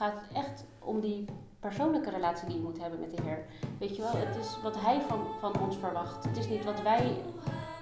[0.00, 1.24] gaat echt om die
[1.58, 3.44] persoonlijke relatie die je moet hebben met de Heer.
[3.78, 6.24] Weet je wel, het is wat Hij van, van ons verwacht.
[6.24, 7.16] Het is niet wat wij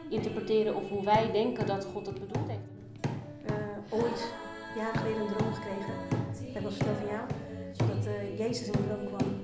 [0.09, 2.69] interpreteren of hoe wij denken dat God het bedoeld heeft.
[3.51, 4.33] Uh, ooit,
[4.77, 5.95] jaren geleden, een droom gekregen.
[6.55, 7.27] Dat was jou.
[7.77, 9.38] Dat uh, Jezus in de droom kwam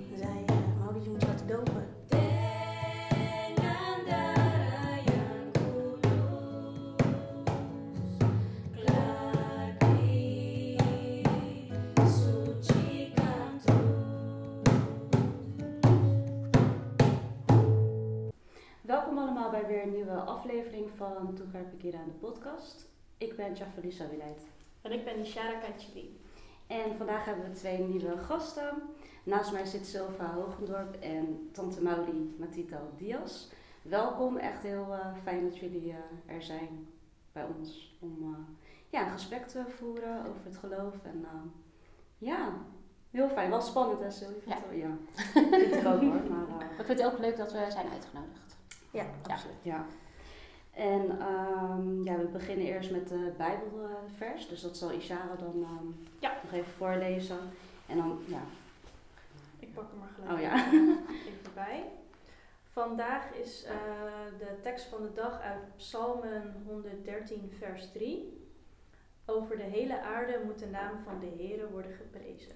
[19.67, 21.39] bij weer een nieuwe aflevering van
[21.71, 22.87] Pekira aan de podcast.
[23.19, 24.47] Ik ben Jafalisa Wileid.
[24.83, 26.21] En ik ben Nishara Kachili.
[26.67, 28.83] En vandaag hebben we twee nieuwe gasten.
[29.23, 33.49] Naast mij zit Silva Hogendorp en tante Maudi Matito Diaz.
[33.83, 36.89] Welkom, echt heel uh, fijn dat jullie uh, er zijn
[37.33, 38.39] bij ons om uh,
[38.89, 40.95] ja, een gesprek te voeren over het geloof.
[41.03, 41.27] En
[42.19, 42.53] ja,
[43.11, 43.51] heel fijn.
[43.51, 44.59] Wel spannend hè Silva?
[44.71, 44.75] Ja.
[44.75, 44.97] ja.
[45.33, 46.23] vind ik ook hoor.
[46.31, 48.54] Maar, ik vind het ook leuk dat we zijn uitgenodigd.
[48.95, 49.57] Ja, absoluut.
[49.63, 49.87] Ja.
[50.71, 54.49] En um, ja, we beginnen eerst met de Bijbelvers.
[54.49, 56.37] Dus dat zal Ishara dan um, ja.
[56.43, 57.39] nog even voorlezen.
[57.87, 58.43] En dan, ja.
[59.59, 60.73] Ik pak hem er gelijk oh, ja.
[61.31, 61.85] even bij.
[62.71, 63.71] Vandaag is uh,
[64.39, 68.49] de tekst van de dag uit Psalmen 113, vers 3.
[69.27, 72.55] Over de hele aarde moet de naam van de Heere worden geprezen.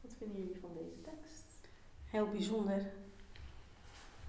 [0.00, 1.68] Wat vinden jullie van deze tekst?
[2.04, 2.92] Heel bijzonder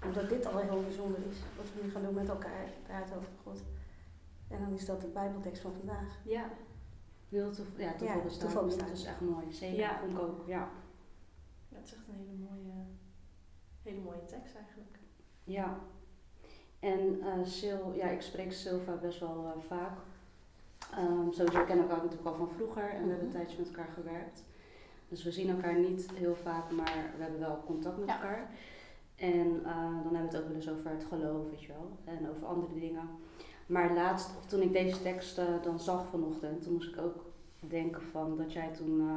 [0.04, 3.32] omdat dit al heel bijzonder is, wat we nu gaan doen met elkaar, praten over
[3.42, 3.62] God.
[4.48, 6.18] En dan is dat de Bijbeltekst van vandaag.
[6.24, 6.50] Ja.
[7.28, 8.46] Heel toev ja, toeval bestaan.
[8.46, 8.88] Toeval bestaan.
[8.88, 9.52] Dat is echt mooi.
[9.52, 9.98] Zeker, ja.
[9.98, 10.46] vond ik ook.
[10.46, 10.68] Ja.
[11.68, 12.84] ja, het is echt een hele mooie,
[13.82, 14.98] hele mooie tekst eigenlijk.
[15.44, 15.78] Ja.
[16.80, 19.98] En uh, Sil, ja, ik spreek Silva best wel uh, vaak.
[20.98, 23.66] Um, sowieso kennen we elkaar natuurlijk al van vroeger en we hebben een tijdje met
[23.66, 24.44] elkaar gewerkt.
[25.08, 28.14] Dus we zien elkaar niet heel vaak, maar we hebben wel contact met ja.
[28.14, 28.50] elkaar.
[29.18, 31.90] En uh, dan hebben we het ook wel eens over het geloof, weet je wel.
[32.04, 33.08] En over andere dingen.
[33.66, 37.24] Maar laatst, of toen ik deze tekst uh, dan zag vanochtend, toen moest ik ook
[37.60, 39.14] denken van dat jij toen uh,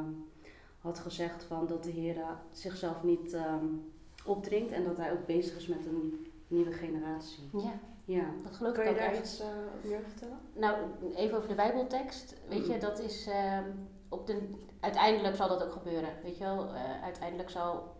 [0.78, 2.16] had gezegd van dat de Heer
[2.50, 3.92] zichzelf niet um,
[4.26, 7.48] opdringt en dat hij ook bezig is met een nieuwe generatie.
[7.52, 7.72] Ja.
[8.04, 9.20] Ja, dat geloof Kun ik je ook daar echt.
[9.22, 9.42] iets
[9.84, 10.38] meer vertellen?
[10.52, 10.76] Nou,
[11.14, 12.34] even over de Bijbeltekst.
[12.48, 13.70] Weet je, dat is ehm,
[14.08, 14.48] op de,
[14.80, 16.10] uiteindelijk zal dat ook gebeuren.
[16.22, 16.70] Weet je wel,
[17.02, 17.92] uiteindelijk zal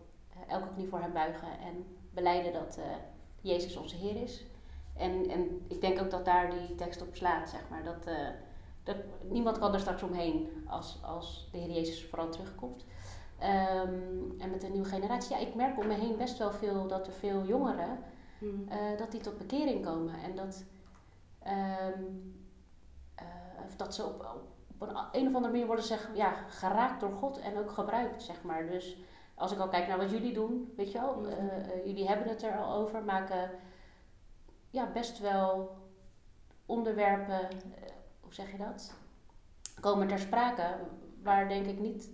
[0.47, 2.85] elke knie voor hem buigen en beleiden dat uh,
[3.41, 4.45] Jezus onze Heer is.
[4.97, 7.83] En, en ik denk ook dat daar die tekst op slaat, zeg maar.
[7.83, 8.27] Dat, uh,
[8.83, 8.95] dat
[9.29, 12.85] niemand kan er straks omheen als, als de Heer Jezus vooral terugkomt.
[13.39, 16.87] Um, en met de nieuwe generatie, ja, ik merk om me heen best wel veel
[16.87, 17.99] dat er veel jongeren,
[18.39, 18.67] hmm.
[18.69, 20.13] uh, dat die tot bekering komen.
[20.23, 20.63] En dat,
[21.97, 22.35] um,
[23.77, 24.43] dat ze op,
[24.77, 28.23] op een, een of andere manier worden zeg, ja, geraakt door God en ook gebruikt,
[28.23, 28.67] zeg maar.
[28.67, 28.97] Dus
[29.35, 32.27] als ik al kijk naar wat jullie doen, weet je wel, uh, uh, jullie hebben
[32.27, 33.49] het er al over, maken
[34.69, 35.77] ja, best wel
[36.65, 38.93] onderwerpen, uh, hoe zeg je dat?
[39.79, 40.63] Komen ter sprake,
[41.23, 42.09] waar denk ik niet,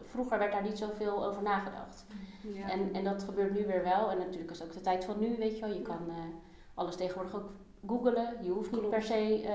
[0.00, 2.06] vroeger werd daar niet zoveel over nagedacht.
[2.52, 2.70] Ja.
[2.70, 5.36] En, en dat gebeurt nu weer wel, en natuurlijk is ook de tijd van nu,
[5.36, 6.12] weet je wel, je kan
[6.74, 7.50] alles tegenwoordig ook
[7.86, 9.50] googelen, je hoeft niet per se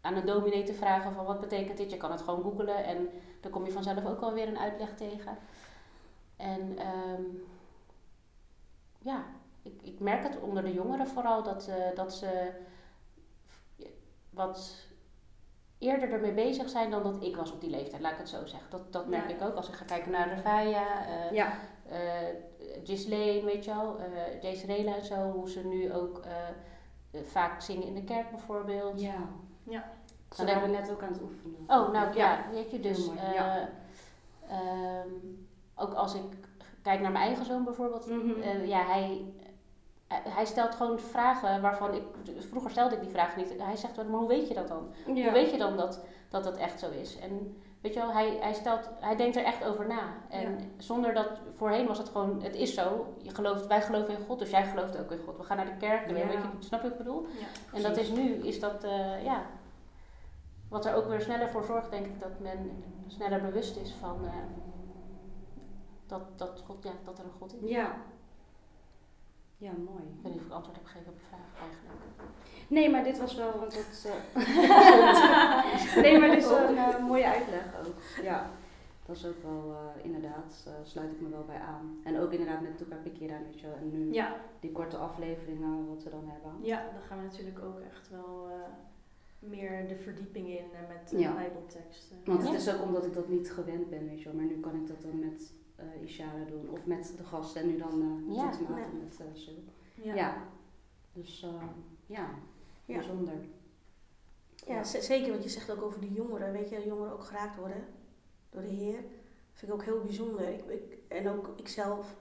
[0.00, 1.90] aan een dominee te vragen van wat betekent dit.
[1.90, 3.08] Je kan het gewoon googlen en
[3.40, 5.38] dan kom je vanzelf ook alweer een uitleg tegen.
[6.36, 6.78] En
[7.10, 7.44] um,
[8.98, 9.24] ja,
[9.62, 12.52] ik, ik merk het onder de jongeren vooral dat, uh, dat ze
[14.30, 14.86] wat
[15.78, 18.46] eerder ermee bezig zijn dan dat ik was op die leeftijd, laat ik het zo
[18.46, 18.70] zeggen.
[18.70, 19.34] Dat, dat merk ja.
[19.34, 21.52] ik ook als ik ga kijken naar Revaya, uh, ja.
[21.86, 26.22] uh, weet je wel, uh, Jace Rela en zo, hoe ze nu ook
[27.24, 29.00] vaak zingen in de kerk bijvoorbeeld.
[29.00, 29.28] Ja.
[29.62, 29.92] Ja.
[30.36, 31.58] Ze waren net ook aan het oefenen.
[31.66, 33.68] Oh, nou ja, ja weet je, dus uh, ja.
[35.04, 36.22] um, ook als ik
[36.82, 38.42] kijk naar mijn eigen zoon bijvoorbeeld, mm -hmm.
[38.42, 39.24] uh, ja, hij,
[40.12, 42.02] uh, hij stelt gewoon vragen waarvan ik,
[42.38, 43.54] vroeger stelde ik die vragen niet.
[43.58, 44.92] Hij zegt wel, maar hoe weet je dat dan?
[45.06, 45.22] Ja.
[45.22, 47.18] Hoe weet je dan dat, dat dat echt zo is?
[47.18, 50.14] En weet je wel, hij, hij, stelt, hij denkt er echt over na.
[50.28, 54.24] En zonder dat, voorheen was het gewoon, het is zo, je gelooft, wij geloven in
[54.26, 55.36] God, dus jij gelooft ook in God.
[55.36, 57.26] We gaan naar de kerk, weet je, snap je wat ik bedoel?
[57.72, 58.86] en dat is nu, is dat,
[59.24, 59.42] ja
[60.70, 64.24] wat er ook weer sneller voor zorgt, denk ik, dat men sneller bewust is van
[64.24, 64.30] uh,
[66.06, 67.70] dat, dat, God, ja, dat er een God is.
[67.70, 67.96] Ja.
[69.56, 70.02] Ja, mooi.
[70.02, 72.00] Ik weet niet of ik antwoord heb gegeven op je vraag eigenlijk.
[72.68, 74.06] Nee, maar dit was wel, want dat.
[74.06, 74.42] Uh,
[76.04, 78.22] nee, maar dit is een uh, mooie uitleg ook.
[78.22, 78.50] Ja,
[79.06, 82.00] dat is ook wel uh, inderdaad, sluit ik me wel bij aan.
[82.04, 83.66] En ook inderdaad met Toeka Pikira, weet je.
[83.66, 84.36] En nu ja.
[84.60, 86.52] die korte afleveringen wat we dan hebben.
[86.62, 88.48] Ja, dan gaan we natuurlijk ook echt wel
[89.40, 91.34] meer de verdieping in en met de Ja.
[91.34, 92.16] bijbelteksten.
[92.24, 92.56] Want het Ja.
[92.56, 94.34] is ook omdat ik dat niet gewend ben, weet je wel.
[94.34, 96.68] Maar nu kan ik dat dan met eh Ishara doen.
[96.70, 98.50] Of met de gasten en nu dan eh Ja.
[98.68, 98.86] Ja.
[99.04, 99.62] met eh Sil.
[99.94, 100.14] Ja.
[100.14, 100.42] Ja.
[101.12, 101.62] Dus eh,
[102.06, 102.30] ja,
[102.84, 102.94] Ja.
[102.96, 103.34] bijzonder.
[104.66, 106.52] Ja, zeker wat je zegt ook over die jongeren.
[106.52, 107.84] Weet je, dat jongeren ook geraakt worden
[108.50, 108.98] door de Heer.
[109.52, 110.48] vind ik ook heel bijzonder.
[110.48, 112.16] Ik, ik, en ook ikzelf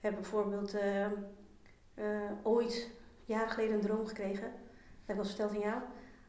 [0.00, 1.04] heb bijvoorbeeld eh,
[1.94, 2.90] eh, ooit,
[3.24, 4.50] jaren geleden, een droom gekregen.
[4.50, 4.56] Dat
[5.04, 5.82] heb ik wel eens verteld aan jou.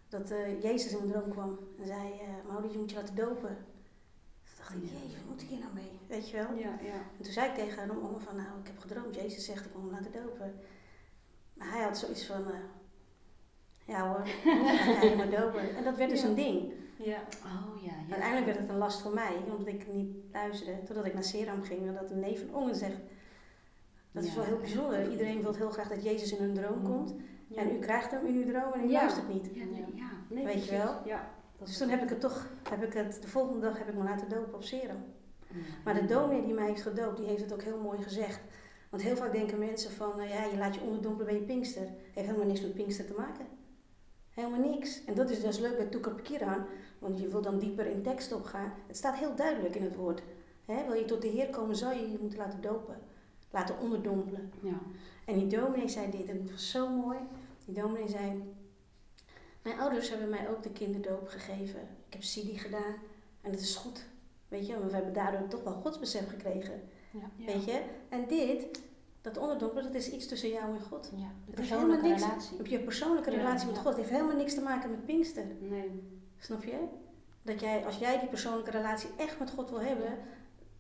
[0.10, 3.16] Dat eh, Jezus in mijn droom kwam en zei, eh Maurice, je moet je laten
[3.16, 3.58] dopen.
[4.44, 5.92] Toen dacht ik, jezus, wat moet ik hier nou mee?
[6.08, 6.54] Weet je wel?
[6.54, 6.94] Ja, ja.
[7.18, 9.16] En toen zei ik tegen hem om van, nou, ik heb gedroomd.
[9.16, 10.54] Jezus zegt, ik moet me laten dopen.
[11.54, 12.60] Maar hij had zoiets van, eh,
[13.86, 14.28] ja hoor,
[14.96, 15.76] ga je maar dopen.
[15.76, 16.28] En dat werd dus Ja.
[16.28, 16.74] een ding.
[16.98, 17.20] Ja.
[17.46, 18.12] Oh ja, ja.
[18.12, 20.84] Uiteindelijk werd het een last voor mij, omdat ik niet luisterde.
[20.84, 22.98] Totdat ik naar Seram ging en dat een neef van Ongen zegt.
[24.12, 25.12] Dat is wel heel bijzonder.
[25.12, 27.14] Iedereen wil heel graag dat Jezus in een droom komt.
[27.50, 27.62] Ja.
[27.62, 29.00] En u krijgt hem in uw droom en u Ja.
[29.00, 29.50] luistert niet.
[29.54, 30.10] Ja, nee, ja.
[30.30, 30.96] Nee, Weet je wel?
[31.06, 31.30] Ja.
[31.64, 34.04] Dus toen heb ik het toch, heb ik het, de volgende dag heb ik me
[34.04, 35.04] laten dopen op Seram.
[35.48, 35.56] Ja.
[35.84, 38.40] Maar de dominee die mij heeft gedoopt, die heeft het ook heel mooi gezegd.
[38.90, 41.88] Want heel vaak denken mensen van, nou ja, je laat je onderdompelen bij je pinkster.
[42.14, 43.46] Heeft helemaal niks met pinkster te maken.
[44.30, 45.06] Helemaal niks.
[45.06, 46.66] En dat is dus leuk bij Toekar Kiran,
[47.00, 48.74] want je wil dan dieper in tekst opgaan.
[48.88, 50.22] Het staat heel duidelijk in het woord.
[50.66, 52.98] Wil je tot de Heer komen, zou je je moeten laten dopen.
[53.52, 54.52] Laten onderdompelen.
[54.62, 54.80] Ja.
[55.26, 57.18] En die dominee zei dit, en het was zo mooi.
[57.70, 58.44] Die dominee zei,
[59.62, 61.80] mijn ouders hebben mij ook de kinderdoop gegeven.
[62.08, 62.96] Ik heb Sidi gedaan
[63.42, 64.06] en het is goed.
[64.48, 66.82] Weet je, want we hebben daardoor toch wel godsbesef gekregen.
[67.12, 67.46] Ja.
[67.46, 67.82] Weet je?
[68.10, 68.82] En dit,
[69.22, 71.12] dat onderdompelen, dat is iets tussen jou en God.
[71.16, 72.58] Ja, de heeft persoonlijke helemaal niks- relatie.
[72.58, 73.78] Heb je persoonlijke Ja, relatie met.
[73.78, 73.86] God.
[73.88, 75.46] Het heeft helemaal niks te maken met Pinkster.
[75.60, 76.04] Nee.
[76.38, 76.78] Snap je?
[77.42, 80.18] Dat jij, als jij die persoonlijke relatie echt met God wil hebben,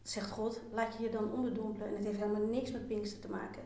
[0.01, 1.87] zegt God, laat je je dan onderdompelen.
[1.87, 3.61] En het heeft helemaal niks met Pinkster te maken.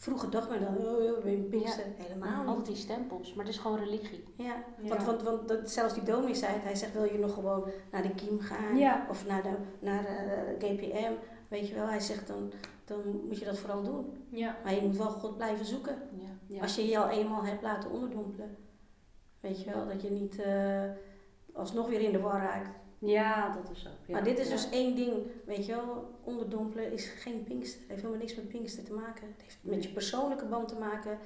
[0.00, 1.84] Vroeger dacht men dan, oh, oh, ben je Pinkster?
[1.96, 2.66] Helemaal Altijd niet.
[2.66, 4.24] die stempels, maar het is gewoon religie.
[4.36, 4.88] Ja, Ja.
[4.88, 6.62] want, want, want dat, zelfs die dominee zei het.
[6.62, 8.76] Hij zegt, wil je nog gewoon naar de Kiem gaan?
[8.76, 9.06] Ja.
[9.10, 11.12] Of naar de, naar de GPM?
[11.48, 12.52] Weet je wel, hij zegt, dan,
[12.84, 14.26] dan moet je dat vooral doen.
[14.28, 14.56] Ja.
[14.64, 15.96] Maar je moet wel God blijven zoeken.
[16.18, 16.28] Ja.
[16.46, 16.62] Ja.
[16.62, 18.56] Als je je al eenmaal hebt laten onderdompelen.
[19.40, 20.82] Weet je wel, dat je niet eh,
[21.52, 22.68] alsnog weer in de war raakt.
[22.98, 23.82] Ja, dat is.
[23.82, 24.12] Ja.
[24.12, 24.52] maar dit is Ja.
[24.52, 25.12] dus één ding,
[25.46, 27.80] weet je wel, onderdompelen is geen pinkster.
[27.80, 29.26] Het heeft helemaal niks met pinkster te maken.
[29.26, 31.18] Het heeft met je persoonlijke band te maken.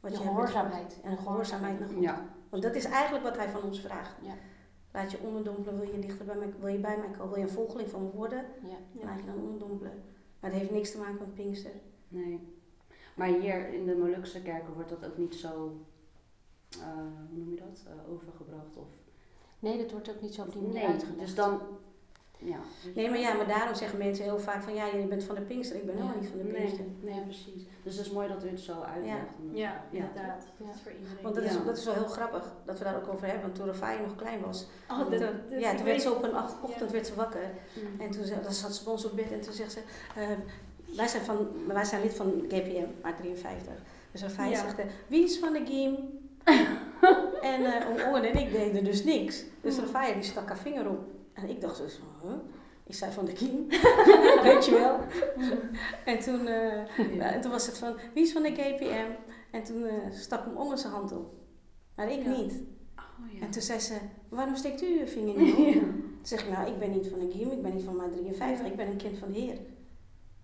[0.00, 0.26] Wat De je God.
[0.34, 1.00] gehoorzaamheid.
[1.02, 2.02] En gehoorzaamheid naar God.
[2.02, 2.26] Ja.
[2.48, 4.16] Want dat is eigenlijk wat hij van ons vraagt.
[4.22, 4.34] Ja.
[4.92, 7.42] Laat je onderdompelen, wil je dichter bij mij, wil je bij mij komen, wil je
[7.42, 9.04] een volgeling van me worden, Ja.
[9.04, 10.02] laat je dan onderdompelen.
[10.40, 11.70] Maar het heeft niks te maken met pinkster.
[12.08, 12.56] Nee.
[13.16, 15.76] Maar hier in de Molukse kerken wordt dat ook niet zo,
[16.70, 16.86] eh,
[17.28, 18.97] hoe noem je dat, Eh, overgebracht of...
[19.58, 21.18] Nee, dat wordt ook niet zo op die manier Nee, uitgelegd.
[21.18, 21.60] dus dan,
[22.38, 22.56] ja.
[22.94, 25.40] Nee, maar ja, maar daarom zeggen mensen heel vaak van ja, je bent van de
[25.40, 25.76] pinkster.
[25.76, 26.00] Ik ben Ja.
[26.00, 26.84] helemaal niet van de pinkster.
[27.00, 27.62] nee, precies.
[27.82, 29.16] Dus het is mooi dat u het zo uitlegt.
[29.52, 29.90] Ja, ja.
[29.90, 30.44] inderdaad.
[30.58, 31.22] Dat is voor iedereen.
[31.22, 33.42] Want dat, is, dat is wel heel grappig dat we daar ook over hebben.
[33.42, 35.20] Want toen Rafai nog klein was, Oh, toen- dat-
[35.50, 36.94] dat- ja, toen werd ze op een ach- ochtend Ja.
[36.94, 37.50] werd ze wakker.
[37.74, 38.00] Mm.
[38.00, 39.80] En toen ze- dan zat ze bij ons op bed en toen zegt ze,
[40.16, 40.28] eh,
[40.96, 43.74] wij, zijn van, wij zijn lid van GPM, maar 53.
[44.12, 44.56] Dus Rafai Ja.
[44.60, 45.96] zegt, wie is van de Giem?
[47.42, 49.44] en uh, Ongen en ik deden dus niks.
[49.60, 49.80] Dus Mm.
[49.84, 50.98] Rafai die stak haar vinger op.
[51.32, 52.32] En ik dacht dus, huh?
[52.86, 53.66] Ik zei van de Giem,
[54.52, 54.98] weet je wel.
[56.04, 59.10] en, toen, eh, ja, en toen was het van, wie is van de GPM?
[59.50, 61.32] En toen eh, stak hem Ongen zijn hand op.
[61.96, 62.28] Maar ik Ja.
[62.30, 62.52] niet.
[62.96, 63.40] Oh, ja.
[63.40, 63.94] En toen zei ze,
[64.28, 65.72] waarom steekt u uw vinger niet op?
[66.18, 68.10] Toen zeg ik, nou, ik ben niet van een Giem, ik ben niet van maar
[68.10, 69.54] 53, ik ben een kind van de Heer.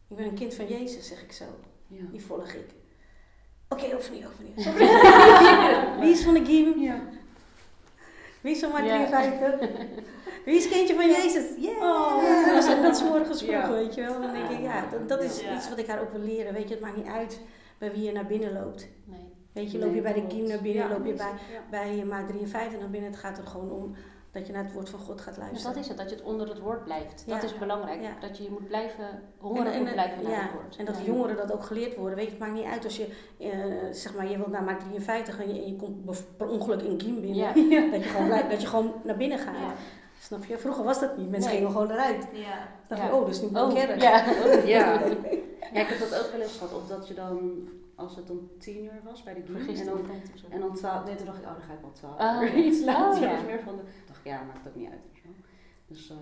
[0.09, 1.45] Ik ben een kind van Jezus, zeg ik zo.
[1.89, 2.05] Ja.
[2.11, 2.67] Die volg ik.
[3.75, 4.73] Oké, overnieuw, overnieuw.
[6.01, 6.79] Wie is van de Giem?
[6.81, 7.01] Ja.
[8.41, 9.07] Wie is van maar Ja.
[9.07, 9.69] 53?
[10.45, 11.45] Wie is kindje van Jezus?
[11.57, 11.77] Yeah!
[11.83, 12.47] Oh.
[12.47, 13.71] Dat is dat is morgens vroeg, Ja.
[13.73, 14.21] weet je wel.
[14.21, 15.57] Dan denk ik, ja, dat, dat is Ja.
[15.57, 16.53] iets wat ik haar ook wil leren.
[16.55, 17.41] Weet je, het maakt niet uit
[17.79, 18.89] bij wie je naar binnen loopt.
[19.05, 19.33] Nee.
[19.53, 20.23] Weet je, loop je bij de.
[20.29, 21.61] Giem naar binnen, Ja, loop je bij, Ja.
[21.71, 23.11] bij je maar 53 naar binnen.
[23.11, 23.95] Het gaat er gewoon om
[24.35, 25.73] dat je naar het woord van God gaat Dus luisteren.
[25.75, 27.25] dat is het, dat je het onder het woord blijft.
[27.27, 28.03] Dat is belangrijk.
[28.03, 28.11] Ja.
[28.21, 30.77] Dat je je moet blijven En, horen en, moet blijven naar ja, het woord.
[30.77, 31.05] en dat Ja.
[31.05, 32.17] jongeren dat ook geleerd worden.
[32.17, 33.07] Weet je, het maakt niet uit als je,
[33.39, 33.49] eh,
[33.93, 36.05] zeg maar, je wilt naar maak 53 en je, en je komt
[36.37, 37.37] per ongeluk in Giem binnen.
[37.37, 37.53] Ja.
[37.91, 39.55] Dat, je gewoon, dat je gewoon naar binnen gaat.
[39.55, 39.75] Ja.
[40.21, 40.59] Snap je?
[40.59, 41.31] Vroeger was dat niet.
[41.31, 41.59] Mensen Nee.
[41.59, 42.27] gingen gewoon eruit.
[42.33, 42.57] Ja.
[42.89, 43.07] Dan dacht Ja.
[43.07, 44.03] je, oh, dus nu ben Oh, ik kerk.
[44.09, 44.25] ja.
[44.65, 45.01] Ja.
[45.73, 46.75] ja, ik heb dat ook wel eens gehad.
[46.75, 50.03] Of dat je dan, als het om tien uur was bij de Giem, en dan,
[50.03, 50.21] de
[50.51, 52.57] en dan twaalf, nee toen dacht ik, oh dan ga ik wel twaalf Oh, uur.
[52.57, 52.65] ja.
[52.71, 53.37] Iets later, Oh, ja.
[53.37, 55.01] dus meer van de, dacht ik, ja maakt ook niet uit.
[55.13, 55.29] je.
[55.87, 56.19] Dus ehm,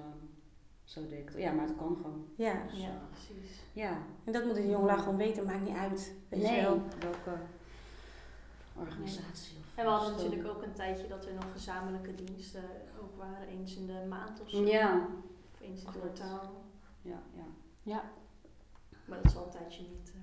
[0.84, 1.38] zo deed ik het.
[1.38, 2.26] Ja, maar het kan gewoon.
[2.36, 2.62] Ja.
[2.70, 3.60] Dus, Ja, eh, precies.
[3.72, 3.98] ja.
[4.24, 5.44] En dat moeten de jongelui gewoon weten.
[5.44, 6.12] Maakt niet uit.
[6.28, 6.82] Weet je nee, wel.
[7.00, 7.40] welke
[8.78, 12.64] organisatie of En we hadden natuurlijk ook een tijdje dat er nog gezamenlijke diensten
[13.00, 13.48] ook waren.
[13.48, 14.64] Eens in de maand of zo.
[14.64, 15.08] Ja,
[15.52, 15.98] Of eens in het Klopt.
[16.18, 16.52] kwartaal.
[17.02, 17.44] ja, ja.
[17.82, 18.10] Ja.
[19.04, 20.20] Maar dat is al een tijdje niet, eh,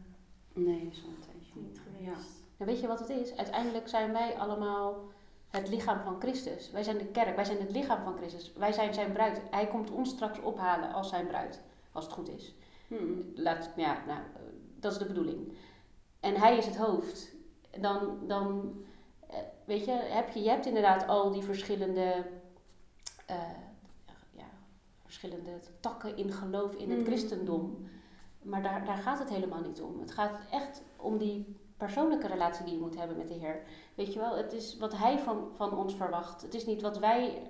[0.63, 2.13] Nee, zo'n tijdje niet Ja.
[2.57, 3.35] En weet je wat het is?
[3.35, 5.01] Uiteindelijk zijn wij allemaal
[5.49, 6.71] het lichaam van Christus.
[6.71, 8.53] Wij zijn de kerk, wij zijn het lichaam van Christus.
[8.53, 9.41] Wij zijn zijn bruid.
[9.51, 11.61] Hij komt ons straks ophalen als zijn bruid,
[11.91, 12.55] als het goed is.
[12.87, 13.31] Hmm.
[13.35, 14.19] Laat, ja, nou,
[14.79, 15.53] dat is de bedoeling.
[16.19, 17.35] En hij is het hoofd.
[17.79, 18.73] Dan, dan
[19.29, 22.25] eh, weet je, heb je, je hebt inderdaad al die verschillende,
[23.25, 23.35] eh,
[24.31, 24.49] ja,
[25.03, 27.07] verschillende takken in geloof in het Mhm.
[27.07, 27.89] christendom.
[28.41, 29.99] Maar daar, daar gaat het helemaal niet om.
[29.99, 33.63] Het gaat echt om die persoonlijke relatie die je moet hebben met de Heer.
[33.95, 36.41] Weet je wel, het is wat Hij van, van ons verwacht.
[36.41, 37.41] Het is niet wat wij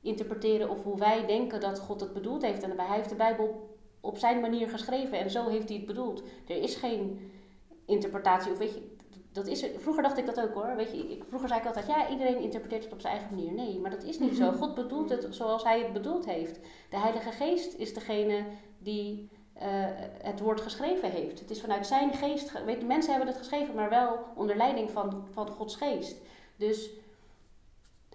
[0.00, 2.62] interpreteren of hoe wij denken dat God het bedoeld heeft.
[2.62, 6.22] En hij heeft de Bijbel op zijn manier geschreven en zo heeft hij het bedoeld.
[6.46, 7.30] Er is geen
[7.84, 8.94] interpretatie of weet je,
[9.32, 10.76] dat is, vroeger dacht ik dat ook hoor.
[10.76, 13.52] Weet je, ik, vroeger zei ik altijd, ja, iedereen interpreteert het op zijn eigen manier.
[13.52, 14.52] Nee, maar dat is niet zo.
[14.60, 16.60] God bedoelt het zoals hij het bedoeld heeft.
[16.90, 18.44] De Heilige Geest is degene
[18.78, 19.68] die eh,
[20.22, 21.40] het woord geschreven heeft.
[21.40, 22.50] Het is vanuit zijn geest.
[22.50, 26.16] ge- Weet, mensen hebben het geschreven, maar wel onder leiding van, van Gods geest.
[26.56, 26.90] Dus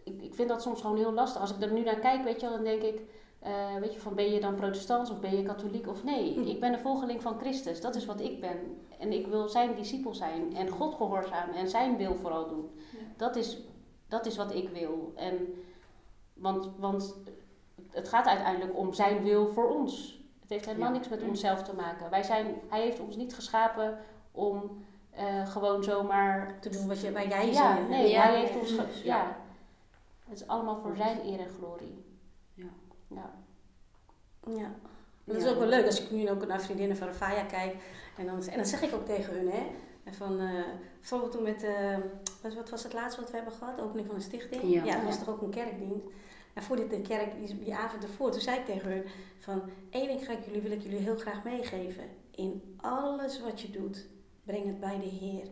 [0.04, 1.42] ik, ik vind dat soms gewoon heel lastig.
[1.42, 3.02] Als ik er nu naar kijk, weet je wel, dan denk ik,
[3.40, 6.34] eh, weet je, van ben je dan protestant of ben je katholiek of nee?
[6.34, 6.42] Hm.
[6.48, 7.82] Ik ben een volgeling van Christus.
[7.82, 8.78] Dat is wat ik ben.
[9.00, 12.70] En ik wil zijn discipel zijn en God gehoorzamen en zijn wil vooral doen.
[12.92, 12.98] Ja.
[13.18, 13.58] Dat, is,
[14.08, 15.12] dat is wat ik wil.
[15.16, 15.54] En,
[16.34, 17.16] want, want
[17.90, 20.19] het gaat uiteindelijk om zijn wil voor ons.
[20.50, 20.94] Het heeft helemaal Ja.
[21.00, 22.10] niks met onszelf te maken.
[22.10, 23.98] Wij zijn, hij heeft ons niet geschapen
[24.32, 27.90] om eh, gewoon zomaar Te doen wat je, waar jij zin ja, in hebt.
[27.90, 28.72] nee, Ja, hij heeft ons.
[28.72, 29.16] ge- ja.
[29.18, 29.38] ja.
[30.30, 32.04] Het is allemaal voor zijn eer en glorie.
[32.54, 32.66] Ja.
[33.08, 33.34] Ja.
[34.58, 34.72] Ja.
[35.24, 37.76] Dat is ook wel leuk als ik nu ook naar vriendinnen van Rafaya kijk.
[38.18, 39.66] En dan, en dan zeg ik ook tegen hun, hè.
[40.04, 40.50] En van, eh,
[41.00, 41.98] bijvoorbeeld toen met, eh,
[42.42, 43.82] wat, wat was het laatste wat we hebben gehad?
[43.82, 44.64] Opening van een stichting.
[44.86, 44.94] Ja.
[44.96, 46.06] dat was toch ook een kerkdienst.
[46.60, 49.04] En voor dit de kerk, die, die avond ervoor, toen zei ik tegen hun
[49.40, 52.04] van, één ding ga ik jullie, wil ik jullie heel graag meegeven.
[52.36, 54.06] In alles wat je doet,
[54.44, 55.44] breng het bij de Heer.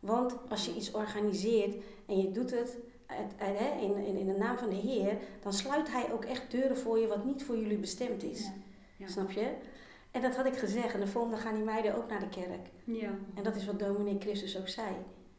[0.00, 1.74] Want als je iets organiseert
[2.06, 5.16] en je doet het uit- uit- hè, in, in, in de naam van de Heer,
[5.42, 8.40] dan sluit Hij ook echt deuren voor je wat niet voor jullie bestemd is.
[8.44, 8.52] Ja.
[8.96, 9.06] Ja.
[9.08, 9.52] Snap je?
[10.10, 10.94] En dat had ik gezegd.
[10.94, 12.68] En de volgende gaan die meiden ook naar de kerk.
[12.84, 13.10] Ja.
[13.34, 14.88] En dat is wat dominee Christus ook zei.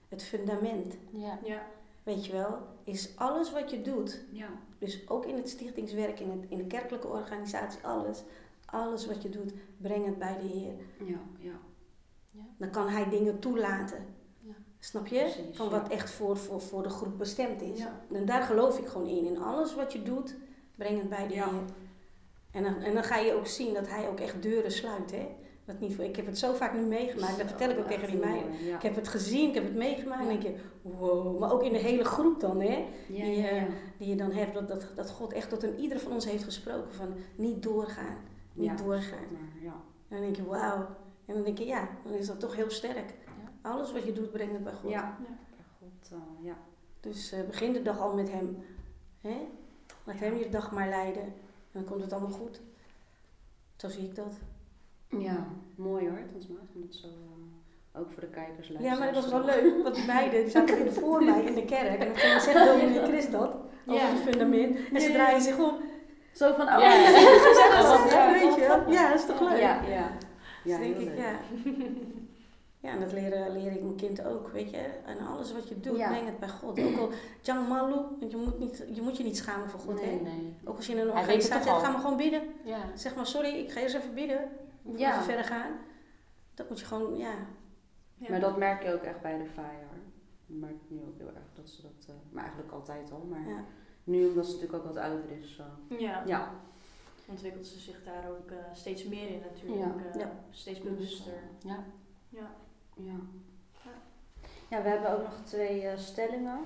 [0.10, 1.40] Het fundament, Ja.
[1.44, 1.68] Ja.
[2.04, 4.22] weet je wel, is alles wat je doet.
[4.32, 4.50] Ja.
[4.80, 8.24] Dus ook in het stichtingswerk, in, het, in de kerkelijke organisatie, alles.
[8.66, 10.74] Alles wat je doet, breng het bij de Heer.
[11.08, 11.20] Ja.
[11.40, 11.60] Ja.
[12.58, 14.06] Dan kan Hij dingen toelaten.
[14.40, 14.54] Ja.
[14.80, 15.20] Snap je?
[15.20, 15.72] Precies, Van ja.
[15.72, 17.80] wat echt voor, voor, voor de groep bestemd is.
[17.80, 18.02] Ja.
[18.14, 19.26] En daar geloof ik gewoon in.
[19.26, 20.36] In alles wat je doet,
[20.76, 21.50] breng het bij de Ja.
[21.50, 21.62] Heer.
[22.52, 25.12] En dan, en dan ga je ook zien dat Hij ook echt deuren sluit.
[25.12, 25.36] Hè?
[25.66, 27.38] Dat niet, voor- ik heb het zo vaak nu meegemaakt.
[27.38, 28.64] Dat vertel ik ook tegen die meiden.
[28.66, 28.76] Ja.
[28.76, 30.22] Ik heb het gezien, ik heb het meegemaakt.
[30.22, 31.40] En denk je, wow.
[31.40, 32.86] Maar ook in de hele groep dan, hè?
[33.08, 33.68] Ja, die, ja, eh, ja.
[33.98, 34.54] Die je dan hebt.
[34.54, 36.94] Dat, dat, dat God echt tot een ieder van ons heeft gesproken.
[36.94, 38.18] Van niet doorgaan.
[38.54, 39.26] Niet Ja, doorgaan.
[39.32, 39.74] maar, ja.
[40.08, 40.88] En dan denk je, wauw.
[41.26, 43.14] En dan denk je, ja, dan is dat toch heel sterk.
[43.26, 43.70] Ja.
[43.70, 44.92] Alles wat je doet, breng het bij God.
[44.92, 45.18] Ja.
[45.28, 45.36] Ja.
[45.80, 46.58] God, eh, ja.
[47.00, 48.58] Dus eh, begin de dag al met Hem.
[49.22, 49.38] Hè?
[50.04, 51.24] Laat Hem je dag maar leiden.
[51.24, 51.34] En
[51.72, 52.62] dan komt het allemaal goed.
[53.76, 54.34] Zo zie ik dat.
[55.22, 58.84] Ja, mooi hoor, Tansmaat, om het zo eh, ook voor de kijkers luisteren.
[58.84, 59.84] Ja, maar dat was wel leuk.
[59.84, 62.00] Want die meiden die zaten in voor mij in de kerk.
[62.02, 63.56] En dan ging zeggen dominee Chris dat.
[63.88, 64.08] Over Ja.
[64.10, 64.78] het fundament.
[64.94, 65.74] En ze draaien zich om.
[66.34, 66.92] Zo van, oh Ja.
[67.06, 68.42] Ze zeggen Ja, zo, wat ja, leuk.
[68.42, 68.92] weet je wel.
[68.92, 69.60] Ja, dat is toch leuk?
[69.60, 70.08] Ja, ja.
[70.64, 71.18] Dus Ja, denk heel ik, leuk.
[71.18, 71.36] ja.
[72.80, 74.78] Ja, en dat leren, leer ik mijn kind ook, weet je.
[75.06, 76.08] En alles wat je doet, Ja.
[76.10, 76.80] breng het bij God.
[76.80, 77.10] Ook al
[77.42, 80.22] Jang Malu, want je moet, niet, je moet je niet schamen voor God, Nee, hè.
[80.22, 80.54] nee.
[80.66, 82.42] Ook als je in een organisatie hebt, ga maar gewoon bidden.
[82.64, 82.78] Ja.
[82.96, 84.40] Zeg maar, sorry, ik ga eerst even bidden.
[84.96, 85.24] Ja.
[85.24, 85.72] Verder gaan.
[86.54, 87.34] Dat moet je gewoon, ja.
[88.16, 88.30] Ja.
[88.30, 89.68] Maar dat merk je ook echt bij de fire.
[89.90, 89.98] hoor.
[90.48, 93.48] Ik merk nu ook heel erg dat ze dat, eh, maar eigenlijk altijd al, maar
[93.48, 93.64] Ja.
[94.04, 95.60] nu omdat ze natuurlijk ook wat ouder is.
[95.90, 96.24] eh, Ja.
[96.26, 96.52] ja,
[97.28, 99.80] Ontwikkelt ze zich daar ook eh, steeds meer in natuurlijk.
[99.80, 100.10] Ja.
[100.14, 100.32] eh, Ja.
[100.50, 101.34] Steeds bewuster.
[101.60, 101.84] Ja.
[102.30, 102.56] Ja.
[102.96, 103.16] ja.
[104.70, 106.60] Ja, we hebben ook nog twee eh, stellingen.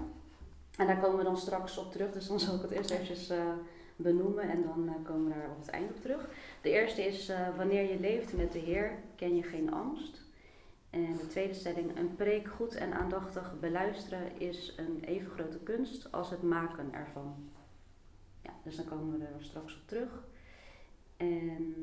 [0.78, 2.12] En daar komen we dan straks op terug.
[2.12, 3.52] Dus dan zal ik het eerst eventjes eh,
[4.01, 6.29] benoemen en dan eh, komen we daar op het eind op terug.
[6.62, 10.22] De eerste is, eh, wanneer je leeft met de Heer, ken je geen angst.
[10.89, 16.12] En de tweede stelling, een preek goed en aandachtig beluisteren is een even grote kunst
[16.12, 17.36] als het maken ervan.
[18.41, 20.24] Ja, dus dan komen we er straks op terug.
[21.18, 21.74] En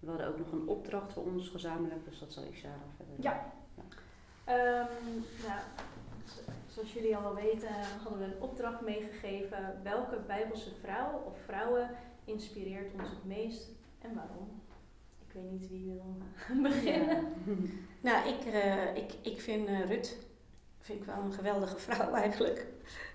[0.00, 3.24] we hadden ook nog een opdracht voor ons gezamenlijk, dus dat zal Ishara verder doen.
[3.24, 3.52] Ja.
[4.44, 4.86] Ehm,
[5.46, 5.60] nou,
[6.66, 7.68] zoals jullie al wel weten,
[8.02, 9.80] hadden we een opdracht meegegeven.
[9.82, 11.90] Welke Bijbelse vrouw of vrouwen
[12.24, 14.62] inspireert ons het meest en waarom?
[15.26, 16.16] Ik weet niet wie wil
[16.70, 17.26] beginnen.
[18.00, 20.16] Nou, ik, eh, ik, ik vind eh, Rut
[20.78, 22.58] vind ik wel een geweldige vrouw eigenlijk.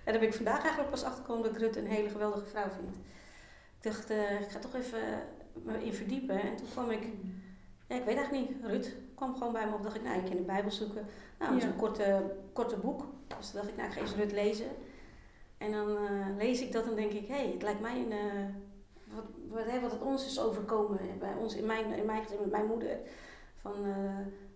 [0.04, 2.70] En daar ben ik vandaag eigenlijk pas achtergekomen dat ik Rut een hele geweldige vrouw
[2.70, 2.96] vind.
[3.78, 5.00] Ik dacht, eh, ik ga toch even
[5.54, 6.42] me in verdiepen.
[6.42, 7.04] En toen kwam ik,
[7.88, 9.84] ja, ik weet eigenlijk niet, Rut kwam gewoon bij me op.
[9.84, 11.06] dacht ik, nou, ik de Bijbel zoeken.
[11.40, 11.70] Nou, dat is Ja.
[11.74, 13.04] een korte, korte boek.
[13.38, 14.68] Dus dacht ik, nou, ik ga eens Rut lezen.
[15.58, 18.12] En dan eh, lees ik dat en denk ik, hé, hey, het lijkt mij een,
[18.12, 18.46] eh,
[19.14, 22.52] wat, wat, wat het ons is overkomen bij ons, in mijn, in mijn gezin met
[22.52, 22.98] mijn moeder.
[23.56, 23.96] Van, uh,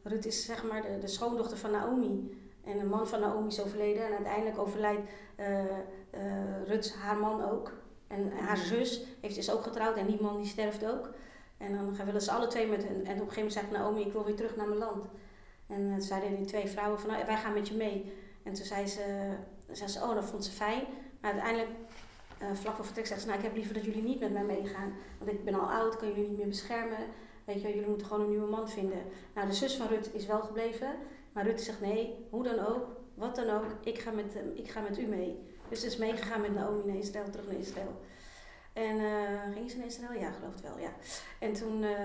[0.03, 2.39] Ruth is zeg maar de, de schoondochter van Naomi.
[2.63, 5.09] En de man van Naomi is overleden en uiteindelijk overlijdt
[6.65, 7.71] Ruth haar man ook.
[8.07, 11.09] En haar zus heeft, is ook getrouwd en die man die sterft ook.
[11.61, 12.95] En dan willen ze alle twee met hen.
[12.95, 15.05] En op een gegeven moment zegt Naomi, ik wil weer terug naar mijn land.
[15.67, 18.13] En toen zeiden die twee vrouwen van, nou, wij gaan met je mee.
[18.43, 19.35] En toen zei ze,
[19.71, 20.83] zei ze, oh, dat vond ze fijn.
[21.21, 21.69] Maar uiteindelijk,
[22.41, 24.43] uh, vlak voor vertrek, zegt ze, nou, ik heb liever dat jullie niet met mij
[24.43, 24.93] meegaan.
[25.17, 26.99] Want ik ben al oud, kan jullie niet meer beschermen.
[27.45, 29.03] Weet je, jullie moeten gewoon een nieuwe man vinden.
[29.35, 30.95] Nou, de zus van Rut is wel gebleven.
[31.31, 34.81] Maar Rut zegt, nee, hoe dan ook, wat dan ook, ik ga met, ik ga
[34.81, 35.39] met u mee.
[35.69, 38.01] Dus ze is meegegaan met Naomi naar Israël, terug naar Israël.
[38.73, 40.19] En uh, ging ze naar Israël?
[40.19, 40.89] Ja, geloof het wel, ja.
[41.39, 41.97] En toen, uh,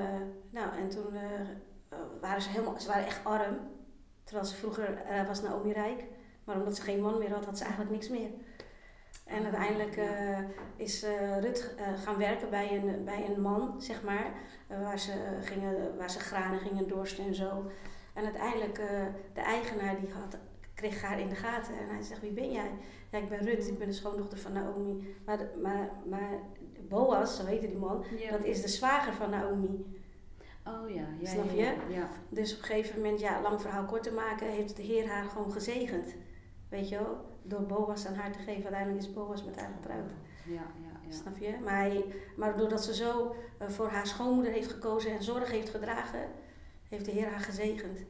[0.51, 3.59] nou, en toen uh, waren ze helemaal, ze waren echt arm.
[4.25, 6.05] Terwijl ze vroeger was Naomi rijk.
[6.45, 8.31] Maar omdat ze geen man meer had, had ze eigenlijk niks meer.
[9.25, 10.39] En uiteindelijk uh,
[10.77, 11.05] is
[11.41, 14.33] Rut gaan werken bij een, bij een man, zeg maar,
[14.67, 17.71] waar, ze, gingen, waar ze granen gingen dorsten en zo.
[18.15, 18.77] En uiteindelijk,
[19.33, 20.37] de eigenaar die had,
[20.75, 22.71] kreeg haar in de gaten en hij zegt, wie ben jij?
[23.11, 25.15] Ja, ik ben Rut, ik ben de schoondochter van Naomi.
[25.25, 26.39] Maar, maar, maar
[26.89, 28.31] Boas, zo heette die man, ja.
[28.31, 29.85] dat is de zwager van Naomi.
[30.67, 31.75] Oh ja, ja Snap je?
[31.89, 32.09] Ja.
[32.29, 35.25] Dus op een gegeven moment, ja, lang verhaal kort te maken, heeft de Heer haar
[35.25, 36.15] gewoon gezegend.
[36.69, 37.25] Weet je wel?
[37.43, 38.63] Door Boas aan haar te geven.
[38.63, 40.11] Uiteindelijk is Boas met haar getrouwd.
[40.45, 41.13] Ja, ja, ja.
[41.13, 41.55] Snap je?
[41.65, 42.05] Maar, hij,
[42.37, 46.29] maar doordat ze zo uh, voor haar schoonmoeder heeft gekozen en zorg heeft gedragen,
[46.89, 48.01] heeft de Heer haar gezegend.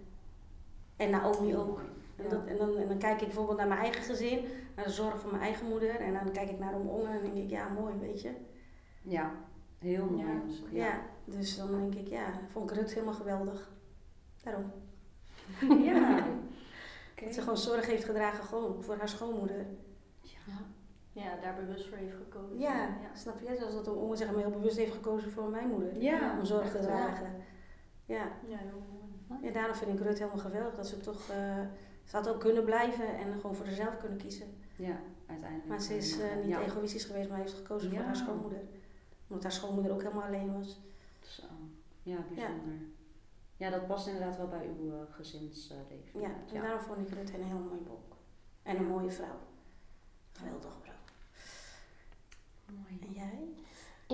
[0.96, 1.80] En Naomi ook.
[2.16, 4.44] En, dat, en, dan, en dan kijk ik bijvoorbeeld naar mijn eigen gezin,
[4.76, 6.00] naar de zorg van mijn eigen moeder.
[6.00, 8.32] En dan kijk ik naar om en dan denk ik, ja, mooi, weet je.
[9.02, 9.32] Ja,
[9.78, 10.26] heel mooi.
[10.70, 11.00] Ja, ja.
[11.24, 13.70] dus dan denk ik, ja, vond ik Rut helemaal geweldig.
[14.42, 14.72] Daarom.
[15.84, 16.24] Ja.
[17.12, 17.28] Okay.
[17.28, 19.66] Dat ze gewoon zorg heeft gedragen gewoon voor haar schoonmoeder.
[20.20, 20.58] Ja,
[21.12, 22.58] ja daar bewust voor heeft gekozen.
[22.58, 23.14] Ja, ja.
[23.14, 23.56] snap je?
[23.58, 26.02] Zoals dat om zeggen, heel bewust heeft gekozen voor mijn moeder.
[26.02, 27.42] Ja, om zorg te dragen.
[28.04, 28.32] Ja.
[28.46, 28.82] Ja, heel
[29.28, 29.46] mooi.
[29.46, 30.74] En daarom vind ik Rut helemaal geweldig.
[30.74, 31.60] Dat ze toch, uh,
[32.06, 34.46] ze had ook kunnen blijven en gewoon voor zichzelf kunnen kiezen.
[34.76, 35.68] Ja, uiteindelijk.
[35.68, 36.60] Maar ze is uh, niet ja.
[36.60, 38.60] egoïstisch geweest, maar heeft gekozen voor haar schoonmoeder.
[39.26, 40.80] Omdat haar schoonmoeder ook helemaal alleen was.
[41.20, 41.42] Zo.
[42.02, 42.74] Ja, bijzonder.
[43.56, 46.20] Ja, dat past inderdaad wel bij uw uh, gezinsleven.
[46.20, 48.16] ja, en daarom vond ik Rut een heel mooi boek.
[48.62, 49.38] En een mooie vrouw.
[50.32, 50.94] Geweldig vrouw.
[52.76, 53.00] Mooi.
[53.00, 53.48] En jij?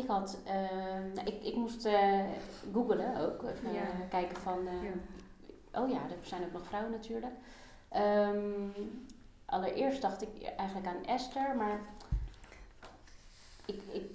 [0.02, 0.52] Ik had, uh,
[1.14, 2.24] nou, ik, ik moest uh,
[2.72, 3.44] googelen ook,
[4.10, 5.80] kijken van, ja.
[5.80, 7.34] oh ja, er zijn ook nog vrouwen natuurlijk.
[7.96, 8.72] Um,
[9.44, 11.80] allereerst dacht ik eigenlijk aan Esther, maar
[13.66, 14.10] ik, ik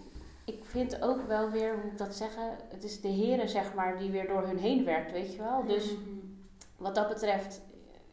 [0.48, 3.74] ik vind ook wel weer, hoe moet ik dat zeggen, het is de heren zeg
[3.74, 5.66] maar die weer door hun heen werkt, weet je wel.
[5.66, 5.94] Dus
[6.78, 7.62] wat dat betreft,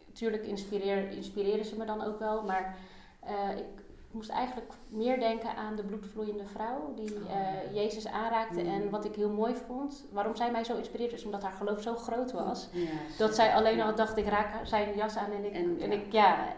[0.07, 2.77] natuurlijk inspireer, inspireren ze me dan ook wel, maar
[3.25, 3.84] uh, ik
[4.15, 8.63] moest eigenlijk meer denken aan de bloedvloeiende vrouw die uh, Jezus aanraakte.
[8.63, 8.69] Mm.
[8.69, 11.83] En wat ik heel mooi vond, waarom zij mij zo inspireerde, is omdat haar geloof
[11.83, 12.69] zo groot was.
[12.73, 15.93] Ja, dat zij alleen al dacht, ik raak zijn jas aan en ik, en, en
[15.93, 16.49] ik ja,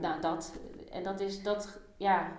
[0.00, 0.52] nou dat.
[0.90, 2.32] En dat is dat, ja,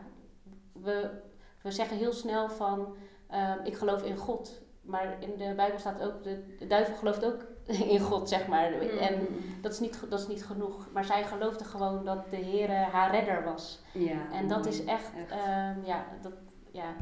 [0.73, 1.21] we
[1.63, 2.95] we zeggen heel snel van,
[3.31, 4.61] uh, ik geloof in God.
[4.81, 7.45] Maar in de Bijbel staat ook, de, de duivel gelooft ook
[7.93, 8.71] in God, zeg maar.
[8.71, 8.97] Mm.
[8.97, 9.27] En
[9.61, 10.87] dat is, niet, dat is niet genoeg.
[10.91, 13.81] Maar zij geloofde gewoon dat de Heer haar redder was.
[13.93, 15.31] Ja, en dat is echt, echt.
[15.31, 16.33] Um, ja, dat,
[16.71, 16.95] ja,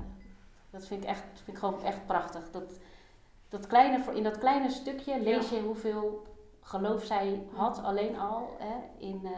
[0.69, 2.51] dat vind ik, echt, vind ik gewoon echt prachtig.
[2.51, 2.79] Dat,
[3.49, 6.23] dat kleine, in dat kleine stukje lees je hoeveel
[6.61, 9.29] geloof zij had, alleen al, hè, in, uh,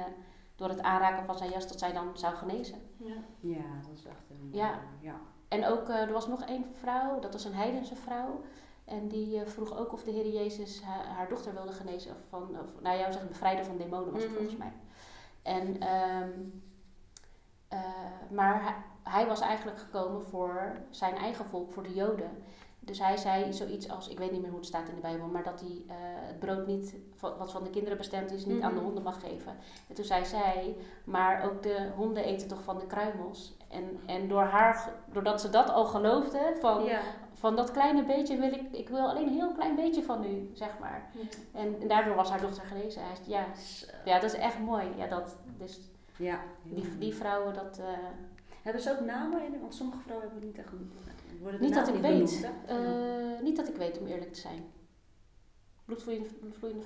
[0.55, 2.77] door het aanraken van zijn jas, dat zij dan zou genezen.
[2.97, 4.49] Ja, ja dat is echt een...
[4.51, 4.79] Ja.
[4.99, 5.15] ja.
[5.47, 8.41] En ook, uh, er was nog één vrouw, dat was een heidense vrouw.
[8.93, 12.11] En die uh, vroeg ook of de Heer Jezus haar, haar dochter wilde genezen.
[12.11, 14.47] Of van, of, nou jou zeggen, bevrijden van demonen was het mm -hmm.
[14.47, 14.73] volgens mij.
[15.41, 15.67] En,
[16.21, 16.63] um,
[17.73, 17.79] uh,
[18.31, 22.43] maar hij, hij, was eigenlijk gekomen voor zijn eigen volk, voor de Joden.
[22.85, 25.27] Dus hij zei zoiets als, ik weet niet meer hoe het staat in de Bijbel,
[25.27, 25.93] maar dat hij uh,
[26.27, 28.69] het brood niet, wat van de kinderen bestemd is, niet mm -hmm.
[28.69, 29.55] aan de honden mag geven.
[29.87, 33.57] En toen zei zij, maar ook de honden eten toch van de kruimels.
[33.69, 37.01] En, en door haar, doordat ze dat al geloofde, van, ja.
[37.33, 40.49] van dat kleine beetje wil ik, ik wil alleen een heel klein beetje van u,
[40.53, 41.09] zeg maar.
[41.13, 41.59] Ja.
[41.59, 43.01] En, en, daardoor was haar dochter genezen.
[43.05, 43.45] Hij zei, ja,
[44.05, 44.85] ja, dat is echt mooi.
[44.97, 45.79] Ja, dat, dus
[46.17, 47.79] ja, die, die vrouwen, dat...
[47.79, 47.85] Uh,
[48.63, 49.59] hebben ze ook namen in?
[49.61, 50.71] Want sommige vrouwen hebben niet echt
[51.43, 52.49] worden niet dat ik weet.
[52.69, 54.65] Uh, niet dat ik weet, om eerlijk te zijn.
[55.85, 56.29] Bloedvloeiende,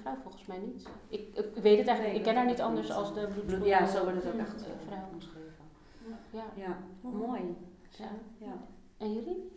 [0.01, 0.87] vrouw volgens mij niet.
[1.07, 3.85] Ik, ik weet het eigenlijk, nee, ik ken haar niet anders als de bloedvloeiende Ja,
[3.85, 5.65] zo wordt het ook echt uh, vrouw omschreven.
[6.31, 6.77] Ja, ja.
[7.01, 7.41] Oh, mooi.
[7.97, 8.09] Ja.
[8.37, 8.53] ja.
[8.97, 9.51] En jullie?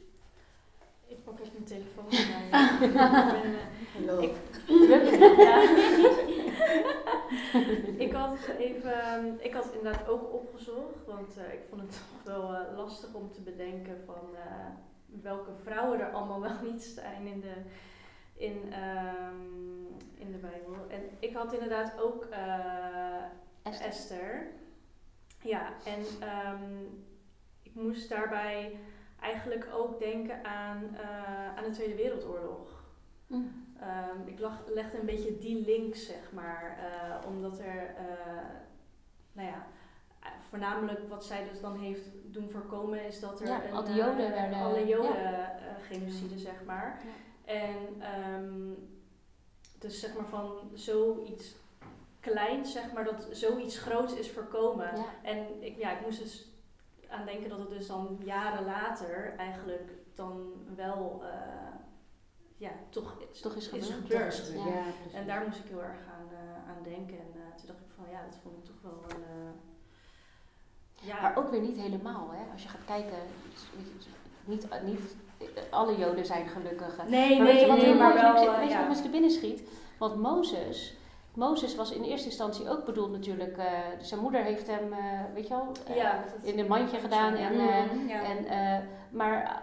[1.06, 2.98] Ik pak even mijn telefoon erbij.
[3.94, 4.20] Hallo.
[4.26, 4.34] Ik,
[5.36, 5.62] ja.
[8.04, 12.24] ik had even, ehm, ik had inderdaad ook opgezocht, want eh, ik vond het toch
[12.24, 14.66] wel eh, lastig om te bedenken van eh,
[15.22, 17.54] welke vrouwen er allemaal wel niet zijn in de,
[18.34, 20.76] in, ehm, in de Bijbel.
[20.88, 23.22] En ik had inderdaad ook eh,
[23.62, 23.86] Esther.
[23.86, 24.46] Esther.
[25.42, 26.84] Ja, en ehm,
[27.62, 28.78] ik moest daarbij
[29.20, 32.84] eigenlijk ook denken aan, eh, aan de Tweede Wereldoorlog.
[33.26, 33.68] Mm.
[33.80, 37.94] Ehm, ik lag, legde een beetje die link, zeg maar, eh, omdat er,
[39.32, 39.66] nou ja,
[40.48, 43.94] voornamelijk wat zij dus dan heeft doen voorkomen is dat er Ja, een, al die
[43.94, 45.52] Joden eh, werden- alle Joden ja.
[45.58, 47.00] eh, genocide, zeg maar.
[47.04, 47.52] Ja.
[47.52, 48.72] En ehm,
[49.78, 51.54] dus zeg maar van zoiets
[52.20, 54.96] kleins, zeg maar, dat zoiets groots is voorkomen.
[54.96, 55.04] Ja.
[55.22, 56.48] En ik, ja, ik moest dus
[57.08, 61.74] aan denken dat het dus dan jaren later eigenlijk dan wel, eh,
[62.56, 64.32] ja, toch, Toch is is gebeurd.
[64.38, 64.82] is- Ja.
[65.14, 67.18] En daar moest ik heel erg aan, eh, aan denken.
[67.18, 69.24] En eh, toen dacht ik van, ja, dat vond ik toch wel een...
[71.00, 72.52] ja, Maar ook weer niet helemaal, hè.
[72.52, 73.16] Als je gaat kijken,
[74.44, 75.06] niet, niet
[75.70, 76.96] alle Joden zijn gelukkig.
[77.08, 78.86] nee, Maar weet nee, je wat nee, maar wel, Weet je- eh, weet je ja.
[78.86, 79.62] wat me te binnen schiet?
[79.98, 80.96] Want Mozes,
[81.34, 83.66] Mozes was in eerste instantie ook bedoeld natuurlijk, eh,
[84.00, 84.98] zijn moeder heeft hem, eh,
[85.34, 87.34] weet je wel, Ja, in een mandje gedaan.
[87.34, 87.54] En,
[88.08, 88.22] ja.
[88.22, 89.62] en, maar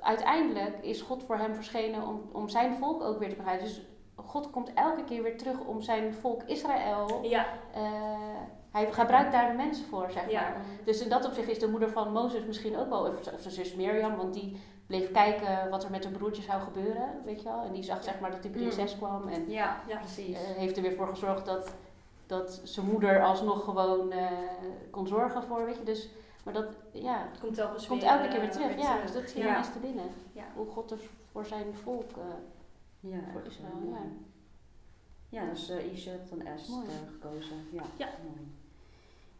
[0.00, 3.64] uiteindelijk is God voor hem verschenen om, om zijn volk ook weer te begrijpen.
[3.64, 3.80] Dus
[4.16, 7.18] God komt elke keer weer terug om zijn volk Israël.
[7.22, 7.46] Ja,
[8.76, 10.56] hij gebruikt daar de mensen voor, zeg maar.
[10.84, 13.54] Dus in dat opzicht is de moeder van Mozes misschien ook wel, of, of zijn
[13.54, 17.44] zus Mirjam, want die bleef kijken wat er met haar broertje zou gebeuren, weet je
[17.48, 17.62] wel.
[17.64, 19.98] En die zag zeg maar dat die prinses kwam en ja, Ja.
[19.98, 20.34] precies.
[20.36, 21.72] eh, heeft er weer voor gezorgd dat,
[22.26, 24.30] dat zijn moeder alsnog gewoon eh,
[24.90, 25.82] kon zorgen voor, weet je.
[25.84, 26.08] Dus,
[26.44, 28.80] maar dat, ja, Het komt telkens komt weer, elke keer weer eh, terug.
[28.82, 29.60] Ja, dus dat zie je Ja.
[29.62, 30.04] te binnen.
[30.32, 30.44] Ja.
[30.54, 30.98] Hoe God er
[31.32, 32.24] voor zijn volk, eh,
[33.10, 33.98] ja, voor Israël, ja.
[35.28, 36.86] Ja, dus uh, Isha hebt dan Est Mooi.
[36.86, 37.56] eh, gekozen.
[37.72, 37.82] Ja.
[37.96, 38.08] Ja.
[38.24, 38.46] Mooi.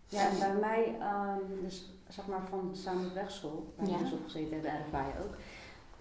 [0.09, 4.25] Ja, en bij mij, ehm, dus zeg maar van samen wegschool, waar ik dus op
[4.25, 5.35] gezeten heb, en RFI ook.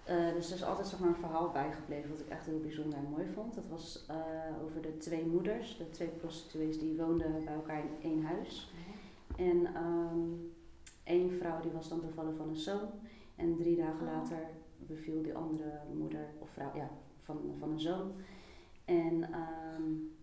[0.04, 2.98] Eh, dus er is altijd zeg maar, een verhaal bijgebleven wat ik echt heel bijzonder
[2.98, 3.54] en mooi vond.
[3.54, 4.16] Dat was eh,
[4.64, 8.70] over de twee moeders, de twee prostituees die woonden bij elkaar in één huis.
[9.36, 10.54] En ehm
[11.06, 12.88] één vrouw die was dan bevallen van een zoon.
[13.36, 14.12] En drie dagen Oh.
[14.12, 14.38] later
[14.78, 18.12] beviel die andere moeder of vrouw ja, van, van een zoon.
[18.84, 20.15] En ehm, eh,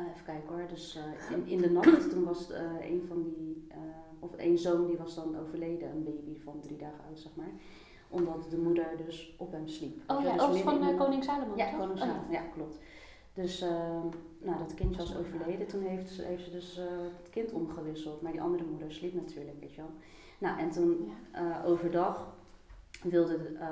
[0.00, 3.66] even kijken hoor, dus eh, in, in de nacht, toen was eh, een van die,
[3.68, 3.78] eh,
[4.18, 7.50] of één zoon die was dan overleden, een baby van drie dagen oud zeg maar.
[8.08, 10.00] Omdat de moeder dus op hem sliep.
[10.10, 12.40] Oh ja, wel, oh, dus van eh, de- koning Salomon, ja, koning Oh, ja.
[12.54, 12.78] Klopt.
[13.34, 14.06] Dus ehm,
[14.38, 15.66] nou, dat kindje was overleden.
[15.66, 16.84] Toen heeft ze, heeft ze dus eh,
[17.18, 18.22] het kind omgewisseld.
[18.22, 19.90] Maar die andere moeder sliep natuurlijk, weet je wel.
[20.38, 21.60] Nou, en toen Ja.
[21.62, 22.36] eh, overdag
[23.02, 23.68] wilde de- eh,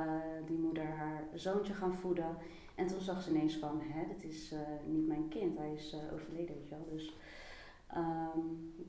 [0.46, 2.36] die moeder haar zoontje gaan voeden.
[2.78, 5.58] En toen zag ze ineens van, hè, dit is eh, niet mijn kind.
[5.58, 6.88] Hij is eh, overleden, weet je wel.
[6.90, 7.16] Dus
[7.86, 8.38] ehm,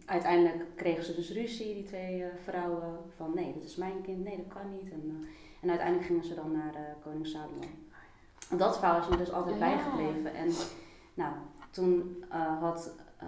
[0.06, 3.00] uiteindelijk kregen ze dus ruzie, die twee eh, vrouwen.
[3.16, 4.24] Van, nee, dit is mijn kind.
[4.24, 4.92] Nee, dat kan niet.
[4.92, 5.28] En,
[5.62, 7.88] en uiteindelijk gingen ze dan naar koning Salomon.
[8.50, 9.66] En dat verhaal is me dus altijd Ja.
[9.66, 10.34] bijgebleven.
[10.34, 10.52] En
[11.14, 11.34] nou,
[11.72, 12.24] toen
[12.60, 13.28] had eh,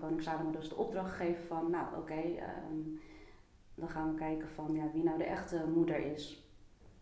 [0.00, 2.80] koning Salomo dus de opdracht gegeven van, nou oké, ehm,
[3.74, 6.44] dan gaan we kijken van ja, wie nou de echte moeder is.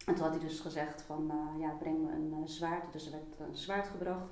[0.09, 2.93] En toen had hij dus gezegd van, eh, ja, breng me een eh, zwaard.
[2.93, 4.27] Dus er werd een zwaard gebracht.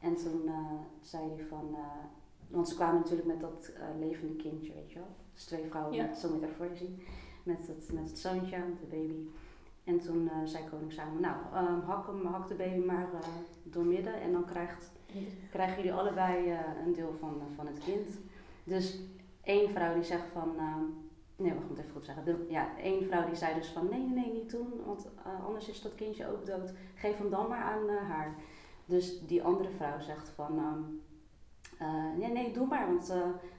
[0.00, 1.76] En toen eh, zei hij van,
[2.48, 5.08] want ze kwamen natuurlijk met dat levende kindje, weet je wel.
[5.34, 6.06] Dus twee vrouwen, Ja.
[6.06, 7.02] met, zo moet je het voor je zien,
[7.42, 9.28] met het, met het zoontje, de baby.
[9.84, 13.08] En toen zei koning Salomo, nou, ehm, hak, hem, hak de baby maar
[13.62, 14.90] doormidden en dan krijgt
[15.50, 18.18] krijgen jullie allebei een deel van, van het kind.
[18.64, 19.00] Dus
[19.42, 20.76] één vrouw die zegt van, eh,
[21.36, 22.24] nee wacht, ik moet even goed zeggen.
[22.24, 25.46] De, ja, één vrouw die zei dus van, nee, nee, nee, niet doen, want eh,
[25.46, 26.72] anders is dat kindje ook dood.
[26.94, 28.34] Geef hem dan maar aan eh, haar.
[28.84, 30.58] Dus die andere vrouw zegt van,
[31.78, 33.06] eh, nee, nee, doe maar, want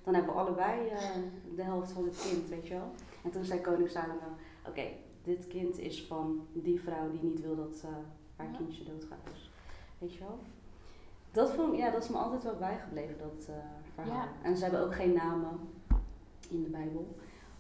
[0.04, 0.92] dan hebben we allebei
[1.56, 2.92] de helft van het kind, weet je wel.
[3.24, 4.36] En toen zei koning Salomo,
[4.68, 4.88] oké,
[5.24, 7.86] dit kind is van die vrouw die niet wil dat
[8.36, 9.28] haar kindje doodgaat.
[9.32, 9.52] Dus,
[9.98, 10.40] weet je wel.
[11.32, 13.50] Dat, vond, ja, dat is me altijd wel bijgebleven, dat
[13.94, 14.14] verhaal.
[14.14, 14.28] Ja.
[14.42, 15.60] En ze hebben ook geen namen
[16.50, 17.16] in de Bijbel.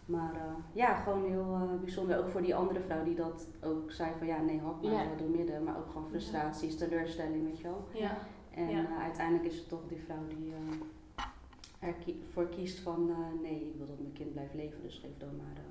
[0.07, 2.17] Maar eh, ja, gewoon heel eh, bijzonder.
[2.19, 5.15] Ook voor die andere vrouw die dat ook zei van ja, nee, hak maar Ja.
[5.17, 5.63] door midden.
[5.63, 7.87] Maar ook gewoon frustraties, teleurstelling, weet je wel.
[7.93, 8.17] Ja.
[8.51, 8.85] En Ja.
[8.85, 13.65] eh, uiteindelijk is het toch die vrouw die eh, er kie- voor kiest van nee,
[13.69, 14.81] ik wil dat mijn kind blijft leven.
[14.81, 15.61] Dus geef dan maar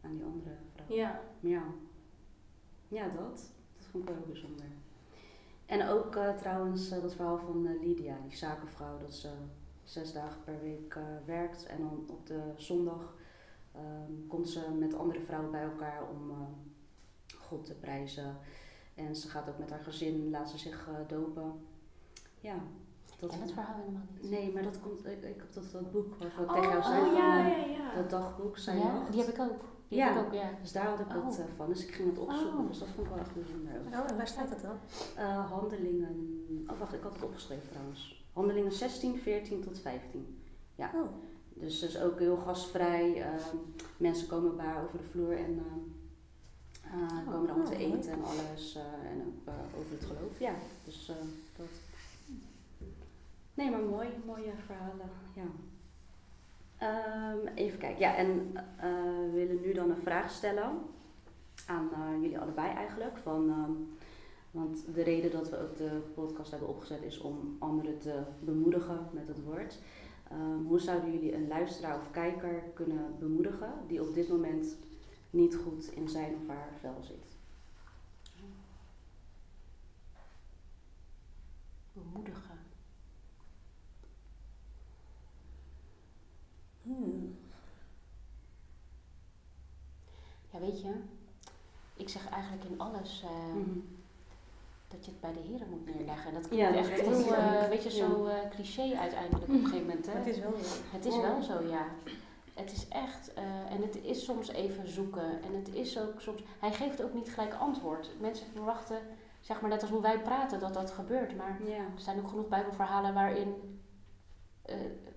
[0.00, 0.96] aan die andere vrouw.
[0.96, 1.20] Ja.
[1.40, 1.62] Ja,
[2.88, 3.52] ja dat.
[3.76, 4.64] Dat vond ik wel heel bijzonder.
[5.66, 9.28] En ook trouwens dat verhaal van Lydia, die zakenvrouw, dat ze
[9.82, 11.66] zes dagen per week werkt.
[11.66, 13.14] En dan op de zondag
[13.74, 16.36] ehm, komt ze met andere vrouwen bij elkaar om eh,
[17.40, 18.36] God te prijzen.
[18.94, 21.52] En ze gaat ook met haar gezin, laat ze zich eh, dopen.
[22.40, 22.54] Ja,
[23.18, 24.30] Dat, ken het verhaal helemaal niet.
[24.30, 26.82] Nee, maar dat komt, ik, ik heb dat, dat boek waarvan ik Oh, tegen jou
[26.82, 27.94] zei, oh, van, ja, eh, ja, ja.
[27.94, 29.12] dat dagboek, zijn ja, nacht.
[29.12, 29.64] die heb ik ook.
[29.88, 30.06] Die Ja.
[30.12, 30.50] heb ik ook, ja.
[30.60, 31.38] Dus daar had ik dat Oh.
[31.38, 32.66] eh, van, dus ik ging het opzoeken, Oh.
[32.68, 33.72] dus dat vond ik wel echt bijzonder.
[33.92, 34.76] Oh, en waar staat dat dan?
[35.16, 38.24] Eh, handelingen, oh wacht, ik had het opgeschreven trouwens.
[38.32, 40.42] Handelingen 16, 14 tot 15.
[40.74, 40.90] Ja.
[41.60, 43.22] Dus, dus ook heel gastvrij.
[43.22, 43.56] ehm,
[43.96, 45.78] mensen komen bij over de vloer en ehm,
[47.02, 47.92] eh, Oh, komen dan te oh, mooi.
[47.92, 48.74] eten en alles.
[48.74, 50.38] eh, en ook eh, over het geloof.
[50.38, 50.52] Ja,
[50.84, 51.16] dus eh,
[51.56, 51.66] dat.
[53.54, 55.10] Nee, maar mooi, mooie verhalen.
[55.34, 55.42] Ja.
[56.78, 58.00] Ehm, even kijken.
[58.00, 60.78] Ja, en we willen nu dan een vraag stellen
[61.66, 63.18] aan jullie allebei eigenlijk.
[63.18, 63.72] Van, ehm,
[64.50, 69.08] want de reden dat we ook de podcast hebben opgezet is om anderen te bemoedigen
[69.12, 69.78] met het woord.
[70.30, 74.76] Ehm, hoe zouden jullie een luisteraar of kijker kunnen bemoedigen die op dit moment
[75.30, 77.36] niet goed in zijn of haar vel zit?
[81.92, 82.58] Bemoedigen.
[86.82, 87.38] Hmm.
[90.50, 90.94] Ja, weet je,
[91.96, 93.78] ik zeg eigenlijk in alles eh, Mhm.
[94.90, 96.32] Dat je het bij de heren moet neerleggen.
[96.34, 99.58] Dat Ja, klinkt dat echt heel, eh, weet je, zo eh, cliché uiteindelijk op een
[99.64, 100.06] gegeven moment.
[100.06, 100.12] Hè?
[100.12, 100.74] Het is wel zo.
[100.90, 101.86] Het is wel zo, ja.
[102.54, 105.42] Het is echt, eh, en het is soms even zoeken.
[105.42, 108.10] En het is ook soms, hij geeft ook niet gelijk antwoord.
[108.20, 108.98] Mensen verwachten,
[109.40, 111.36] zeg maar net als hoe wij praten, dat dat gebeurt.
[111.36, 111.76] Maar Ja.
[111.76, 113.80] er zijn ook genoeg Bijbelverhalen waarin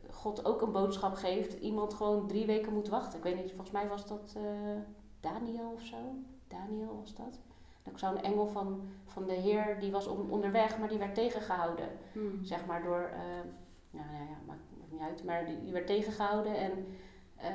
[0.10, 1.54] God ook een boodschap geeft.
[1.54, 3.18] Iemand gewoon drie weken moet wachten.
[3.18, 4.36] Ik weet niet, volgens mij was dat
[5.20, 5.98] Daniel of zo.
[6.48, 7.40] Daniel was dat.
[7.84, 11.16] En ook zo'n engel van, van de Heer, die was on- onderweg, maar die werd
[11.16, 12.44] tegengehouden Mhm.
[12.44, 13.20] zeg maar door, eh,
[13.90, 16.72] nou, nou ja, maakt, maakt niet uit, maar die, die werd tegengehouden en
[17.36, 17.50] eh,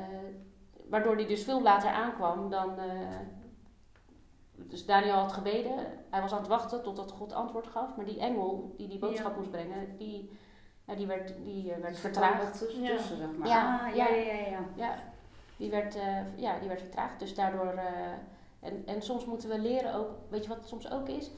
[0.88, 2.86] waardoor die dus veel later aankwam dan, eh,
[4.54, 5.74] dus Daniel had gebeden,
[6.10, 9.32] hij was aan het wachten totdat God antwoord gaf, maar die engel die die boodschap
[9.32, 9.38] Ja.
[9.38, 10.30] moest brengen, die,
[10.84, 12.58] ja, die werd, die, werd vertraagd.
[12.58, 12.96] tussen, Ja.
[12.96, 13.48] tussen, zeg maar.
[13.48, 14.14] Ja, Ah, ja, ja.
[14.16, 14.60] ja, ja, ja.
[14.74, 14.94] Ja,
[15.56, 17.18] die werd, eh, ja, die werd vertraagd.
[17.18, 17.66] Dus daardoor.
[17.72, 18.12] eh,
[18.60, 20.10] en, en soms moeten we leren ook.
[20.28, 21.30] Weet je wat het soms ook is?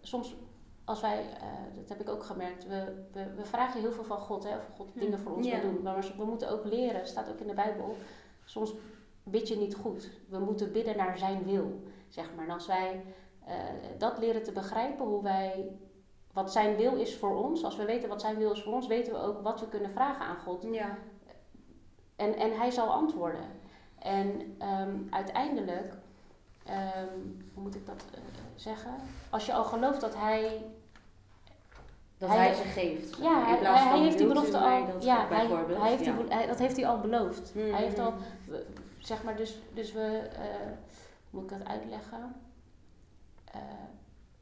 [0.00, 0.36] Soms
[0.84, 4.18] als wij, eh, dat heb ik ook gemerkt, we, we, we vragen heel veel van
[4.18, 4.98] God, hè, of God Hm.
[5.00, 5.60] dingen voor ons Ja.
[5.60, 5.82] wil doen.
[5.82, 7.96] Maar we moeten ook leren, staat ook in de Bijbel.
[8.44, 8.74] Soms
[9.22, 10.10] bid je niet goed.
[10.28, 12.44] We moeten bidden naar zijn wil, zeg maar.
[12.44, 13.04] En als wij
[13.44, 13.54] eh,
[13.98, 15.78] dat leren te begrijpen, hoe wij,
[16.32, 18.86] wat zijn wil is voor ons, als we weten wat zijn wil is voor ons,
[18.86, 20.66] weten we ook wat we kunnen vragen aan God.
[20.70, 20.98] Ja.
[22.16, 23.44] En, en hij zal antwoorden.
[23.98, 25.97] En ehm, uiteindelijk,
[26.68, 27.14] ehm,
[27.54, 28.20] hoe moet ik dat eh,
[28.54, 28.94] zeggen?
[29.30, 30.64] Als je al gelooft dat hij.
[32.18, 33.16] Dat Hij- hij, ze geeft.
[33.16, 34.68] Ja, hij, hij heeft die belofte al.
[35.00, 35.46] Ja, hij,
[35.90, 36.16] heeft die, ja.
[36.18, 37.52] bel- hij- dat heeft hij al beloofd.
[37.54, 38.14] Hij heeft al,
[38.46, 38.66] we-
[38.98, 40.28] zeg maar, dus, dus we.
[40.32, 40.42] eh,
[41.30, 42.34] hoe moet ik dat uitleggen?
[43.44, 43.60] Eh,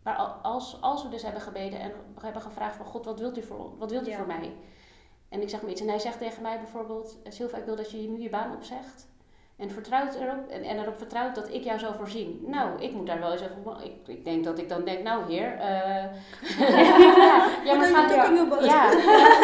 [0.02, 3.38] maar al- als, als we dus hebben gebeden en hebben gevraagd van God, wat wilt
[3.38, 4.16] u voor, wat wilt u Ja.
[4.16, 4.52] voor mij?
[5.28, 5.80] En ik zeg maar iets.
[5.80, 9.06] En hij zegt tegen mij bijvoorbeeld, Silva, ik wil dat je nu je baan opzegt.
[9.56, 12.42] En vertrouwt erop, en, en erop vertrouwt dat ik jou zal voorzien.
[12.46, 13.80] Nou, ik moet daar wel eens even op.
[13.82, 15.52] Ik, ik denk dat ik dan denk, nou heer.
[15.58, 16.04] eh,
[16.58, 18.90] ja, ja, maar Dan ga, doe ik ook nog ja,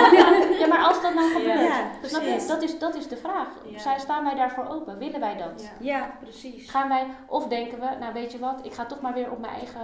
[0.61, 2.29] ja, maar als dat nou gebeurt, Ja, snap je?
[2.29, 2.46] precies.
[2.48, 3.48] Dat is, dat is de vraag.
[3.68, 3.79] Ja.
[3.79, 4.98] Zijn, staan wij daarvoor open?
[4.98, 5.62] Willen wij dat?
[5.81, 5.96] Ja.
[5.98, 6.70] Ja, precies.
[6.70, 9.38] Gaan wij, of denken we, nou weet je wat, ik ga toch maar weer op
[9.38, 9.81] mijn eigen,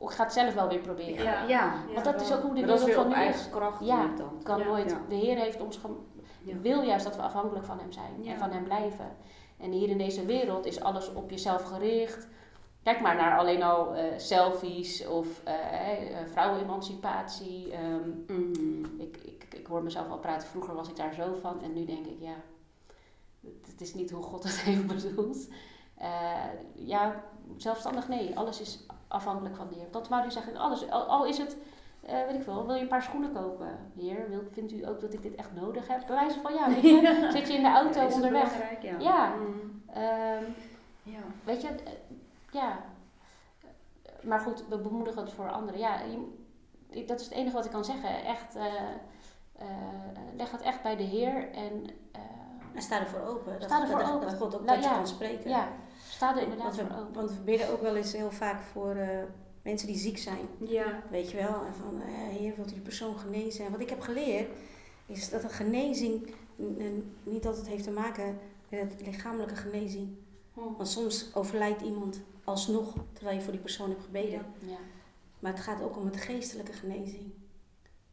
[0.00, 1.24] ik ga het zelf wel weer proberen.
[1.24, 1.42] Ja.
[1.46, 1.72] Ja.
[1.92, 3.50] Want dat is ook hoe de is wereld van op nu eigen is.
[3.50, 4.06] kracht Ja,
[4.42, 4.64] kan Ja.
[4.64, 4.90] nooit.
[4.90, 4.96] Ja.
[5.08, 5.78] De Heer heeft ons
[6.60, 8.32] wil juist dat we afhankelijk van Hem zijn Ja.
[8.32, 9.16] en van Hem blijven.
[9.58, 12.26] En hier in deze wereld is alles op jezelf gericht.
[12.82, 15.54] Kijk maar naar alleen al eh, selfies of eh,
[16.32, 17.72] vrouwenemancipatie.
[17.72, 18.84] ehm, Mhm.
[19.00, 21.84] ik, ik, ik hoor mezelf al praten, vroeger was ik daar zo van en nu
[21.84, 22.34] denk ik, ja,
[23.66, 25.48] het, is niet hoe God het heeft bedoeld.
[25.98, 26.34] Eh,
[26.74, 27.24] ja,
[27.56, 29.90] zelfstandig nee, alles is afhankelijk van de Heer.
[29.90, 31.56] Dat wou u zeggen, alles, al, al is het,
[32.06, 33.68] eh, weet ik veel, wil je een paar schoenen kopen?
[33.98, 36.06] Heer, wil, vindt u ook dat ik dit echt nodig heb?
[36.06, 38.42] Bij wijze van, ja, weet je, zit je in de auto onderweg.
[38.52, 38.82] belangrijk?
[38.82, 38.98] Ja.
[38.98, 39.34] Ja.
[39.34, 39.98] Mhm.
[39.98, 40.44] Ehm,
[41.02, 41.18] ja.
[41.44, 41.92] weet je, eh,
[42.50, 42.78] ja.
[44.22, 45.80] Maar goed, we bemoedigen het voor anderen.
[45.80, 46.34] Ja, je-
[46.90, 48.24] ik- dat is het enige wat ik kan zeggen.
[48.24, 48.64] Echt, eh,
[49.58, 49.66] eh,
[50.36, 52.20] leg het echt bij de Heer en eh,
[52.74, 53.52] En sta ervoor open.
[53.52, 54.26] Dat, Sta ervoor dat, open.
[54.28, 54.96] Dat God ook Nou, tot je ja.
[54.96, 55.50] kan spreken.
[55.50, 55.68] ja,
[56.08, 57.14] sta er inderdaad want, voor we, open.
[57.14, 59.18] want we bidden ook wel eens heel vaak voor eh,
[59.66, 60.46] mensen die ziek zijn.
[60.58, 61.02] Ja.
[61.10, 61.64] Weet je wel?
[61.64, 63.64] En van, eh heer, wilt u die persoon genezen?
[63.64, 64.48] En wat ik heb geleerd,
[65.06, 66.30] is dat een genezing
[67.22, 70.08] niet altijd heeft te maken met het lichamelijke genezing.
[70.54, 74.46] Want soms overlijdt iemand alsnog, terwijl je voor die persoon hebt gebeden.
[74.58, 74.76] Ja.
[75.38, 77.32] Maar het gaat ook om het geestelijke genezing.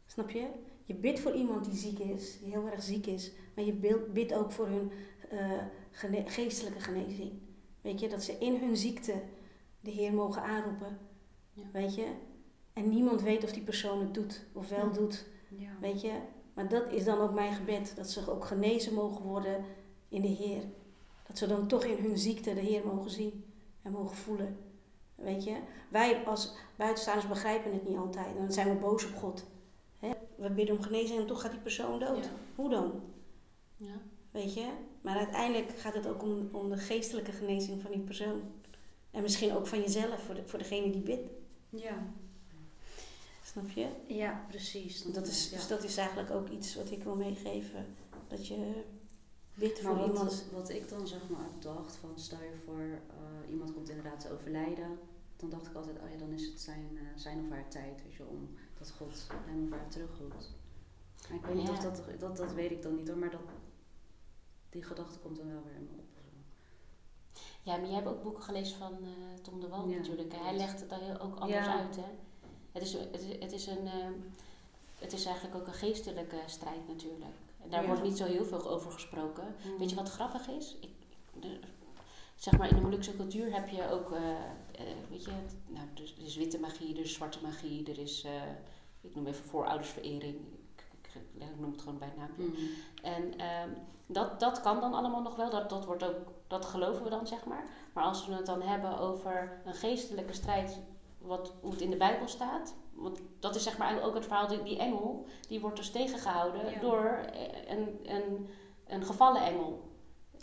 [0.06, 0.46] Snap je?
[0.84, 3.32] Je bidt voor iemand die ziek is, die heel erg ziek is.
[3.54, 4.90] Maar je bidt ook voor hun
[5.30, 5.50] eh,
[5.90, 7.32] gene- geestelijke genezing.
[7.80, 9.14] Weet je, dat ze in hun ziekte
[9.80, 10.98] de Heer mogen aanroepen.
[11.54, 11.62] Ja.
[11.72, 12.06] Weet je?
[12.72, 14.92] En niemand weet of die persoon het doet of wel Ja.
[14.92, 15.26] doet.
[15.48, 15.70] Ja.
[15.80, 16.12] Weet je?
[16.54, 17.92] Maar dat is dan ook mijn gebed.
[17.96, 19.64] Dat ze ook genezen mogen worden
[20.08, 20.62] in de Heer.
[21.26, 23.44] Dat ze dan toch in hun ziekte de Heer mogen zien
[23.82, 24.56] en mogen voelen.
[25.14, 25.56] Weet je?
[25.90, 28.36] Wij als buitenstaanders begrijpen het niet altijd.
[28.36, 29.44] Dan zijn we boos op God.
[29.98, 30.10] Hè?
[30.36, 32.30] We bidden om genezing en toch gaat die persoon dood.
[32.54, 32.92] Hoe dan?
[33.76, 33.94] Ja.
[34.30, 34.66] Weet je?
[35.00, 38.42] Maar uiteindelijk gaat het ook om, om de geestelijke genezing van die persoon.
[39.10, 41.28] En misschien ook van jezelf, voor, de, voor degene die bidt.
[41.74, 42.06] Ja.
[43.44, 43.88] Snap je?
[44.06, 45.02] ja, precies.
[45.02, 45.56] Dat is, ja.
[45.56, 47.86] Dus dat is eigenlijk ook iets wat ik wil meegeven.
[48.28, 48.84] Dat je
[49.54, 50.44] Maar voor wat, iemand.
[50.52, 54.32] wat ik dan zeg maar dacht van stel je voor eh, iemand komt inderdaad te
[54.32, 54.98] overlijden.
[55.36, 58.02] Dan dacht ik altijd, oh ja, dan is het zijn, eh, zijn of haar tijd,
[58.02, 60.54] weet je, om dat God hem of haar terugroept.
[61.28, 61.72] Maar ik weet niet Ja.
[61.72, 63.40] of dat, dat, dat weet ik dan niet hoor, maar dat,
[64.70, 66.03] die gedachte komt dan wel weer in me op.
[67.64, 70.32] Ja, maar jij hebt ook boeken gelezen van eh, Tom de Wal Ja, natuurlijk.
[70.32, 70.38] hè.
[70.38, 71.78] Hij legt het dan heel, ook anders Ja.
[71.78, 71.96] uit.
[71.96, 72.02] Hè?
[72.72, 74.12] Het, is, het, is, het, is een, ehm,
[74.98, 77.34] het is eigenlijk ook een geestelijke strijd natuurlijk.
[77.62, 77.86] En daar Ja.
[77.86, 79.54] wordt niet zo heel veel over gesproken.
[79.66, 79.78] Mm.
[79.78, 80.76] Weet je wat grappig is?
[80.80, 80.90] Ik,
[81.40, 81.58] de,
[82.36, 85.30] zeg maar in de Molukse cultuur heb je ook, eh, eh, weet je,
[85.66, 88.26] nou, er is- witte magie, er is zwarte magie, er is,
[89.00, 90.36] ik noem even vooroudersverering.
[91.14, 92.42] Ik, noem het gewoon bij naampje.
[92.44, 92.54] Mm.
[93.02, 93.68] En ehm,
[94.06, 97.26] dat, dat kan dan allemaal nog wel, dat, dat, wordt ook, dat geloven we dan,
[97.26, 97.64] zeg maar.
[97.92, 100.80] Maar als we het dan hebben over een geestelijke strijd,
[101.18, 102.74] wat, hoe het in de Bijbel staat.
[102.92, 106.70] Want dat is zeg maar ook het verhaal, die, die engel, die wordt dus tegengehouden
[106.70, 106.80] Ja.
[106.80, 108.48] door eh, een, een,
[108.86, 109.92] een gevallen engel.
[110.34, 110.42] Oh.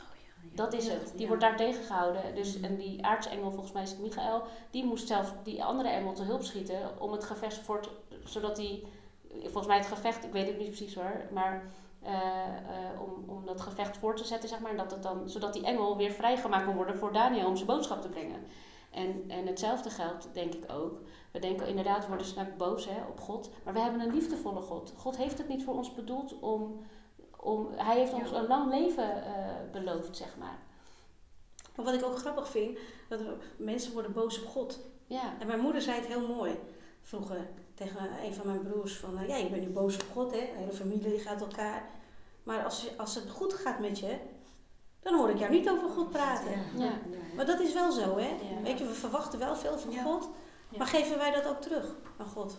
[0.53, 1.11] Dat is het.
[1.11, 1.27] Die ja.
[1.27, 2.35] wordt daar tegengehouden.
[2.35, 2.65] Dus, Mhm.
[2.65, 6.23] En die aartsengel, volgens mij is het Michael, die moest zelf die andere engel te
[6.23, 7.89] hulp schieten om het gevecht voort,
[8.23, 8.83] zodat die,
[9.41, 11.63] volgens mij het gevecht, ik weet het niet precies hoor, maar
[12.01, 12.11] eh,
[12.47, 15.53] eh, om, om dat gevecht voor te zetten, zeg maar, en dat het dan, zodat
[15.53, 18.43] die engel weer vrijgemaakt kon worden voor Daniel om zijn boodschap te brengen.
[18.91, 20.99] En, en hetzelfde geldt, denk ik ook.
[21.31, 23.49] We denken inderdaad, we worden snel boos hè, op God.
[23.63, 24.93] Maar we hebben een liefdevolle God.
[24.97, 26.85] God heeft het niet voor ons bedoeld om.
[27.37, 28.37] om hij heeft ons Ja.
[28.37, 30.59] een lang leven eh, beloofd, zeg maar.
[31.75, 32.77] Maar wat ik ook grappig vind,
[33.09, 33.19] dat
[33.57, 34.79] mensen worden boos op God.
[35.07, 36.59] Ja, En mijn moeder zei het heel mooi
[37.01, 37.49] vroeger
[37.81, 40.37] tegen een van mijn broers van, eh, ja, je bent nu boos op God, hè?
[40.39, 41.89] De hele familie die gaat elkaar.
[42.43, 44.17] Maar als, als het goed gaat met je,
[44.99, 46.51] dan hoor ik jou niet over God praten.
[46.77, 46.91] Ja.
[47.35, 48.27] Maar dat is wel zo, hè?
[48.27, 48.61] Ja.
[48.63, 50.03] Weet je, we verwachten wel veel van Ja.
[50.03, 50.29] God,
[50.69, 50.77] Ja.
[50.77, 52.57] maar geven wij dat ook terug aan God?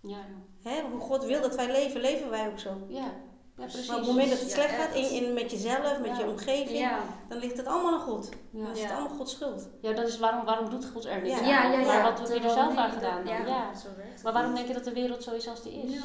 [0.00, 0.18] ja,
[0.62, 0.80] Hè?
[0.90, 2.76] Hoe God wil dat wij leven, leven wij ook zo.
[2.88, 3.12] ja.
[3.58, 3.86] Ja precies.
[3.86, 4.82] Maar op het moment dat het Ja, slecht echt.
[4.82, 6.18] gaat, in, in, met jezelf, met Ja.
[6.18, 6.98] je omgeving, Ja.
[7.28, 8.28] dan ligt het allemaal aan God.
[8.50, 8.62] Ja.
[8.62, 8.96] Dan is het Ja.
[8.96, 9.68] allemaal Gods schuld.
[9.80, 11.38] Ja, dat is waarom, waarom doet God er niet Ja.
[11.38, 11.46] aan?
[11.72, 13.34] Ja, ja, wat heb je er zelf aan gedaan dan?
[13.34, 13.46] ja.
[13.46, 13.74] Ja.
[13.74, 15.92] Zo werkt het Maar waarom denk je dat de wereld zo is als die is?
[15.92, 16.02] Ja.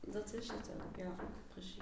[0.00, 1.14] Dat is het ook, ja,
[1.48, 1.76] precies.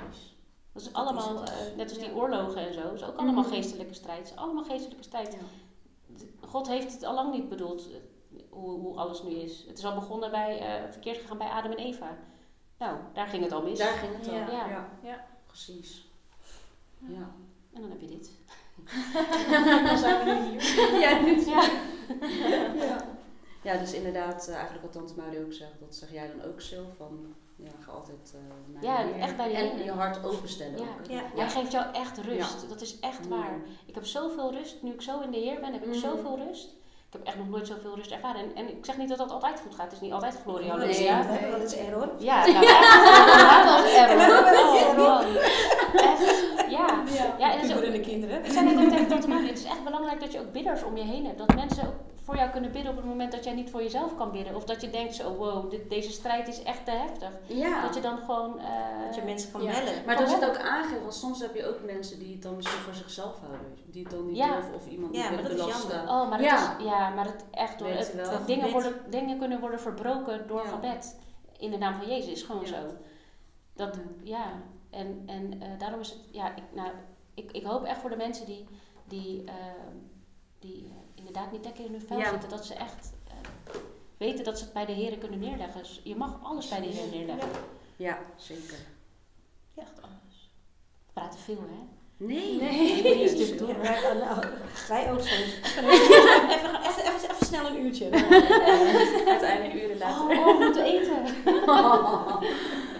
[0.73, 1.49] Dat is Dat allemaal, is het.
[1.71, 3.53] eh, net als die oorlogen en zo, dat is ook allemaal Mhm.
[3.53, 4.19] geestelijke strijd.
[4.19, 5.33] Het is allemaal geestelijke strijd.
[5.33, 5.38] Ja.
[6.49, 7.97] God heeft het al lang niet bedoeld, eh,
[8.51, 9.64] hoe, hoe alles nu is.
[9.69, 12.16] Het is al begonnen bij, eh, verkeerd gegaan bij Adam en Eva.
[12.79, 13.79] Nou, daar ging het al mis.
[13.79, 14.35] Daar ging het al.
[14.35, 14.47] Ja.
[14.51, 15.27] Ja, Ja.
[15.47, 16.09] Precies.
[16.99, 17.31] Ja.
[17.73, 18.31] En dan heb je dit.
[19.89, 20.99] Dan zijn we nu hier.
[21.01, 21.45] ja, nu.
[21.55, 21.62] Ja.
[22.85, 23.05] ja.
[23.62, 26.61] ja, dus inderdaad, eh, eigenlijk wat Tante Maudie ook zegt, dat zeg jij dan ook
[26.61, 30.85] zo van, ja, ga altijd eh naar Ja, echt bij En je hart openstellen Ja.
[30.85, 31.07] ook.
[31.11, 31.23] Ja.
[31.35, 32.69] Hij geeft jou echt rust.
[32.69, 33.29] Dat is echt Mm.
[33.29, 33.59] waar.
[33.87, 34.83] Ik heb zoveel rust.
[34.83, 35.99] Nu ik zo in de Heer ben, heb ik Mhm.
[35.99, 36.75] zoveel rust.
[37.07, 38.40] Ik heb echt nog nooit zoveel rust ervaren.
[38.40, 39.85] En, en ik zeg niet dat dat altijd goed gaat.
[39.85, 40.61] Het is niet altijd gloria.
[40.61, 40.71] Nee.
[40.71, 41.27] halleluja.
[41.27, 42.11] we hebben wel eens error.
[42.19, 43.69] Ja, nou echt.
[43.69, 45.25] Als error.
[45.95, 46.55] Echt.
[46.77, 47.35] Ja.
[47.39, 48.45] Ja, en het is ook- Puberende kinderen.
[48.45, 50.83] ik zei net ook tegen Tante Marie, het is echt belangrijk dat je ook bidders
[50.85, 51.39] om je heen hebt.
[51.39, 54.17] Dat mensen ook voor jou kunnen bidden op het moment dat jij niet voor jezelf
[54.17, 54.55] kan bidden.
[54.55, 57.29] Of dat je denkt, zo, wow, dit, deze strijd is echt te heftig.
[57.47, 57.83] Ja.
[57.83, 58.59] Dat je dan gewoon...
[58.59, 58.67] eh,
[59.07, 59.71] Dat je mensen kan Ja.
[59.73, 59.93] bellen.
[60.07, 62.57] Maar dat is het ook aangeven, want soms heb je ook mensen die het dan
[62.57, 63.61] misschien voor zichzelf houden.
[63.87, 64.53] Die het dan niet Ja.
[64.55, 66.01] durven of iemand Ja, niet willen belasten.
[66.09, 66.77] Oh, maar het Ja.
[66.79, 68.12] is, ja, maar het echt door het,
[68.47, 70.69] dingen, worden, dingen kunnen worden verbroken door Ja.
[70.69, 71.17] gebed.
[71.59, 72.67] In de naam van Jezus is gewoon Ja.
[72.67, 72.77] zo.
[73.75, 74.45] Dat, ja,
[74.96, 76.90] en, en eh, daarom is het, ja, ik, nou,
[77.35, 78.66] ik, ik hoop echt voor de mensen die,
[79.04, 79.54] die, eh,
[80.59, 82.30] die eh, inderdaad niet lekker in hun vel Ja.
[82.30, 83.35] zitten, dat ze echt eh,
[84.16, 85.82] weten dat ze het bij de Heren kunnen neerleggen.
[85.82, 87.48] Dus Je mag alles bij de Heer neerleggen.
[87.96, 88.78] Ja, zeker.
[89.74, 90.50] Echt alles.
[91.07, 91.94] We praten veel, hè?
[92.24, 92.61] Nee.
[92.61, 93.28] Nee.
[93.28, 93.80] Stuk door.
[93.80, 94.44] Wij, nou,
[94.88, 95.55] wij ook soms.
[95.76, 98.11] Even, even, even, even, even snel een uurtje.
[99.34, 100.38] Uiteindelijk uren later.
[100.38, 101.24] Oh, we moeten eten.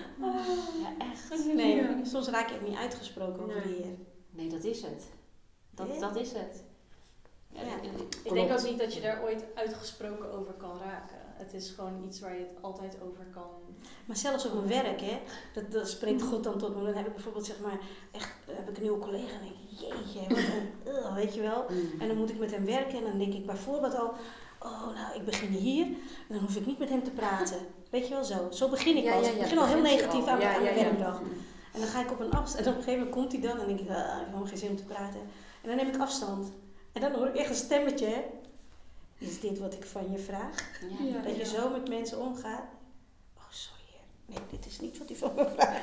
[0.83, 1.55] Ja, echt.
[1.55, 3.83] Nee, soms raak je ook niet uitgesproken over de Nee.
[3.83, 3.95] Heer.
[4.31, 5.07] Nee, dat is het.
[5.71, 6.01] Dat, Ja.
[6.01, 6.63] dat is het.
[7.53, 7.77] Ja, Ja.
[8.25, 11.17] Ik denk ook niet dat je daar ooit uitgesproken over kan raken.
[11.37, 13.51] Het is gewoon iets waar je het altijd over kan.
[14.07, 15.21] Maar zelfs op mijn werk, hè,
[15.55, 16.85] dat, dat spreekt God dan tot me.
[16.85, 17.79] Dan heb ik bijvoorbeeld, zeg maar,
[18.13, 21.41] echt, heb ik een nieuwe collega en denk ik, jeetje, wat een, ugh, weet je
[21.41, 21.65] wel.
[21.71, 22.01] Mm.
[22.01, 24.13] En dan moet ik met hem werken en dan denk ik bijvoorbeeld al
[24.61, 25.85] oh nou, ik begin hier.
[25.87, 25.97] En
[26.29, 27.59] dan hoef ik niet met hem te praten.
[27.91, 28.51] Weet je wel zo.
[28.51, 29.23] Zo begin ik Ja, al.
[29.23, 30.29] ja, ik ja, begin al heel negatief al.
[30.29, 31.21] aan, mijn- aan werkdag.
[31.73, 32.67] En dan ga ik op een afstand.
[32.67, 34.47] En op een gegeven moment komt hij dan en denk ik, ah, ik heb helemaal
[34.47, 35.21] geen zin om te praten.
[35.63, 36.53] En dan neem ik afstand.
[36.93, 38.07] En dan hoor ik echt een stemmetje.
[38.07, 38.23] hè.
[39.19, 40.71] Is dit wat ik van je vraag?
[40.99, 41.07] Ja.
[41.07, 41.23] Ja.
[41.23, 42.65] Dat je zo met mensen omgaat.
[43.37, 43.83] Oh, sorry.
[43.93, 44.33] hè.
[44.35, 45.81] Nee, dit is niet wat hij van me vraagt.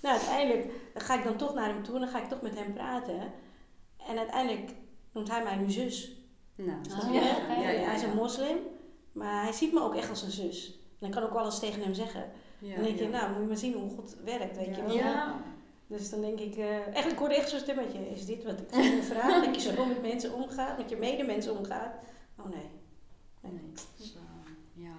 [0.00, 2.42] Nou, uiteindelijk dan ga ik dan toch naar hem toe en dan ga ik toch
[2.42, 3.32] met hem praten.
[4.08, 4.70] En uiteindelijk
[5.12, 6.12] noemt hij mij nu zus.
[6.66, 7.52] Nou, Ah, ja, ja, ja, oké.
[7.52, 8.56] ja, ja, hij is een moslim,
[9.12, 10.78] maar hij ziet me ook echt als een zus.
[10.98, 12.30] En ik kan ook alles tegen hem zeggen.
[12.58, 14.86] Ja, dan denk je, nou, moet je maar zien hoe God werkt, weet je Ja.
[14.86, 14.94] wel.
[14.96, 15.40] Ja.
[15.86, 18.10] Dus dan denk ik, eh echt, ik hoorde echt zo'n stemmetje.
[18.10, 19.44] Is dit wat ik vraag?
[19.44, 21.94] dat je zo met mensen omgaat, met je medemensen omgaat?
[22.38, 22.66] Oh nee.
[23.40, 23.60] Nee,
[23.96, 24.94] dus, eh, ja,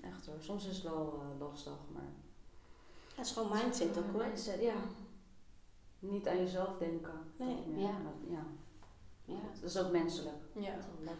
[0.00, 0.36] echt hoor.
[0.40, 2.02] Soms is het wel eh, lastig, maar...
[3.16, 4.26] Dat is gewoon mindset ook hoor.
[4.26, 4.74] Mindset, ja.
[5.98, 7.12] Niet aan jezelf denken.
[7.36, 7.56] Nee.
[7.76, 7.82] Ja.
[7.90, 8.46] Maar, ja.
[9.26, 9.34] Ja.
[9.60, 10.36] Dat is ook menselijk.
[10.52, 10.74] Ja.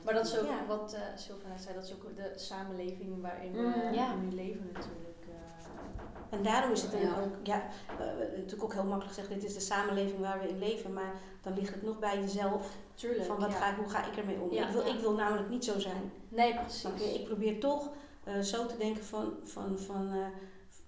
[0.04, 0.66] Maar dat is ook Ja.
[0.66, 4.14] wat uh, Sylvia net zei, dat is ook de samenleving waarin Mm, we ja.
[4.14, 5.26] nu leven natuurlijk.
[5.28, 6.38] eh.
[6.38, 7.20] En daarom is het dan Ja.
[7.20, 7.62] ook, ja,
[7.98, 11.12] eh, natuurlijk ook heel makkelijk gezegd, dit is de samenleving waar we in leven, maar
[11.42, 12.76] dan ligt het nog bij jezelf.
[12.94, 13.24] Tuurlijk.
[13.24, 13.56] Van wat ja.
[13.56, 14.50] ga ik, hoe ga ik ermee om?
[14.52, 16.12] Ja, ik, wil, ik wil namelijk niet zo zijn.
[16.28, 17.14] Nee, precies.
[17.14, 17.90] Ik probeer toch
[18.24, 20.26] eh, zo te denken van, van, van eh,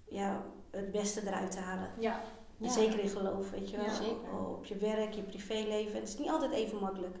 [0.05, 1.89] ja, het beste eruit te halen.
[1.99, 2.21] Ja,
[2.59, 2.69] Ja.
[2.69, 3.89] Zeker in geloof, weet je wel.
[3.89, 4.47] Zeker.
[4.57, 5.99] Op je werk, je privéleven.
[5.99, 7.17] Het is niet altijd even makkelijk.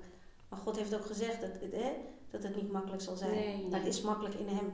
[0.49, 1.91] Maar God heeft ook gezegd dat, het, hè,
[2.29, 3.31] dat het niet makkelijk zal zijn.
[3.35, 4.73] Nee, maar het is makkelijk in hem,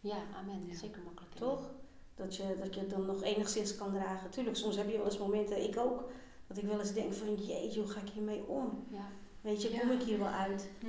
[0.00, 0.74] Ja, amen.
[0.76, 1.34] Zeker makkelijk.
[1.34, 1.70] toch?
[2.14, 4.30] Dat je, dat je het dan nog enigszins kan dragen.
[4.30, 6.04] Tuurlijk, soms heb je wel eens momenten, ik ook,
[6.46, 8.86] dat ik wel eens denk van jeetje, hoe ga ik hiermee om?
[8.90, 9.08] Ja.
[9.40, 9.78] Weet je, Ja.
[9.80, 10.70] kom ik hier wel uit?
[10.80, 10.86] Hm.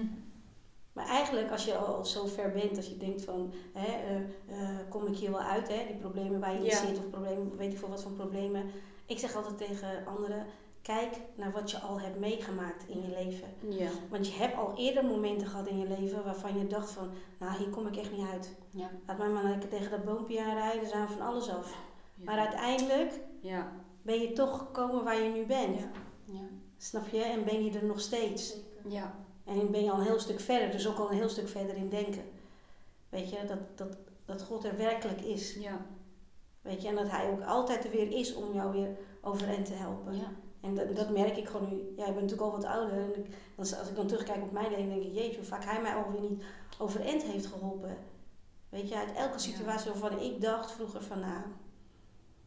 [0.98, 4.78] Maar eigenlijk, als je al zo ver bent, als je denkt van, hè, eh, eh,
[4.89, 6.86] kom ik hier wel uit, hè, die problemen waar je in Ja.
[6.86, 8.64] zit, of problemen, weet ik veel wat voor problemen.
[9.06, 10.45] Ik zeg altijd tegen anderen,
[10.82, 13.48] kijk naar wat je al hebt meegemaakt in je leven.
[13.70, 13.89] Ja.
[14.10, 17.58] Want je hebt al eerder momenten gehad in je leven waarvan je dacht van, nou
[17.58, 18.56] hier kom ik echt niet uit.
[18.70, 18.89] Ja.
[19.08, 21.76] Laat mij maar lekker tegen dat boompje aanrijden, dan zijn we van alles af.
[22.16, 23.72] Maar uiteindelijk Ja.
[24.02, 25.80] ben je toch gekomen waar je nu bent.
[25.80, 25.89] Ja.
[26.34, 26.48] Ja.
[26.78, 27.22] Snap je?
[27.24, 28.50] En ben je er nog steeds.
[28.54, 28.91] zeker.
[28.91, 29.16] Ja.
[29.48, 31.76] En ben je al een heel stuk verder, dus ook al een heel stuk verder
[31.76, 32.24] in denken.
[33.10, 35.54] Weet je, dat, dat, dat God er werkelijk is.
[35.54, 35.86] Ja.
[36.62, 39.74] Weet je, en dat Hij ook altijd er weer is om jou weer overeind te
[39.74, 40.16] helpen.
[40.16, 40.32] Ja.
[40.62, 41.76] En dat, dat merk ik gewoon nu.
[41.76, 42.98] Ja, ik ben natuurlijk al wat ouder.
[42.98, 45.64] En ik, als, als ik dan terugkijk op mijn leven, denk ik, jeetje, hoe vaak
[45.64, 46.43] Hij mij alweer niet
[46.80, 47.98] overeind heeft geholpen.
[48.70, 51.41] Weet je, uit elke situatie waarvan ik dacht vroeger van, nou,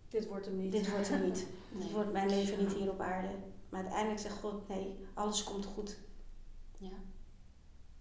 [0.09, 0.73] Dit wordt hem niet.
[0.73, 1.47] dit wordt er niet.
[1.81, 3.29] Dit wordt mijn leven niet hier op aarde.
[3.69, 5.99] Maar uiteindelijk zegt God, nee, alles komt goed.
[6.81, 6.97] Ja.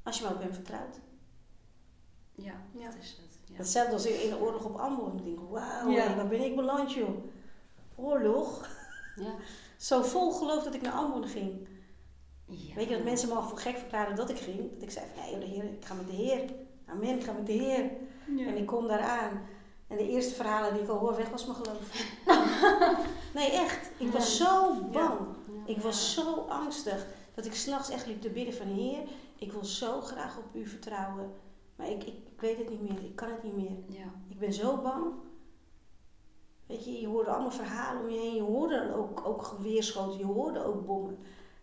[0.04, 1.00] Als je maar op hem vertrouwt.
[2.36, 2.54] Ja.
[2.72, 2.86] Ja.
[2.86, 3.40] Dat is het.
[3.46, 3.56] Ja.
[3.58, 5.18] Hetzelfde als in in de oorlog op Ambon.
[5.18, 6.16] Ik denk, wauw, Ja.
[6.16, 7.10] waar ben ik beland joh.
[7.96, 8.68] Oorlog.
[9.16, 9.34] Ja.
[9.88, 11.68] Zo vol geloof dat ik naar Ambon ging.
[12.46, 12.76] Ja.
[12.76, 14.74] Weet je, dat mensen me al voor gek verklaren dat ik ging.
[14.74, 16.50] Dat ik zei van, ja joh, de heer, ik ga met de Heer.
[16.86, 17.92] Amen, ik ga met de Heer.
[18.36, 18.48] Ja.
[18.48, 19.42] En ik kom daar aan.
[19.88, 21.92] En de eerste verhalen die ik al hoor, weg was mijn geloof.
[23.36, 23.90] nee, echt.
[23.98, 25.20] Ik was zo bang.
[25.48, 25.62] Ja.
[25.66, 27.06] Ik was zo angstig
[27.40, 29.00] dat ik s'nachts echt liep te bidden van Heer,
[29.38, 31.32] ik wil zo graag op u vertrouwen.
[31.76, 33.78] Maar ik, ik, ik weet het niet meer, ik kan het niet meer.
[33.88, 34.14] Ja.
[34.28, 35.14] Ik ben zo bang.
[36.66, 38.36] Weet je, je hoorde allemaal verhalen om je heen.
[38.36, 41.18] Je hoorde ook, ook geweerschoten, je hoorde ook bommen.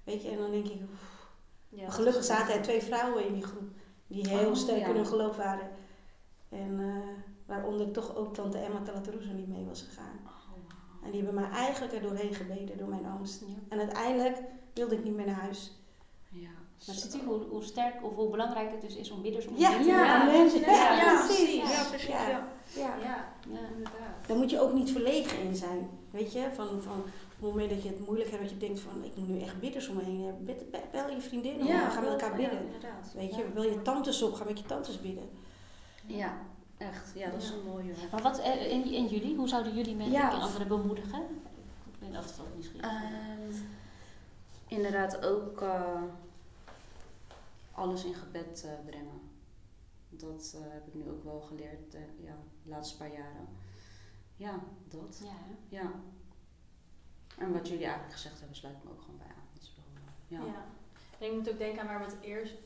[0.04, 1.28] Weet je, en dan denk ik, oef.
[1.68, 3.68] Ja, gelukkig zaten er twee vrouwen in die groep.
[4.06, 4.88] Die heel Oh, sterk ja.
[4.88, 5.70] in hun geloof waren.
[6.48, 7.08] En eh,
[7.46, 10.20] waaronder toch ook tante Emma Talateruso niet mee was gegaan.
[10.24, 13.40] Oh, En die hebben mij eigenlijk er doorheen gebeden door mijn angst.
[13.40, 13.54] Ja.
[13.68, 14.42] En uiteindelijk
[14.76, 15.72] wilde ik niet meer naar huis.
[16.28, 16.48] Ja.
[16.86, 19.56] Maar ziet u hoe, hoe sterk of hoe belangrijk het dus is om bidders om
[19.56, 20.38] Ja, je te ja, hebben?
[20.40, 20.60] mensen.
[20.60, 20.66] Ja,
[20.96, 21.44] Ja, precies.
[21.44, 21.70] precies.
[21.76, 22.08] Ja, precies.
[22.08, 22.28] Ja.
[22.28, 22.28] Ja.
[22.28, 22.84] Ja.
[22.84, 22.96] Ja,
[23.52, 23.58] Ja.
[23.70, 24.26] inderdaad.
[24.26, 25.88] Daar moet je ook niet verlegen in zijn.
[26.10, 28.80] Weet je, van, van op het moment dat je het moeilijk hebt, dat je denkt
[28.80, 30.56] van ik moet nu echt bidders om me heen hebben.
[30.92, 32.60] Bel je vriendin op, ga met elkaar bidden.
[32.64, 33.12] inderdaad.
[33.14, 35.28] Weet je, wil je tantes op, ga met je tantes bidden.
[36.06, 36.38] Ja,
[36.78, 37.12] echt.
[37.14, 37.54] Ja, dat is Ja.
[37.54, 37.92] een mooie.
[38.12, 40.32] Maar wat eh, in, in jullie, hoe zouden jullie mensen Ja.
[40.32, 41.20] en anderen bemoedigen?
[41.92, 42.90] Ik ben altijd wel nieuwsgierig.
[42.90, 43.52] Ehm,
[44.76, 46.02] inderdaad ook eh,
[47.72, 49.20] alles in gebed eh, brengen.
[50.08, 53.48] Dat eh, heb ik nu ook wel geleerd ja, de laatste paar jaren.
[54.36, 55.20] Ja, dat.
[55.24, 55.36] ja?
[55.68, 55.90] Ja.
[57.38, 59.48] En wat jullie eigenlijk gezegd hebben, sluit ik me ook gewoon bij aan.
[59.52, 60.46] Dat is wel, ja.
[60.46, 60.64] Ja.
[61.18, 62.56] En ik moet ook denken aan waar we het eerst,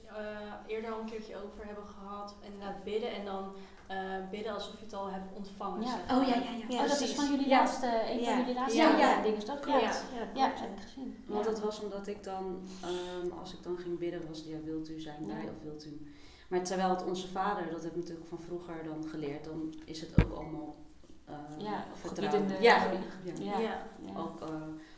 [0.66, 2.34] eerder al een keertje over hebben gehad.
[2.42, 3.54] Inderdaad bidden en dan
[3.90, 3.96] eh,
[4.30, 5.80] bidden alsof je het al hebt ontvangen.
[5.82, 5.88] Ja.
[6.06, 6.18] zeg.
[6.18, 6.64] Oh ja, ja, ja.
[6.68, 7.58] Ja, oh, dat is van jullie Ja.
[7.58, 8.24] laatste, een Ja.
[8.30, 9.22] van jullie laatste Ja, ja.
[9.22, 9.66] dingen, toch?
[9.66, 9.78] Ja.
[9.80, 9.92] Ja,
[10.34, 11.24] Ja, heb ik gezien.
[11.26, 14.60] Want het was omdat ik dan, ehm, als ik dan ging bidden, was het, ja,
[14.64, 15.50] wilt u zijn bij Ja.
[15.50, 16.10] of wilt u...
[16.48, 20.00] Maar terwijl het onze vader, dat heb ik natuurlijk van vroeger dan geleerd, dan is
[20.00, 20.76] het ook allemaal
[21.24, 22.48] eh Ja, vertrouwen.
[22.48, 22.92] Ja, Ja.
[23.24, 23.58] ja.
[23.58, 23.58] Ja.
[23.60, 24.18] Ja.
[24.18, 24.48] Ook, eh,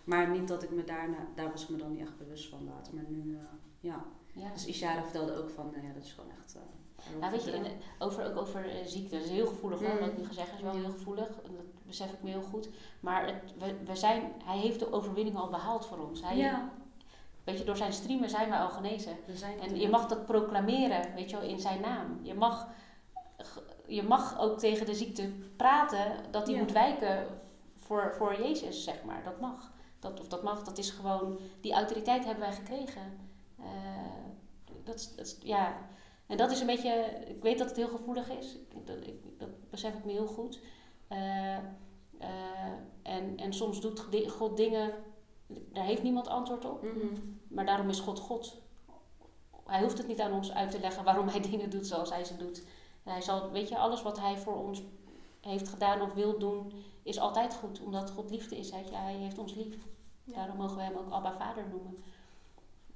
[0.04, 2.64] maar niet dat ik me daarna, daar was ik me dan niet echt bewust van
[2.64, 2.94] later.
[2.94, 3.42] Maar nu, eh,
[3.80, 4.04] ja.
[4.34, 4.50] Ja.
[4.52, 6.56] Dus Ishara vertelde ook van, nou ja, dat is gewoon echt,
[7.06, 9.92] eh, Ja, weet je, eh, over, ook over uh, ziekte, dat is heel gevoelig hoor,
[9.92, 9.98] Mm.
[9.98, 11.26] wat ik nu ga zeggen, is wel heel gevoelig.
[11.26, 11.50] Dat
[11.86, 12.68] besef ik me heel goed.
[13.00, 16.22] Maar het, we, we zijn, hij heeft de overwinning al behaald voor ons.
[16.22, 16.68] Hij, ja,
[17.44, 19.16] Weet je, door zijn streamen zijn we al genezen.
[19.26, 22.18] we En je mag dat proclameren, weet je wel, in zijn naam.
[22.22, 22.68] Je mag,
[23.86, 26.60] je mag ook tegen de ziekte praten dat hij Ja.
[26.62, 27.26] moet wijken
[27.76, 29.22] voor, voor Jezus, zeg maar.
[29.24, 29.70] Dat mag.
[29.98, 33.02] Dat, of dat mag, dat is gewoon, die autoriteit hebben wij gekregen.
[33.58, 33.64] Eh,
[34.84, 35.76] dat, is- ja.
[36.32, 36.90] En dat is een beetje,
[37.26, 38.56] ik weet dat het heel gevoelig is.
[38.84, 40.60] Dat, ik, dat besef ik me heel goed.
[41.08, 41.62] Eh, eh,
[43.02, 44.92] en, en soms doet God dingen,
[45.46, 46.82] daar heeft niemand antwoord op.
[46.82, 47.06] Mhm.
[47.48, 48.56] Maar daarom is God God.
[49.64, 52.24] Hij hoeft het niet aan ons uit te leggen waarom hij dingen doet zoals hij
[52.24, 52.64] ze doet.
[53.02, 54.82] Hij zal, weet je, alles wat hij voor ons
[55.40, 56.72] heeft gedaan of wil doen,
[57.02, 57.80] is altijd goed.
[57.84, 58.68] Omdat God liefde is.
[58.68, 58.76] Je.
[58.92, 59.86] Hij heeft ons lief.
[60.24, 60.34] Ja.
[60.34, 61.96] Daarom mogen we hem ook Abba Vader noemen.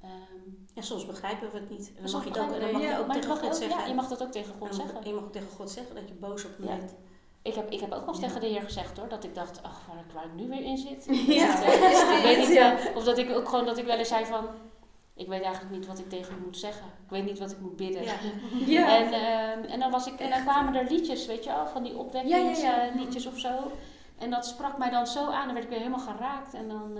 [0.02, 0.12] Ehm,
[0.74, 1.92] En soms begrijpen we het niet.
[1.96, 3.48] En dan mag je het ook, en dan mag je ook maar tegen mag God
[3.48, 3.80] ook- zeggen.
[3.80, 5.04] Ja, je mag dat ook tegen God dan- zeggen.
[5.04, 6.76] Je mag ook tegen God zeggen dat je boos op hem Ja.
[6.76, 6.94] bent.
[7.42, 8.26] Ik heb, ik heb ook wel eens Ja.
[8.26, 10.62] tegen de Heer gezegd hoor, dat ik dacht, ach, waar, ik- waar ik nu weer
[10.64, 11.04] in zit.
[11.26, 11.62] Ja.
[12.16, 12.78] ik weet niet, Ja.
[12.78, 14.46] eh, of dat ik ook gewoon, dat ik wel eens zei van,
[15.14, 16.86] ik weet eigenlijk niet wat ik tegen u moet zeggen.
[16.86, 18.02] Ik weet niet wat ik moet bidden.
[18.04, 18.14] Ja.
[18.76, 18.96] Ja.
[18.96, 21.82] En, ehm, en dan was ik, en dan kwamen er liedjes, weet je wel, van
[21.82, 23.70] die opwekkingsliedjes of zo.
[24.18, 26.54] En dat sprak mij dan zo aan, dan werd ik weer helemaal geraakt.
[26.54, 26.98] En dan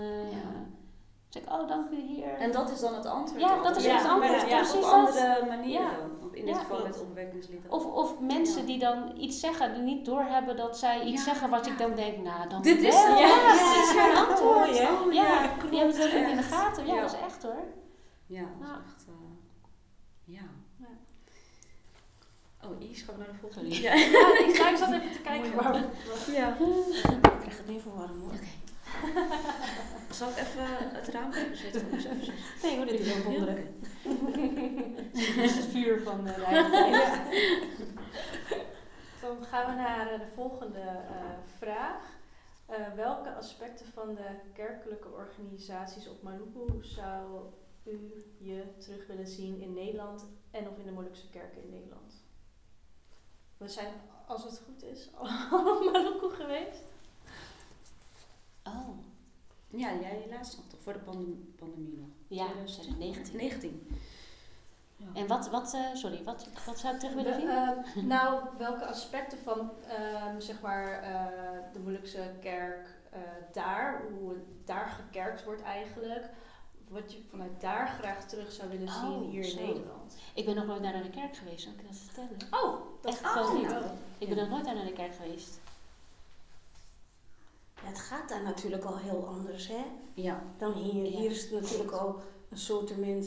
[1.37, 2.33] ik, oh dank u Heer.
[2.33, 3.41] En dat is dan het antwoord.
[3.41, 5.97] Ja, dat is ja, het antwoord, maar ja, precies op andere manieren Ja.
[5.97, 6.15] dan.
[6.31, 7.71] In dit geval met opwekkingsliederen.
[7.71, 11.65] Of, of mensen die dan iets zeggen, die niet doorhebben dat zij iets zeggen wat
[11.67, 12.93] ik dan denk, nou dan Dit is.
[12.93, 14.77] Ja, Ja, dit is mijn antwoord.
[14.77, 14.87] Hè?
[15.11, 16.85] ja, die hebben het ook in de gaten.
[16.87, 17.63] Ja, dat is echt hoor.
[18.25, 19.05] Ja, dat is echt...
[19.07, 19.13] eh,
[20.23, 20.43] ja.
[22.63, 23.81] Oh, gaan we naar de volgende?
[23.81, 23.93] Ja.
[23.93, 25.51] Ik, zat even te kijken
[26.33, 26.55] ja.
[27.33, 28.31] Ik krijg het niet voor warm hoor.
[30.11, 31.87] Zal ik even het raam even zetten?
[32.63, 33.81] Nee hoor, dit is ook wonderen.
[35.13, 37.45] Dit is het vuur van de Heilige
[39.21, 41.15] Dan gaan we naar eh, de volgende eh,
[41.57, 42.15] vraag.
[42.65, 47.45] Eh, welke aspecten van de kerkelijke organisaties op Maluku zou
[47.83, 52.13] u je terug willen zien in Nederland en of in de Molukse kerken in Nederland?
[53.57, 53.93] We zijn,
[54.27, 56.83] als het goed is, al op Maluku geweest.
[58.67, 58.97] Oh,
[59.69, 60.79] Ja, jij laatst nog toch?
[60.81, 62.07] Voor de pandem- pandemie nog?
[62.27, 62.97] ja, 2019.
[63.37, 63.37] 19.
[63.37, 63.87] 19.
[64.95, 65.05] Ja.
[65.13, 67.49] En wat, wat eh, sorry, wat, wat zou ik terug willen zien?
[67.49, 71.25] eh, nou, welke aspecten van ehm, zeg maar, eh,
[71.73, 72.95] de Molukse kerk
[73.53, 76.29] daar, hoe het daar gekerkt wordt eigenlijk,
[76.89, 79.65] wat je vanuit daar graag terug zou willen zien Oh, hier in zo.
[79.65, 80.15] Nederland?
[80.33, 82.63] Ik ben nog nooit naar de kerk geweest, zal ik je dat vertellen?
[82.63, 83.71] Oh, dat Echt oh, gewoon niet.
[84.17, 85.59] Ik ben nog nooit naar de kerk geweest.
[87.87, 89.83] Het gaat daar natuurlijk al heel anders hè,
[90.13, 90.43] Ja.
[90.57, 91.03] dan hier.
[91.11, 91.17] Ja.
[91.19, 92.15] Hier is het natuurlijk al
[92.49, 93.25] een soortement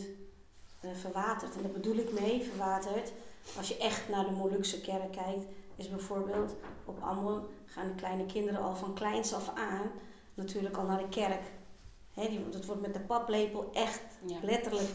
[0.80, 1.56] eh verwaterd.
[1.56, 3.12] En daar bedoel ik mee, verwaterd.
[3.56, 5.44] Als je echt naar de Molukse kerk kijkt,
[5.76, 6.54] is bijvoorbeeld
[6.84, 9.90] op Ammon gaan de kleine kinderen al van kleins af aan
[10.34, 11.42] natuurlijk al naar de kerk.
[12.14, 14.36] Hè, die, dat wordt met de paplepel echt Ja.
[14.42, 14.88] letterlijk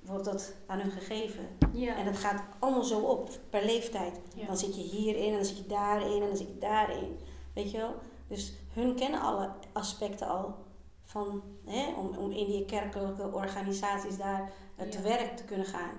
[0.00, 1.48] wordt dat aan hun gegeven.
[1.72, 1.96] Ja.
[1.96, 4.20] En dat gaat allemaal zo op, per leeftijd.
[4.34, 4.46] Ja.
[4.46, 7.18] Dan zit je hierin en dan zit je daarin en dan zit je daarin.
[7.54, 7.94] Weet je wel?
[8.28, 10.54] Dus hun kennen alle aspecten al
[11.02, 15.02] van, hè, om, om in die kerkelijke organisaties daar te Ja.
[15.02, 15.94] werk te kunnen gaan.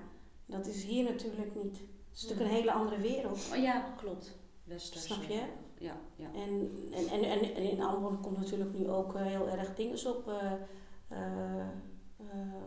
[0.45, 1.77] Dat is hier natuurlijk niet.
[1.79, 3.49] Het is natuurlijk een hele andere wereld.
[3.51, 4.37] Oh, ja, klopt.
[4.63, 5.03] Westers.
[5.05, 5.43] Snap je?
[5.77, 6.29] Ja, ja.
[6.33, 10.15] En, en, en, en, en in Ambon komt natuurlijk nu ook eh, heel erg dingen
[10.15, 10.27] op.
[10.27, 10.51] eh,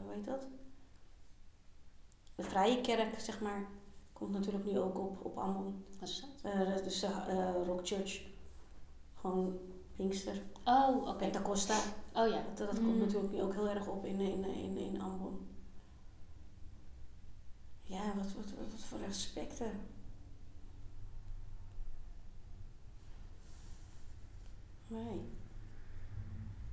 [0.03, 0.47] hoe heet dat?
[2.35, 3.67] De Vrije Kerk, zeg maar,
[4.13, 5.85] komt natuurlijk nu ook op, op Ambon.
[6.01, 6.85] Wat is dat?
[6.85, 8.21] Dus de Rock Church.
[9.23, 9.59] Gewoon
[9.97, 10.43] Pinkster.
[10.65, 11.17] Oh, oké.
[11.17, 11.79] Pentacosta.
[12.15, 12.43] Oh ja.
[12.55, 12.87] Dat, dat Mm.
[12.87, 15.47] komt natuurlijk nu ook heel erg op in, in, in, in Ambon.
[17.83, 19.71] Ja, wat, wat, wat, wat voor aspecten.
[24.87, 25.15] Nee.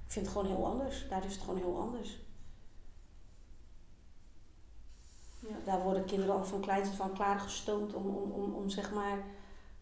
[0.06, 1.08] Ik vind het gewoon heel anders.
[1.10, 2.20] Daar is het gewoon heel anders.
[5.40, 5.56] Ja.
[5.66, 9.24] Daar worden kinderen al van kleins aan klaargestoomd om, om, om, om zeg maar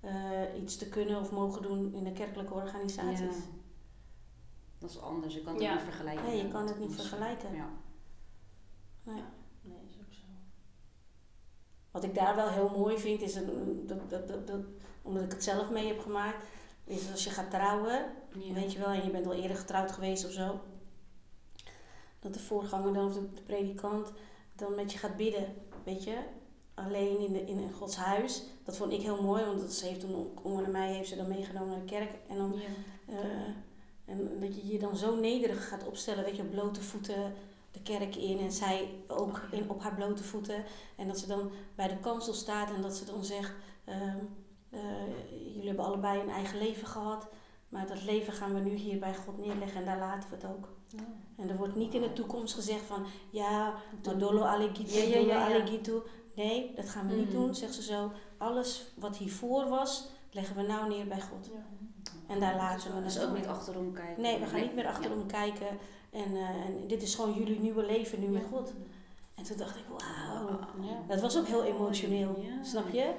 [0.08, 3.36] eh, iets te kunnen of mogen doen in de kerkelijke organisaties.
[3.36, 3.51] Ja.
[4.80, 5.34] Dat is anders.
[5.34, 5.74] Je kan het Ja.
[5.74, 6.26] niet vergelijken.
[6.26, 7.55] Nee, je kan het niet vergelijken.
[7.55, 7.70] Ja.
[9.03, 9.24] Nee.
[9.62, 10.26] Nee, is ook zo.
[11.91, 14.62] Wat ik daar wel heel mooi vind, is een, dat, dat, dat, dat,
[15.01, 16.45] omdat ik het zelf mee heb gemaakt,
[16.84, 18.05] is als je gaat trouwen,
[18.53, 20.60] weet je wel, en je bent al eerder getrouwd geweest of zo,
[22.20, 24.12] dat de voorganger dan, of de predikant,
[24.55, 26.18] dan met je gaat bidden, weet je.
[26.86, 28.43] Alleen in, de, in Gods huis.
[28.63, 31.28] Dat vond ik heel mooi, want dat, ze heeft toen onder mij heeft ze dan
[31.28, 32.11] meegenomen naar de kerk.
[32.30, 33.13] En dan Ja.
[33.13, 33.47] eh,
[34.05, 37.34] en dat je je dan zo nederig gaat opstellen, weet je, op blote voeten
[37.71, 40.63] de kerk in en zij ook in, op haar blote voeten.
[40.95, 43.53] En dat ze dan bij de kansel staat en dat ze dan zegt,
[43.86, 44.17] ehm,
[44.69, 44.80] eh,
[45.53, 47.28] jullie hebben allebei een eigen leven gehad,
[47.69, 50.45] maar dat leven gaan we nu hier bij God neerleggen en daar laten we het
[50.45, 50.69] ook.
[51.36, 53.73] En er wordt niet in de toekomst gezegd van, ja,
[54.17, 55.45] Dolo Alegitu, Ja, ja, ja.
[56.38, 57.35] Nee, dat gaan we niet Mhm.
[57.38, 58.11] doen, zegt ze zo.
[58.38, 61.49] Alles wat hiervoor was, leggen we nou neer bij God.
[62.27, 64.21] En daar laten we Dus het ook niet achterom kijken.
[64.21, 65.67] Nee, we gaan niet meer achterom kijken.
[66.11, 68.73] En, eh, en dit is gewoon jullie nieuwe leven nu met God.
[69.35, 70.49] En toen dacht ik, wauw.
[70.81, 71.01] Ja.
[71.07, 72.63] Dat was ook heel emotioneel, Ja.
[72.63, 73.13] snap je?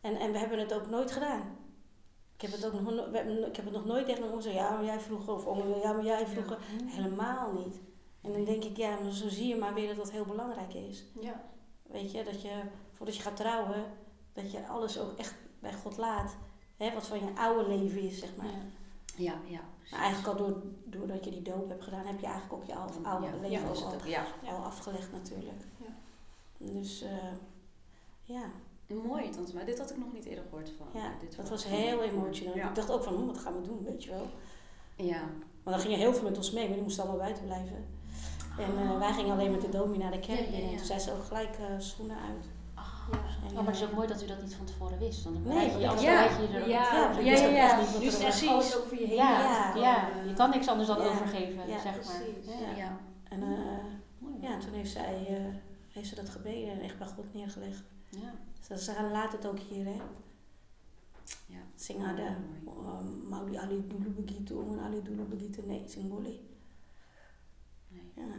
[0.00, 1.42] En, en we hebben het ook nooit gedaan.
[2.34, 3.06] Ik heb het ook nog,
[3.46, 5.74] ik heb het nog nooit tegen mijn oom gezegd, ja, maar jij vroeger, of oom,
[5.82, 6.58] ja, maar jij vroeger.
[6.84, 7.80] Helemaal niet.
[8.22, 10.74] En dan denk ik, ja, maar zo zie je maar weer dat dat heel belangrijk
[10.74, 11.04] is.
[11.20, 11.50] Ja.
[11.92, 12.62] Weet je, dat je,
[12.92, 13.84] voordat je gaat trouwen,
[14.32, 16.36] dat je alles ook echt bij God laat.
[16.76, 18.46] Hè, wat van je oude leven is, zeg maar.
[19.16, 19.60] Ja, ja.
[19.90, 22.74] Maar eigenlijk al door, doordat je die doop hebt gedaan, heb je eigenlijk ook je
[22.74, 23.50] oude, oude ja, leven
[24.08, 24.42] ja, al.
[24.42, 24.54] Ja.
[24.54, 25.62] afgelegd natuurlijk.
[25.76, 25.94] Ja.
[26.58, 27.32] Dus eh,
[28.22, 28.50] ja,
[28.94, 31.00] Mooi, tante, maar dit had ik nog niet eerder gehoord van.
[31.00, 32.54] ja dit dat was heel emotioneel.
[32.54, 34.26] Ik dacht ook van, hm, wat gaan we doen, weet je wel.
[34.96, 35.20] Ja.
[35.62, 37.86] Maar dan gingen heel veel met ons mee, maar die moesten allemaal buiten blijven.
[38.58, 40.64] En eh, wij gingen alleen met de domi naar de kerk Ja, ja, binnen.
[40.66, 40.76] En ja.
[40.76, 42.44] toen zei ze ook gelijk eh, schoenen uit.
[42.46, 42.48] En,
[43.48, 45.24] Oh, maar het is eh, ook mooi dat u dat niet van tevoren wist.
[45.24, 45.88] Want dan Nee, je, ja.
[45.88, 46.22] anders Ja.
[46.22, 47.32] bereid je er Ja, ja, ja, ook ja.
[47.70, 48.50] echt niet wat Nu is er echt was.
[48.50, 49.16] alles over je heen.
[49.16, 49.74] Ja, Ja.
[49.76, 51.04] ja, je kan niks anders dan Ja.
[51.08, 51.92] overgeven, Ja, zeg maar.
[51.92, 52.60] precies.
[52.60, 52.76] Ja.
[52.76, 52.96] Ja.
[53.28, 55.54] En eh, ja, toen heeft zij eh,
[55.88, 57.82] heeft ze dat gebeden en echt bij God neergelegd.
[58.08, 58.34] Ja.
[58.60, 59.96] Ze, ze gaan later het ook hier, hè.
[61.46, 61.58] Ja.
[61.74, 62.26] Zing haar de
[62.66, 65.62] um, Maudi Ali Dulu Begitu, Ali Dulu Begitu.
[65.66, 66.40] Nee, zing Bolly.
[68.26, 68.34] Ja.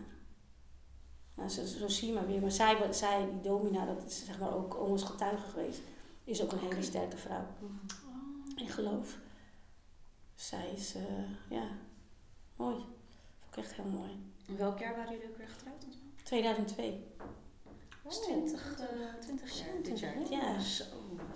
[1.35, 2.41] Nou, zo, zo zie je maar weer.
[2.41, 5.81] Maar zij, zij, die domina, dat is zeg maar ook ons getuige geweest,
[6.23, 7.45] is ook een hele sterke vrouw.
[8.55, 9.17] In geloof.
[10.35, 11.67] Zij is, eh, ja,
[12.55, 12.75] mooi.
[13.39, 14.11] Vond ik echt heel mooi.
[14.47, 15.85] In welk jaar waren jullie ook weer getrouwd?
[16.23, 17.03] 2002.
[18.03, 18.87] Dat is 20, eh
[19.19, 20.29] 20 jaar dit jaar.
[20.29, 20.59] Ja.
[20.59, 20.83] Zo.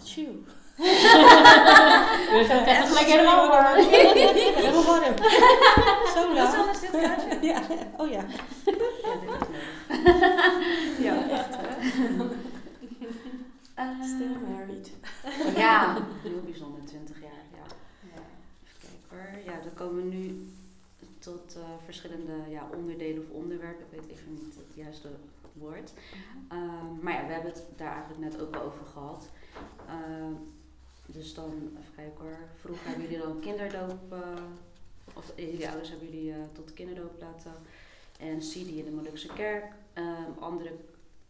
[0.04, 0.36] Tjoe.
[1.68, 3.76] We zijn echt gelijk helemaal warm.
[3.86, 5.18] Helemaal warm.
[6.16, 6.56] Zo is lang.
[6.56, 6.92] anders dit?
[7.42, 7.62] Ja,
[7.98, 8.26] oh ja.
[11.00, 11.66] Ja, is echt hè.
[13.74, 14.92] Eh, Still married.
[15.56, 17.44] Ja, heel bijzonder, 20 jaar.
[17.52, 17.66] Ja.
[18.16, 18.22] Ja.
[18.64, 19.54] Even kijken hoor.
[19.54, 20.48] Ja, dan komen we nu
[21.20, 23.86] tot eh, verschillende ja, onderdelen of onderwerpen.
[23.92, 25.08] Ik weet even niet het juiste
[25.54, 25.92] woord.
[26.48, 29.28] Ehm, maar ja, we hebben het daar eigenlijk net ook al over gehad.
[29.88, 30.34] Ehm,
[31.08, 32.38] dus dan, even kijken hoor.
[32.60, 34.44] Vroeger hebben jullie dan kinderdoop, eh,
[35.14, 37.52] of jullie ouders hebben jullie eh, tot kinderdoop laten.
[38.20, 39.74] En CIDI in de Molukse kerk.
[39.94, 40.76] Ehm, andere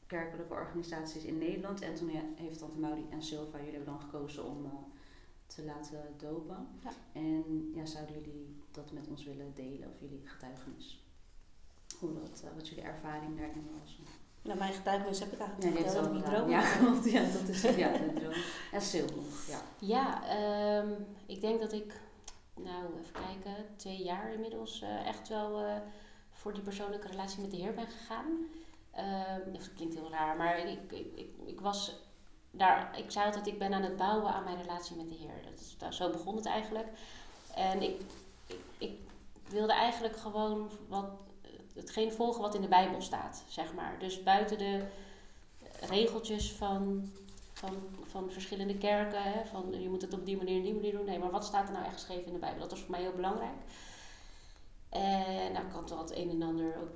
[0.05, 1.81] kerkelijke organisaties in Nederland.
[1.81, 4.71] En toen he- heeft Tante Maudi en Silva, jullie hebben dan gekozen om eh,
[5.45, 6.67] te laten dopen.
[6.83, 6.91] Ja.
[7.11, 11.01] En ja, zouden jullie dat met ons willen delen, of jullie getuigenis?
[11.99, 13.99] Hoe dat, wat jullie ervaring daarin was?
[14.47, 16.49] Nou, mijn getuigenis heb ik eigenlijk heeft verteld, al droom.
[16.55, 18.33] Ja, want ja, dat is ja, de droom.
[18.71, 19.61] En Sil nog, ja.
[19.79, 20.91] Ja, ehm,
[21.25, 21.99] ik denk dat ik,
[22.55, 25.75] nou even kijken, twee jaar inmiddels eh, echt wel eh,
[26.31, 28.25] voor die persoonlijke relatie met de Heer ben gegaan.
[28.91, 31.95] Ehm, dat klinkt heel raar, maar ik, ik, ik, ik was
[32.51, 35.43] daar, ik zei altijd, ik ben aan het bouwen aan mijn relatie met de Heer.
[35.49, 36.87] Dat is, nou, zo begon het eigenlijk.
[37.55, 38.01] En ik,
[38.47, 38.99] ik, ik
[39.49, 41.05] wilde eigenlijk gewoon wat,
[41.77, 43.95] hetgeen volgen wat in de Bijbel staat, zeg maar.
[43.99, 44.83] Dus buiten de
[45.81, 47.09] regeltjes van
[47.53, 49.23] van, van verschillende kerken.
[49.23, 49.45] Hè?
[49.45, 51.05] Van je moet het op die manier en die manier doen.
[51.05, 52.59] Nee, maar wat staat er nou echt geschreven in de Bijbel?
[52.59, 53.57] Dat was voor mij heel belangrijk.
[54.89, 56.89] En nou, had wel het een en ander ook.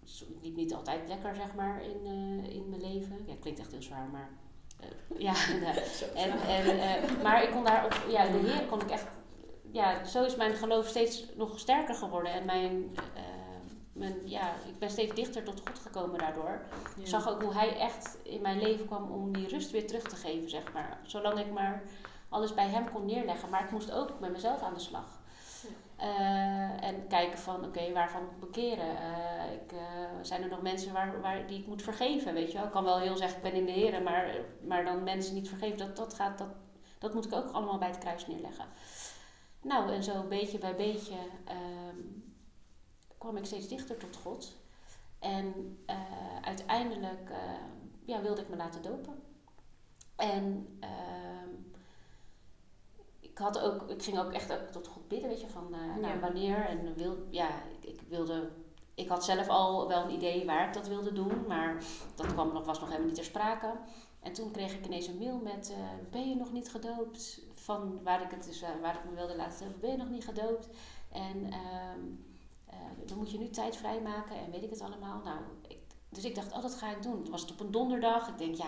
[0.00, 3.16] Het liep niet altijd lekker, zeg maar, in, eh, in mijn leven.
[3.26, 4.28] Ja, het klinkt echt heel zwaar, maar.
[4.80, 5.80] eh, ja, nee.
[6.14, 8.04] en, en, eh, maar ik kon daar op.
[8.10, 9.06] Ja, de Heer kon ik echt.
[9.72, 12.32] Ja, zo is mijn geloof steeds nog sterker geworden.
[12.32, 12.96] En mijn.
[13.14, 13.22] eh,
[13.94, 16.60] mijn ja, ik ben steeds dichter tot God gekomen daardoor.
[16.96, 20.02] Ik zag ook hoe hij echt in mijn leven kwam om die rust weer terug
[20.02, 20.98] te geven, zeg maar.
[21.02, 21.82] Zolang ik maar
[22.28, 23.50] alles bij hem kon neerleggen.
[23.50, 25.22] Maar ik moest ook met mezelf aan de slag.
[25.96, 28.98] Eh, en kijken van, oké, waarvan moet ik bekeren?
[28.98, 29.78] Eh, ik, eh,
[30.22, 32.66] zijn er nog mensen waar, waar, die ik moet vergeven, weet je wel?
[32.66, 34.36] Ik kan wel heel zeggen, ik ben in de heren, maar,
[34.66, 36.48] maar dan mensen niet vergeven, dat, dat, gaat, dat,
[36.98, 38.64] dat moet ik ook allemaal bij het kruis neerleggen.
[39.62, 41.98] Nou, en zo beetje bij beetje ehm,
[43.24, 44.56] kwam ik steeds dichter tot God.
[45.18, 45.96] En eh,
[46.42, 47.38] uiteindelijk eh,
[48.04, 49.22] ja, wilde ik me laten dopen.
[50.16, 51.48] En ehm,
[53.20, 55.96] ik, had ook, ik ging ook echt ook tot God bidden, weet je, van eh,
[56.00, 56.66] nou, wanneer.
[56.66, 57.48] En wil, ja,
[57.80, 58.50] ik, ik wilde,
[58.94, 61.82] ik had zelf al wel een idee waar ik dat wilde doen, maar
[62.14, 63.72] dat kwam nog, was nog helemaal niet ter sprake.
[64.20, 65.74] En toen kreeg ik ineens een mail met,
[66.10, 67.40] ben je nog niet gedoopt?
[67.54, 70.24] Van waar ik, het dus, waar ik me wilde laten dopen, ben je nog niet
[70.24, 70.68] gedoopt?
[71.12, 71.52] En
[72.80, 75.20] ehm, dan moet je nu tijd vrijmaken en weet ik het allemaal.
[75.24, 77.18] Nou, ik, dus ik dacht, oh, dat ga ik doen.
[77.18, 78.28] Het was het op een donderdag.
[78.28, 78.66] Ik denk, ja,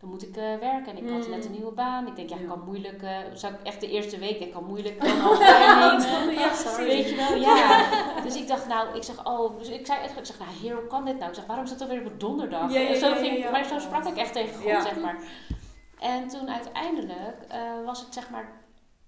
[0.00, 0.96] dan moet ik eh, werken.
[0.96, 1.56] En ik had net een Mm.
[1.56, 2.06] nieuwe baan.
[2.06, 3.02] Ik denk, ja, ik kan moeilijk...
[3.02, 6.34] eh zou ik echt de eerste week, ik kan moeilijk nemen.
[6.34, 6.86] Ja, sorry.
[6.86, 7.84] Weet je wel, ja.
[8.24, 10.74] Dus ik dacht, nou, ik zeg, oh, dus ik zei echt, ik zeg, nou, heer,
[10.74, 11.28] hoe kan dit nou?
[11.28, 12.72] Ik zeg, waarom is het alweer op een donderdag?
[12.72, 13.50] Ja, ja, En zo ging.
[13.50, 15.18] Maar zo sprak ik echt tegen God, zeg maar.
[16.00, 18.52] En toen uiteindelijk eh, was het, zeg maar,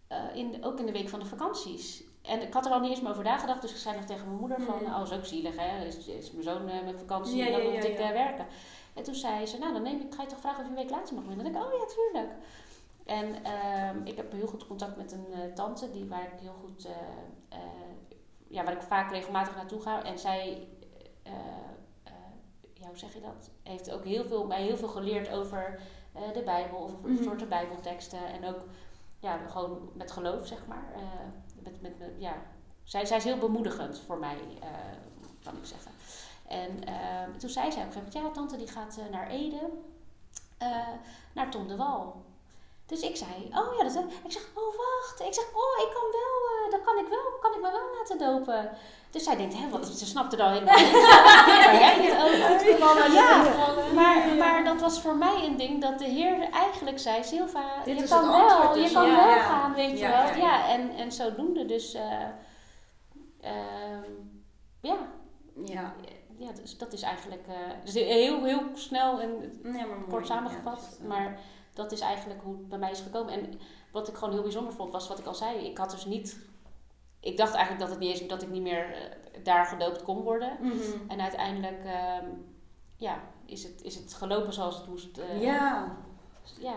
[0.09, 2.05] eh, in, ook in de week van de vakanties.
[2.29, 4.27] En ik had er al niet eens meer over nagedacht, dus ik zei nog tegen
[4.27, 4.95] mijn moeder van, Mm.
[4.95, 5.85] oh, is ook zielig, hè?
[5.85, 8.47] Is, is mijn zoon eh, met vakantie en dan moet ik eh, werken.
[8.95, 10.81] En toen zei ze, nou, dan neem ik, ga je toch vragen of je een
[10.83, 11.24] week later mag?
[11.24, 12.33] Dan denk ik, oh ja, tuurlijk.
[13.05, 16.55] En ehm, ik heb heel goed contact met een eh, tante, die, waar ik heel
[16.64, 16.89] goed,
[18.49, 20.03] ja, waar ik vaak regelmatig naartoe ga.
[20.05, 20.68] En zij,
[22.74, 23.51] ja, hoe zeg je dat?
[23.62, 25.81] Heeft ook heel veel, mij heel veel geleerd over
[26.35, 27.22] de Bijbel, of over Mhm.
[27.22, 28.27] soorten Bijbelteksten.
[28.33, 28.64] En ook,
[29.20, 30.93] ja, gewoon met geloof, zeg maar.
[31.81, 32.35] Met, ja.
[32.85, 34.69] zij, zij is heel bemoedigend voor mij, eh,
[35.45, 35.91] kan ik zeggen.
[36.49, 39.71] En ehm, toen zei zij op een gegeven ja, tante die gaat eh, naar Ede,
[40.59, 40.89] eh,
[41.33, 42.25] naar Tom de Wal.
[42.87, 45.21] Dus ik zei, oh ja, dat, ik zeg, oh wacht.
[45.21, 48.19] Ik zeg, oh, ik kan wel, dat kan ik wel, kan ik me wel laten
[48.19, 48.71] dopen.
[49.17, 50.93] Dus zij denkt, hè, wat, ze snapte er al helemaal niet.
[50.93, 53.12] Waar heb je het over?
[53.12, 53.43] Ja,
[53.95, 57.99] maar, maar dat was voor mij een ding dat de Heer eigenlijk zei, Silva, Dit
[57.99, 58.93] je kan wel, antwoord je dus.
[58.93, 59.43] kan Ja, wel ja.
[59.43, 60.11] gaan, weet je wel.
[60.11, 60.69] ja, Ja, ja.
[60.69, 62.23] en, en zodoende dus, eh,
[63.41, 64.11] ehm,
[64.81, 64.97] ja,
[65.64, 65.95] Ja.
[66.39, 67.55] ja, dus dat is eigenlijk eh,
[67.85, 70.11] dus heel, heel snel en Nee, maar mooi.
[70.11, 70.99] kort samengevat.
[71.01, 71.39] Ja, maar
[71.75, 73.33] dat is eigenlijk hoe het bij mij is gekomen.
[73.33, 73.61] En
[73.93, 75.59] wat ik gewoon heel bijzonder vond, was wat ik al zei.
[75.59, 76.39] Ik had dus niet...
[77.27, 79.01] Ik dacht eigenlijk dat, het niet eens, dat ik niet meer eh,
[79.45, 80.57] daar gedoopt kon worden.
[80.61, 80.72] Mhm.
[81.09, 82.27] En uiteindelijk ehm,
[82.97, 85.18] ja, is, het, is het gelopen zoals het moest.
[85.18, 85.97] eh, Ja,
[86.59, 86.74] ja.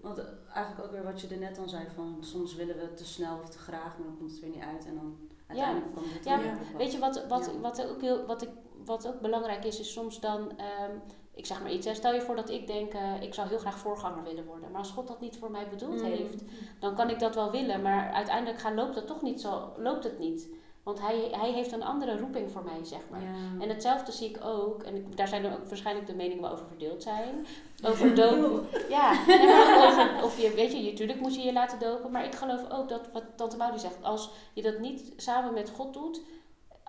[0.00, 0.22] want
[0.54, 3.38] eigenlijk ook weer wat je er net al zei van soms willen we te snel
[3.42, 5.16] of te graag, maar dan komt het weer niet uit en dan
[5.46, 6.78] uiteindelijk komt het Ja, er weer op.
[6.78, 7.60] Weet je wat, wat, Ja.
[7.60, 8.48] wat, ook heel, wat, ik,
[8.84, 10.96] wat ook belangrijk is, is soms dan, ehm,
[11.34, 13.58] ik zeg maar iets, hè, stel je voor dat ik denk, eh, ik zou heel
[13.58, 14.70] graag voorganger willen worden.
[14.70, 16.04] Maar als God dat niet voor mij bedoeld Mm.
[16.10, 16.42] heeft,
[16.80, 17.82] dan kan ik dat wel willen.
[17.82, 20.48] Maar uiteindelijk gaat, loopt dat toch niet zo, loopt het niet.
[20.82, 23.22] Want hij, hij heeft een andere roeping voor mij, zeg maar.
[23.22, 23.28] Ja.
[23.60, 26.50] En hetzelfde zie ik ook, en ik- daar zijn er ook waarschijnlijk de meningen wel
[26.52, 27.46] over verdeeld zijn.
[27.88, 28.66] Over dopen.
[28.88, 29.10] Ja,
[29.86, 32.10] over, of je, weet je, natuurlijk moet je je laten dopen.
[32.10, 35.70] Maar ik geloof ook dat, wat Tante Maudie zegt, als je dat niet samen met
[35.70, 36.20] God doet,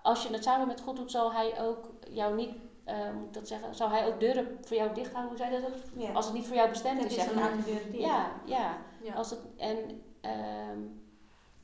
[0.02, 2.50] als je het samen met God doet, zal hij ook jou niet,
[2.84, 5.38] eh, moet ik dat zeggen, zal hij ook deuren voor jou dicht houden.
[5.38, 5.72] Hoe zei dat?
[5.96, 6.12] Ja.
[6.12, 7.52] Als het niet voor jou bestemd Dat is, is zeg maar.
[7.92, 8.78] Ja, ja.
[9.02, 9.14] Ja.
[9.14, 10.80] Als het, en ehm,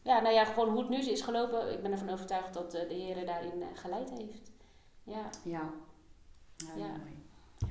[0.01, 1.73] ja, nou ja, gewoon hoe het nu is gelopen.
[1.73, 4.51] Ik ben ervan overtuigd dat eh, de Heer daarin eh, geleid heeft.
[5.03, 5.69] Ja, Ja.
[6.57, 6.87] Ja, Ja.
[6.87, 7.23] mooi.
[7.57, 7.67] Ja.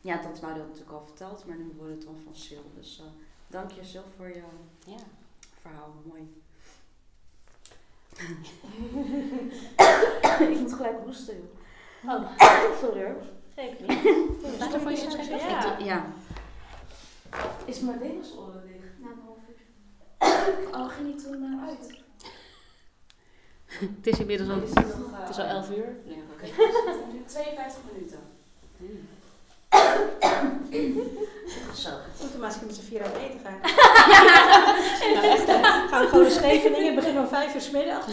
[0.00, 2.64] Ja, dat wou dat natuurlijk al verteld, maar nu wordt het dan van Sil.
[2.74, 3.04] Dus eh,
[3.46, 4.42] dank je Sil voor je
[4.86, 4.96] ja.
[5.60, 5.94] verhaal.
[6.04, 6.34] Mooi.
[10.52, 11.50] ik moet gelijk hoesten.
[12.04, 12.22] Oh,
[12.80, 13.16] sorry hoor.
[13.54, 14.58] Geef niet.
[14.58, 15.38] Laat er voor je schenken?
[15.38, 15.76] Ja.
[15.78, 16.06] Ja.
[17.64, 18.84] Is mijn levensoren dicht?
[18.98, 19.56] Na een half uur.
[20.74, 21.94] Oh, ging niet toen uit?
[23.96, 25.96] Het is inmiddels al, Is het nog, eh, het is al 11 uur.
[26.04, 26.46] Ja, Oké,
[27.12, 28.18] nu 52 minuten.
[31.74, 31.90] Zo.
[32.20, 33.58] Moeten we maar eens met z'n vier uit eten gaan.
[35.14, 35.62] Nou, echt, hè?
[35.62, 38.06] Gaan we gewoon naar Scheveningen, beginnen om vijf uur 's middags.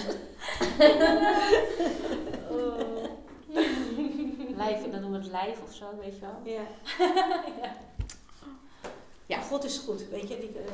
[2.49, 3.02] Oh.
[4.63, 6.41] Lijf, dan noemen we het lijf of zo, weet je wel.
[6.53, 6.63] Ja.
[9.25, 9.37] Ja.
[9.37, 10.39] Maar God is goed, weet je.
[10.39, 10.73] Die, eh,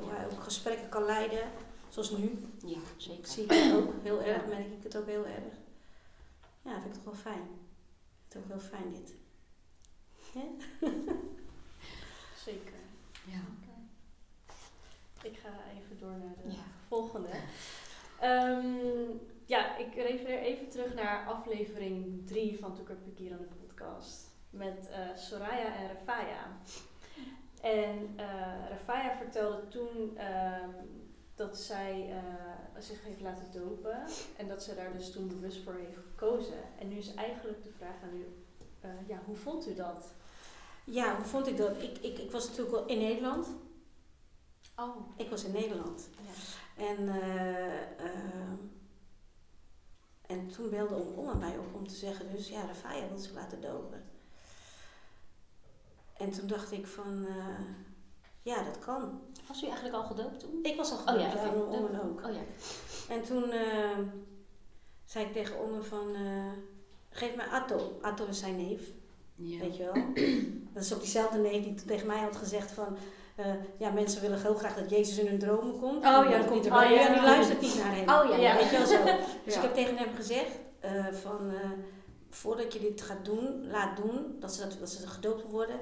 [0.00, 1.50] hoe hij ook gesprekken kan leiden.
[1.88, 2.38] Zoals nu.
[2.64, 3.26] Ja, zeker.
[3.28, 5.54] Zie ik het ook heel erg, merk ik het ook heel erg.
[6.62, 7.42] Ja, vind ik toch wel fijn.
[7.42, 9.14] Ik vind het ook heel fijn dit.
[12.44, 12.72] Zeker.
[13.24, 13.40] Ja.
[15.22, 16.58] Ik ga even door naar de Ja.
[16.88, 17.28] volgende.
[18.20, 19.16] Ehm,
[19.48, 24.30] ja, ik refereer even terug naar aflevering 3 van Toeker Pekier aan de podcast.
[24.50, 26.56] Met eh, Soraya en Rafaya.
[27.62, 30.70] En eh Rafaya vertelde toen ehm,
[31.34, 34.04] dat zij eh, zich heeft laten dopen.
[34.36, 36.58] En dat ze daar dus toen bewust voor heeft gekozen.
[36.78, 38.26] En nu is eigenlijk de vraag aan u,
[39.06, 40.14] ja, hoe vond u dat?
[40.84, 41.82] Ja, hoe vond ik dat?
[41.82, 43.48] Ik, ik, ik was natuurlijk wel in Nederland.
[44.76, 46.08] Oh, Ik was in Nederland.
[46.16, 46.84] ja.
[46.84, 47.98] En, eh,
[50.28, 53.34] en toen belde om Omma mij op om te zeggen, dus ja, Rafaya wil zich
[53.34, 54.04] laten dopen.
[56.16, 57.64] En toen dacht ik van, eh,
[58.42, 59.20] ja, dat kan.
[59.46, 60.58] Was u eigenlijk al gedoopt toen?
[60.62, 62.24] Ik was al Oh gedoopt, ja, ja, om ook.
[62.24, 62.40] Oh ja.
[63.08, 63.98] En toen eh,
[65.04, 66.52] zei ik tegen Omma van, eh,
[67.10, 67.98] geef mij Atto.
[68.00, 68.82] Atto is zijn neef.
[69.34, 69.58] Ja.
[69.58, 69.94] Weet je wel?
[70.72, 72.96] Dat is ook diezelfde neef die tegen mij had gezegd van...
[73.38, 73.46] eh,
[73.78, 75.96] ja, mensen willen heel graag dat Jezus in hun dromen komt.
[75.96, 78.08] Oh, ja, dan komt er er- ja, oh, die luistert niet naar hem.
[78.08, 78.54] Oh ja, ja.
[78.56, 79.04] Weet je wel zo.
[79.44, 81.50] Dus ik heb tegen hem gezegd eh, van...
[81.50, 81.70] eh,
[82.30, 85.80] voordat je dit gaat doen, laat doen, dat ze, dat, dat ze gedoopt worden...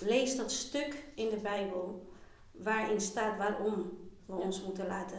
[0.00, 2.08] Lees dat stuk in de Bijbel
[2.52, 5.18] waarin staat waarom we ons moeten laten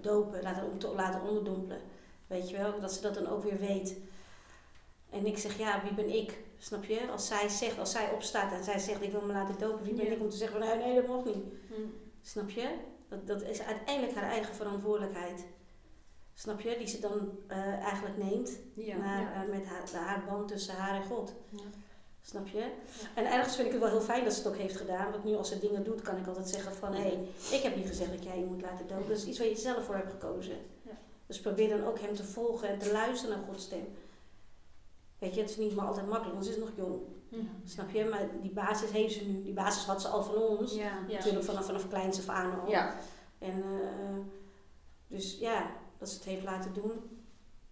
[0.00, 1.80] dopen, laten, om te- laten onderdompelen.
[2.26, 3.96] Weet je wel, dat ze dat dan ook weer weet.
[5.10, 6.38] En ik zeg, ja, wie ben ik?
[6.64, 7.08] Snap je?
[7.10, 9.94] Als zij zegt, als zij opstaat en zij zegt, ik wil me laten dopen, wie
[9.94, 11.44] ben ik om te zeggen, van, nee, dat mag niet.
[11.68, 11.80] Hm.
[12.22, 12.68] Snap je?
[13.08, 15.44] Dat, dat is uiteindelijk haar eigen verantwoordelijkheid.
[16.34, 16.76] Snap je?
[16.78, 18.96] Die ze dan eh, eigenlijk neemt Ja.
[18.96, 19.42] naar, Ja.
[19.44, 21.32] eh, met haar, haar band tussen haar en God.
[21.50, 21.62] Ja.
[22.22, 22.70] Snap je?
[23.14, 25.10] En ergens vind ik het wel heel fijn dat ze het ook heeft gedaan.
[25.10, 26.94] Want nu als ze dingen doet, kan ik altijd zeggen van...
[26.94, 29.08] Hé, hey, ik heb niet gezegd dat jij je moet laten dopen.
[29.08, 30.56] Dat is iets waar je zelf voor hebt gekozen.
[30.82, 30.92] Ja.
[31.26, 33.86] Dus probeer dan ook hem te volgen en te luisteren naar Gods stem.
[35.24, 37.00] Weet je, het is niet maar altijd makkelijk, want ze is nog jong.
[37.28, 37.36] Hm.
[37.64, 38.04] Snap je?
[38.04, 39.42] Maar die basis heeft ze nu.
[39.42, 40.74] Die basis had ze al van ons.
[40.74, 40.82] Ja.
[41.08, 41.14] Ja.
[41.14, 42.70] Natuurlijk vanaf, vanaf kleins af aan al.
[42.70, 42.94] Ja.
[43.38, 44.16] En eh,
[45.06, 46.92] dus ja, dat ze het heeft laten doen.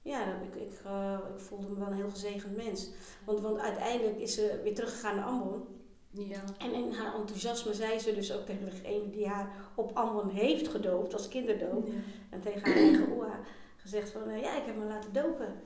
[0.02, 2.90] Ja, ik, ik, eh, ik voelde me wel een heel gezegend mens.
[3.24, 5.64] Want, want uiteindelijk is ze weer teruggegaan naar Ambon.
[6.10, 6.42] Ja.
[6.58, 10.68] En in haar enthousiasme zei ze dus ook tegen degene die haar op Ambon heeft
[10.68, 11.88] gedoopt, als kinderdoop.
[12.30, 13.40] En tegen haar eigen oa
[13.76, 15.62] gezegd van, eh, ja, ik heb me laten dopen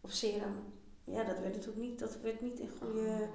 [0.00, 0.78] op Seram.
[1.12, 3.28] Ja, dat werd natuurlijk niet, dat werd niet in goede...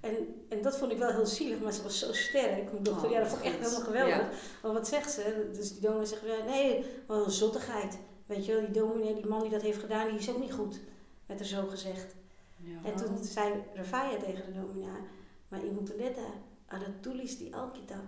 [0.00, 2.72] En, en dat vond ik wel heel zielig, maar ze was zo sterk.
[2.72, 4.16] Mijn dochter, Oh, ja, dat vond ik echt helemaal geweldig.
[4.16, 4.30] Ja.
[4.62, 5.50] Maar wat zegt ze?
[5.52, 7.98] Dus die dominee zegt, nee, wat een zottigheid.
[8.26, 10.52] Weet je wel, die dominee, die man die dat heeft gedaan, die is ook niet
[10.52, 10.80] goed.
[11.26, 12.14] Werd er zo gezegd.
[12.56, 12.90] Ja.
[12.90, 15.00] En toen zei Rafaya tegen de dominee,
[15.48, 16.26] maar je moet letten,
[16.66, 18.04] aan de toelis die alkitab.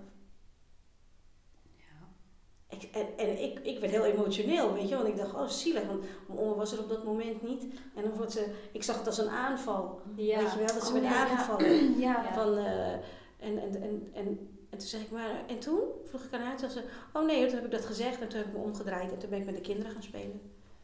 [2.80, 5.86] Ik, en en ik, ik werd heel emotioneel, weet je, want ik dacht, oh zielig,
[5.86, 7.62] want mijn oma was er op dat moment niet.
[7.94, 10.38] En dan wordt ze, ik zag het als een aanval, Ja.
[10.38, 11.98] weet je wel, dat ze Oh, werd ja, aangevallen.
[12.06, 12.32] Ja.
[12.34, 15.78] Van, eh, en, en, en, en, en toen zeg ik maar, en toen?
[16.04, 18.28] Vroeg ik aan haar, toen zei ze, oh nee, toen heb ik dat gezegd en
[18.28, 20.40] toen heb ik me omgedraaid en toen ben ik met de kinderen gaan spelen.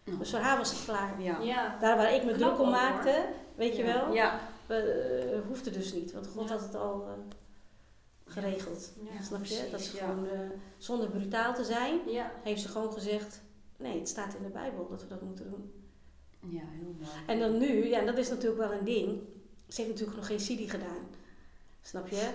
[0.09, 0.18] Oh.
[0.18, 1.22] Dus voor haar was het klaar.
[1.22, 1.38] Ja.
[1.43, 1.76] Ja.
[1.80, 2.82] Daar waar ik me Knap druk om hoor.
[2.82, 3.24] maakte,
[3.55, 4.41] weet je wel, Ja.
[4.66, 4.76] eh,
[5.49, 6.55] hoefde dus niet, want God Ja.
[6.55, 7.12] had het al eh,
[8.31, 8.93] geregeld.
[9.03, 9.22] Ja.
[9.22, 9.68] Snap je?
[9.70, 10.39] Dat ze gewoon, eh,
[10.78, 12.01] zonder brutaal te zijn,
[12.43, 13.41] heeft ze gewoon gezegd,
[13.76, 15.72] nee, het staat in de Bijbel dat we dat moeten doen.
[16.49, 17.11] Ja, heel mooi.
[17.26, 19.20] En dan nu, ja, dat is natuurlijk wel een ding.
[19.68, 21.09] Ze heeft natuurlijk nog geen Sidi gedaan.
[21.83, 22.31] Snap je?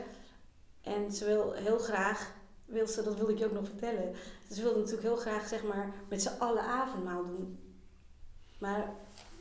[0.81, 2.33] En ze wil heel graag,
[2.65, 4.15] wil ze, dat wilde ik je ook nog vertellen.
[4.51, 7.59] Ze wilde natuurlijk heel graag, zeg maar, met z'n allen avondmaal doen.
[8.57, 8.93] Maar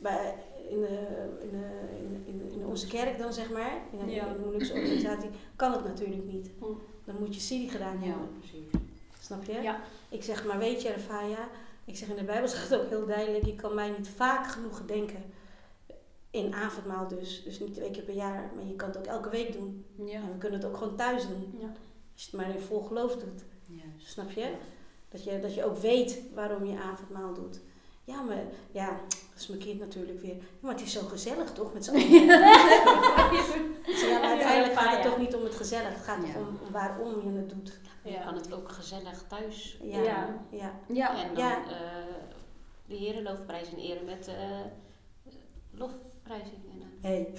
[0.05, 0.35] bij,
[0.69, 0.97] in, de,
[1.41, 1.65] in, de,
[1.97, 4.35] in, in, in onze kerk dan, zeg maar, in, Ja.
[4.45, 6.49] Molukse organisatie, kan het natuurlijk niet.
[6.59, 6.65] Hm.
[7.05, 8.29] Dan moet je Sidi gedaan Ja, hebben.
[8.39, 8.65] precies.
[9.19, 9.61] Snap je?
[9.61, 9.79] Ja.
[10.09, 11.49] Ik zeg, maar weet je, Rafaya,
[11.85, 14.47] ik zeg in de Bijbel staat het ook heel duidelijk, je kan mij niet vaak
[14.47, 15.23] genoeg gedenken.
[16.31, 19.29] In avondmaal dus, dus niet twee keer per jaar, maar je kan het ook elke
[19.29, 19.85] week doen.
[20.05, 20.13] Ja.
[20.21, 21.67] En we kunnen het ook gewoon thuis doen, Ja.
[22.13, 23.43] als je het maar in vol geloof doet.
[23.97, 24.51] Snap je?
[25.09, 27.59] Dat je, dat je ook weet waarom je avondmaal doet.
[28.05, 28.37] Ja, maar
[28.71, 30.35] ja, dat is mijn kind natuurlijk weer.
[30.59, 32.09] Maar het is zo gezellig toch, met z'n allen.
[32.09, 32.25] Ja,
[34.19, 36.33] maar uiteindelijk gaat het toch niet om het gezellig, het gaat Ja.
[36.33, 37.79] toch om, om waarom je het doet.
[38.03, 38.23] Je Ja.
[38.23, 40.39] kan het ook gezellig thuis Ja, Ja.
[40.49, 40.73] ja.
[40.87, 41.23] Ja.
[41.23, 41.57] En dan Ja.
[41.57, 41.65] eh,
[42.85, 44.33] de herenloofprijs eren met eh
[45.71, 46.59] lofprijzing.
[46.71, 47.33] En, eh, Hé, hey,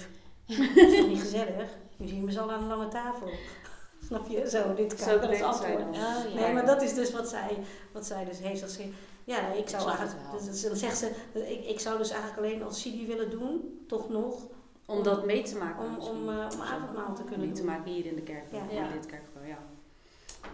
[0.75, 1.69] dat is toch niet gezellig?
[1.97, 3.29] Nu zien we ze al aan een lange tafel.
[4.07, 4.49] Snap je?
[4.49, 5.97] Zo, dit kan Zo dat is denkt antwoord.
[5.97, 6.33] oh.
[6.35, 7.57] Nee, maar dat is dus wat zij,
[7.91, 8.79] wat zij dus heeft.
[9.27, 12.81] Ja, ik zou eigenlijk, dus, dan zegt ze, ik, ik zou dus eigenlijk alleen als
[12.81, 14.47] Sidi willen doen, toch nog,
[14.85, 15.85] Om dat mee te maken.
[15.85, 16.17] om, misschien.
[16.17, 18.51] om, eh, om avondmaal te kunnen Mee te maken hier in de kerk.
[18.51, 18.69] Ja.
[18.69, 19.59] In dit kerkgebouw, ja.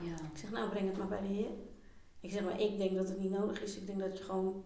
[0.01, 0.13] Ja.
[0.13, 1.49] Ik zeg, nou breng het maar bij de Heer.
[2.19, 3.77] Ik zeg, maar ik denk dat het niet nodig is.
[3.77, 4.63] Ik denk dat je gewoon,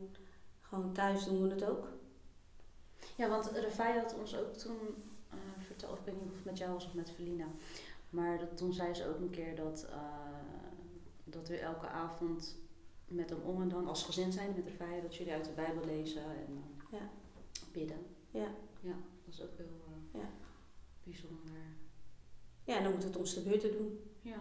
[0.62, 1.88] gewoon thuis doen we het ook.
[3.16, 4.78] Ja, want Rafai had ons ook toen
[5.30, 7.46] eh, verteld, ik weet niet of het met jou was of met Felina,
[8.10, 9.98] maar dat, toen zei ze ook een keer dat, eh,
[11.24, 12.58] dat we elke avond
[13.08, 15.86] met hem om en dan als gezin zijn met Rafai, dat jullie uit de Bijbel
[15.86, 17.10] lezen en eh, Ja.
[17.72, 18.06] bidden.
[18.32, 18.48] Ja.
[18.82, 18.96] Ja,
[19.26, 19.66] dat is ook heel
[20.14, 20.30] eh, Ja.
[21.04, 21.56] bijzonder.
[22.64, 24.00] Ja, dan moet het ons de beurt te doen.
[24.22, 24.40] Ja.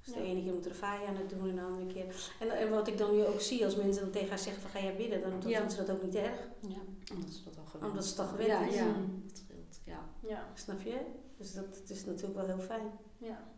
[0.00, 0.26] Dus de Ja.
[0.26, 2.32] ene keer moet Rafaya aan het doen en de andere keer.
[2.40, 4.70] En, en wat ik dan nu ook zie, als mensen dan tegen haar zeggen van
[4.70, 6.48] ga jij bidden, dan, vinden ze dat ook niet erg.
[6.60, 6.80] Ja.
[7.14, 8.74] Omdat ze dat al gewend Omdat ze het al gewend ja, is.
[8.74, 8.84] Ja,
[9.26, 9.80] dat scheelt.
[9.84, 10.08] Ja.
[10.20, 10.48] Ja.
[10.54, 11.00] Snap je?
[11.36, 12.90] Dus dat, dat is natuurlijk wel heel fijn.
[13.18, 13.54] Ja.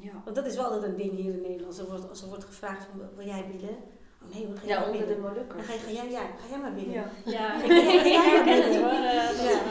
[0.00, 0.12] Ja.
[0.24, 1.66] Want dat is wel altijd een ding hier in Nederland.
[1.66, 3.76] Als er wordt, als er wordt gevraagd van wil jij bidden?
[4.24, 5.16] Oh nee, we gaan ja, onder de.
[5.20, 5.54] Molukkers.
[5.56, 6.92] Dan ga, je, ga, jij, ja, ga jij maar bidden.
[7.02, 7.10] Ja.
[7.24, 7.62] Ja.
[7.62, 8.90] Ik ik- ik herken het hoor.
[8.90, 9.50] eh, dat Ja.
[9.50, 9.68] is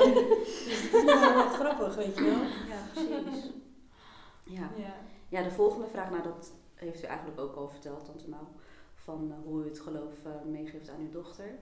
[0.92, 2.44] wel- dat is wel grappig, weet je wel.
[2.76, 3.52] Ja, precies.
[4.44, 4.70] Ja.
[4.78, 4.94] Ja.
[5.30, 8.44] Ja, de volgende vraag, nou dat heeft u eigenlijk ook al verteld, Tante Mau,
[8.96, 11.56] van eh, hoe u het geloof eh, meegeeft aan uw dochter.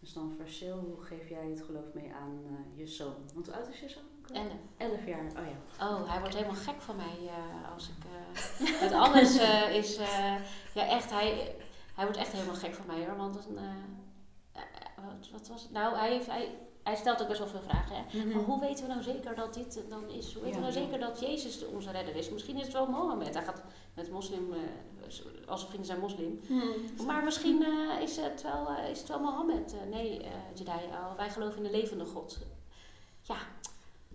[0.00, 3.14] Dus dan verseel, hoe geef jij het geloof mee aan eh, je zoon?
[3.34, 4.02] Want hoe oud is je zoon?
[4.32, 4.52] Elf.
[4.76, 5.46] Elf jaar, oh
[5.78, 5.86] ja.
[5.86, 8.04] Oh, hij wordt helemaal gek van mij eh, als ik.
[8.04, 9.96] eh met alles eh, is.
[10.74, 11.56] ja, echt, hij,
[11.94, 13.16] hij wordt echt helemaal gek van mij hoor.
[13.16, 13.58] Want dan,
[14.96, 15.70] wat, wat was het?
[15.72, 17.96] Nou, hij, heeft, hij, hij stelt ook best wel veel vragen.
[17.96, 18.24] Hè?
[18.24, 20.32] Maar hoe weten we nou zeker dat dit dan is?
[20.34, 20.90] Hoe weten Ja, we nou ja.
[20.90, 22.30] zeker dat Jezus onze redder is?
[22.30, 23.34] Misschien is het wel Mohammed.
[23.34, 23.62] Hij gaat
[23.94, 24.52] met moslim,
[25.46, 26.40] al zijn vrienden zijn moslim.
[27.06, 27.64] Maar misschien
[28.00, 29.74] is, het wel, is het wel Mohammed.
[29.90, 32.38] Nee, eh Jedaya, wij geloven in de levende God.
[33.22, 33.36] Ja.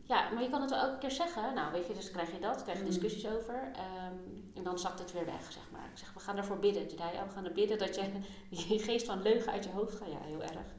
[0.10, 1.53] Ja, maar je kan het wel elke keer zeggen.
[1.53, 2.89] Nou, weet je, dus krijg je dat, krijg je Mm.
[2.89, 3.72] discussies over.
[3.76, 4.18] ehm,
[4.55, 5.86] en dan zakt het weer weg, zeg maar.
[5.91, 7.26] Ik zeg, we gaan ervoor bidden, Jedaya.
[7.26, 8.10] We gaan er bidden dat je
[8.49, 10.07] die geest van leugen uit je hoofd gaat.
[10.12, 10.74] Ja, heel erg.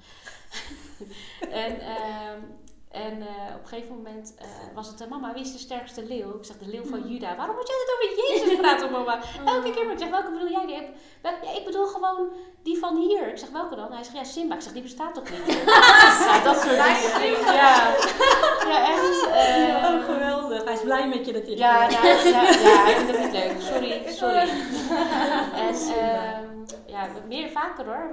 [1.66, 2.40] en ehm,
[2.90, 6.04] en eh, op een gegeven moment eh, was het, eh, mama, wie is de sterkste
[6.06, 6.36] leeuw?
[6.38, 7.36] Ik zeg, de leeuw van Juda.
[7.36, 9.18] Waarom moet jij het over Jezus praten, mama?
[9.54, 10.66] Elke keer, maar ik zeg, welke bedoel jij?
[10.66, 10.88] Die heb-
[11.22, 12.28] wel- ja, ik bedoel gewoon
[12.62, 13.28] die van hier.
[13.28, 13.92] Ik zeg, welke dan?
[13.92, 14.54] Hij zegt, ja, Simba.
[14.54, 15.46] Ik zeg, die bestaat toch niet?
[16.26, 17.44] ja, dat soort dingen.
[17.54, 17.94] Ja,
[18.68, 19.26] ja echt.
[19.26, 20.64] oh, geweldig.
[20.64, 23.32] Hij is blij met je dat je ja, ja, ja, ja, hij vindt het niet
[23.32, 23.60] leuk.
[23.60, 24.48] Sorry, sorry.
[25.66, 26.46] En ehm,
[26.86, 28.10] ja, meer vaker hoor.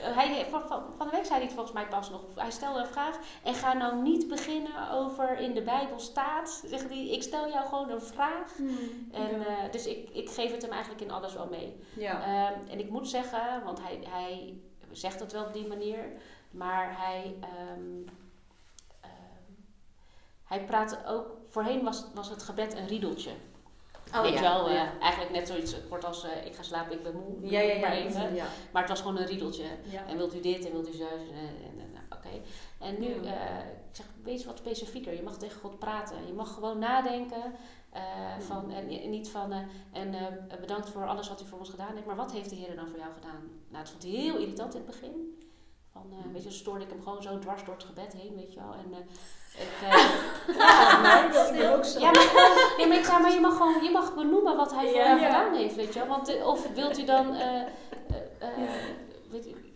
[0.00, 2.20] Hij, van, van, van de week zei hij het volgens mij pas nog.
[2.34, 3.18] Hij stelde een vraag.
[3.42, 6.62] En ga nou niet beginnen over in de Bijbel staat.
[6.66, 8.58] Zegt hij, ik stel jou gewoon een vraag.
[9.12, 11.76] En, eh, dus ik, ik geef het hem eigenlijk in alles wel mee.
[11.96, 12.22] Ja.
[12.22, 16.04] Ehm, en ik moet zeggen, want hij, hij zegt het wel op die manier,
[16.50, 18.10] maar hij, ehm,
[20.44, 21.36] hij praat ook.
[21.48, 23.30] Voorheen was, was het gebed een riedeltje.
[24.14, 24.98] Oh, Weet ja, wel, eh, ja.
[25.00, 27.50] eigenlijk net zoiets kort als eh, ik ga slapen, ik ben moe.
[27.50, 27.80] Ja, ja, ja.
[27.80, 28.34] Maar, even.
[28.34, 28.46] ja.
[28.72, 29.64] maar het was gewoon een riedeltje.
[30.06, 31.06] En wilt u dit en wilt u zo?
[31.06, 32.28] En, en, nou, Oké.
[32.78, 35.14] En nu, eh, ik zeg, wees wat specifieker.
[35.14, 36.26] Je mag tegen God praten.
[36.26, 37.54] Je mag gewoon nadenken.
[38.38, 39.52] van, en, en niet van,
[39.92, 40.14] en
[40.60, 42.06] bedankt voor alles wat u voor ons gedaan heeft.
[42.06, 43.50] Maar wat heeft de Heer dan voor jou gedaan?
[43.68, 45.42] Nou, dat vond hij heel irritant in het begin.
[45.92, 46.02] Van,
[46.32, 48.60] weet je, dan stoorde ik hem gewoon zo dwars door het gebed heen, weet je
[48.60, 48.74] wel.
[48.74, 49.08] En,
[49.58, 49.92] eh,
[50.48, 52.00] ik, eh, ja, maar, dat is ook zo.
[52.00, 54.86] ja, maar, nee, maar ik zei, maar je mag gewoon, je mag benoemen wat hij
[54.88, 55.06] voor Ja.
[55.06, 55.26] jou Ja.
[55.26, 56.08] gedaan heeft, weet je wel.
[56.08, 57.62] Want, eh, of wilt u dan, eh, eh,
[58.38, 58.48] eh,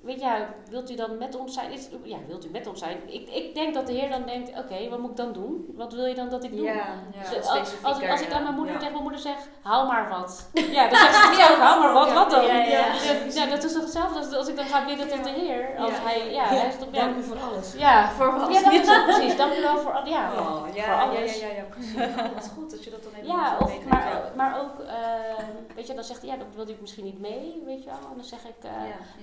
[0.03, 1.73] weet, je, ja, wilt u dan met ons zijn?
[1.73, 2.99] Is, ja, wilt u met ons zijn?
[3.07, 5.73] Ik, ik denk dat de Heer dan denkt, oké, wat moet ik dan doen?
[5.77, 6.65] Wat wil je dan dat ik doe?
[6.65, 6.85] Ja,
[7.21, 7.49] Dus, ja, als,
[7.83, 8.79] als, ik- als ik aan mijn moeder ja.
[8.79, 10.51] tegen mijn moeder zeg, haal maar wat.
[10.53, 12.45] Ja, dan zegt ze ook, haal maar wat, wat dan?
[12.47, 13.13] Ja, ja, Ja, ja.
[13.35, 15.77] ja, dat is toch hetzelfde als, als ik dan ga bidden tot de Heer.
[15.79, 15.97] Als Ja.
[16.03, 17.73] hij, ja, hij is toch, ja, Dank u voor alles.
[17.77, 18.53] ja, Voor wat?
[18.53, 19.37] ja, dat is het precies.
[19.37, 21.41] Dank u wel voor, al- ja, Oh, voor ja, ja, alles.
[21.41, 21.97] ja, ja, ja, precies.
[21.97, 24.33] Oh, wat goed dat je dat dan even Ja, of, maar, ja.
[24.37, 25.45] maar ook, eh,
[25.75, 27.99] weet je, dan zegt hij, ja, dat wil ik misschien niet mee, weet je wel.
[28.11, 28.71] En dan zeg ik, eh,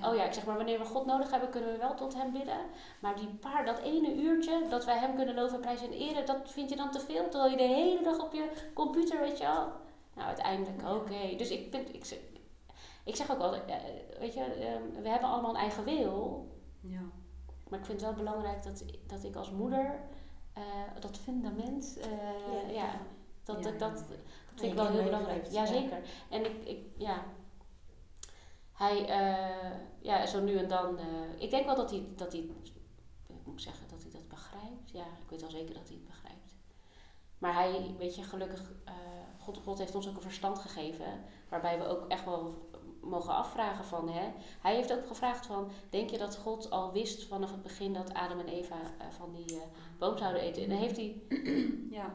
[0.02, 2.14] Ja, oh ja, ik zeg maar, wanneer we God nodig hebben, kunnen we wel tot
[2.14, 2.58] hem bidden.
[3.00, 6.38] Maar die paar, dat ene uurtje, dat wij hem kunnen loven, prijzen en eren, dat
[6.52, 7.30] vind je dan te veel?
[7.30, 9.72] Terwijl je de hele dag op je computer, weet je wel.
[10.14, 11.36] Nou, uiteindelijk, oké.
[11.38, 12.20] Dus ik vind, ik, zeg-
[13.04, 13.76] ik zeg ook wel, eh,
[14.20, 16.48] weet je, eh, we hebben allemaal een eigen wil.
[16.82, 17.02] Ja.
[17.70, 20.00] Maar ik vind het wel belangrijk dat, dat ik als moeder
[20.54, 20.64] eh,
[21.00, 22.90] dat fundament, eh, ja,
[23.44, 24.04] dat, Ja, dat, dat, dat
[24.56, 25.42] vind ik wel heel belangrijk.
[25.42, 25.82] meegeeft, Ja, ja.
[25.82, 25.98] zeker.
[26.30, 27.24] En ik, ik ja,
[28.80, 29.72] hij, eh,
[30.02, 31.06] ja, zo nu en dan, eh,
[31.38, 32.42] ik denk wel dat hij, dat hij,
[33.28, 34.92] ik moet zeggen, dat hij dat begrijpt.
[34.92, 36.56] Ja, ik weet wel zeker dat hij het begrijpt.
[37.38, 38.94] Maar hij, weet je, gelukkig, eh,
[39.40, 42.68] God, God heeft ons ook een verstand gegeven, waarbij we ook echt wel
[43.02, 44.28] mogen afvragen van, hè,
[44.62, 48.14] hij heeft ook gevraagd van, denk je dat God al wist vanaf het begin dat
[48.14, 48.76] Adam en Eva
[49.10, 49.62] van die eh,
[50.00, 50.64] boom zouden eten?
[50.64, 51.22] En dan heeft hij,
[52.00, 52.14] Ja.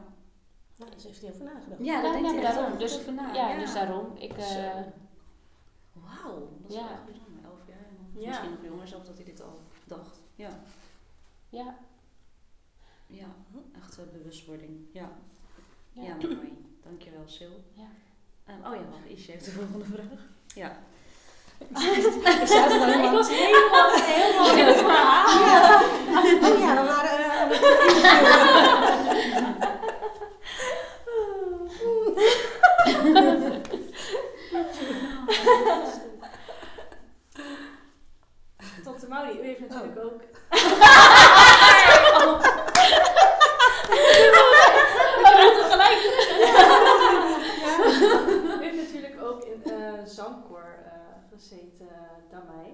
[0.77, 1.85] Nou, daar heeft hij over nagedacht.
[1.85, 2.77] ja, Ja, dat ja, maar echt daarom.
[2.77, 3.33] Dus- na.
[3.33, 4.79] ja, dus daarom, ik, eh.
[6.23, 6.91] Wauw, dat is Ja.
[6.91, 7.43] echt bijzonder.
[7.43, 7.77] Elf jaar
[8.17, 8.27] Ja.
[8.27, 10.19] misschien nog jonger zelfs dat hij dit al dacht.
[10.35, 10.49] Ja,
[11.49, 11.75] ja,
[13.07, 13.27] ja.
[13.81, 14.85] echt eh, bewustwording.
[14.91, 15.09] Ja.
[15.91, 16.03] ja.
[16.03, 16.65] Ja, mooi.
[16.83, 17.55] Dankjewel, Sil.
[17.73, 17.87] Ja.
[18.45, 20.19] Ehm, oh ja, wacht, Isje heeft de volgende vraag.
[20.55, 20.77] Ja.
[21.59, 21.67] Ik
[23.11, 25.83] was helemaal, helemaal in het verhaal.
[26.51, 29.04] Oh ja, we waren eh,
[39.09, 40.21] u heeft natuurlijk ook...
[48.51, 49.61] U heeft natuurlijk ook in
[50.07, 50.91] zangkoor eh,
[51.31, 52.73] gezeten eh, dan mij.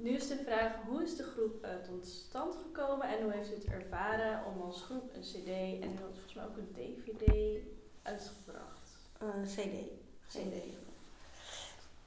[0.00, 3.50] Nu is de vraag, hoe is de groep eh, tot stand gekomen en hoe heeft
[3.50, 5.48] u het ervaren om als groep een cd
[5.82, 7.58] en u had volgens mij ook een dvd
[8.02, 8.98] uitgebracht?
[9.18, 9.90] Eh, CD.
[10.28, 10.56] CD.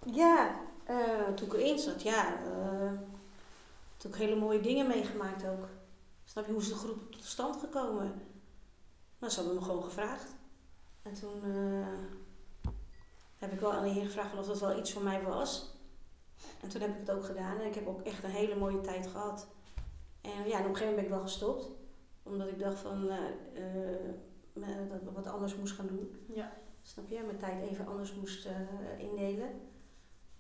[0.06, 2.44] Ja, eh, toen ik erin zat, ja.
[2.44, 2.92] eh
[4.04, 5.68] toen ik hele mooie dingen meegemaakt ook.
[6.24, 8.22] Snap je, hoe is de groep tot stand gekomen?
[9.20, 10.36] Nou, ze hebben me gewoon gevraagd.
[11.02, 12.72] En toen eh,
[13.38, 15.76] heb ik wel aan de heer gevraagd of dat wel iets voor mij was.
[16.62, 18.82] En toen heb ik het ook gedaan en ik heb ook echt een hele mooie
[18.82, 19.48] tijd gehad.
[20.22, 21.68] En ja, en op een gegeven moment ben ik wel gestopt.
[22.24, 23.08] Omdat ik dacht van,
[24.90, 26.26] dat ik wat anders moest gaan doen.
[26.34, 26.54] Ja.
[26.82, 27.24] Snap je?
[27.26, 28.48] Mijn tijd even anders moest
[28.98, 29.50] indelen.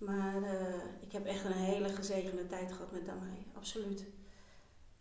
[0.05, 3.45] Maar eh, ik heb echt een hele gezegende tijd gehad met Damai.
[3.57, 3.99] Absoluut.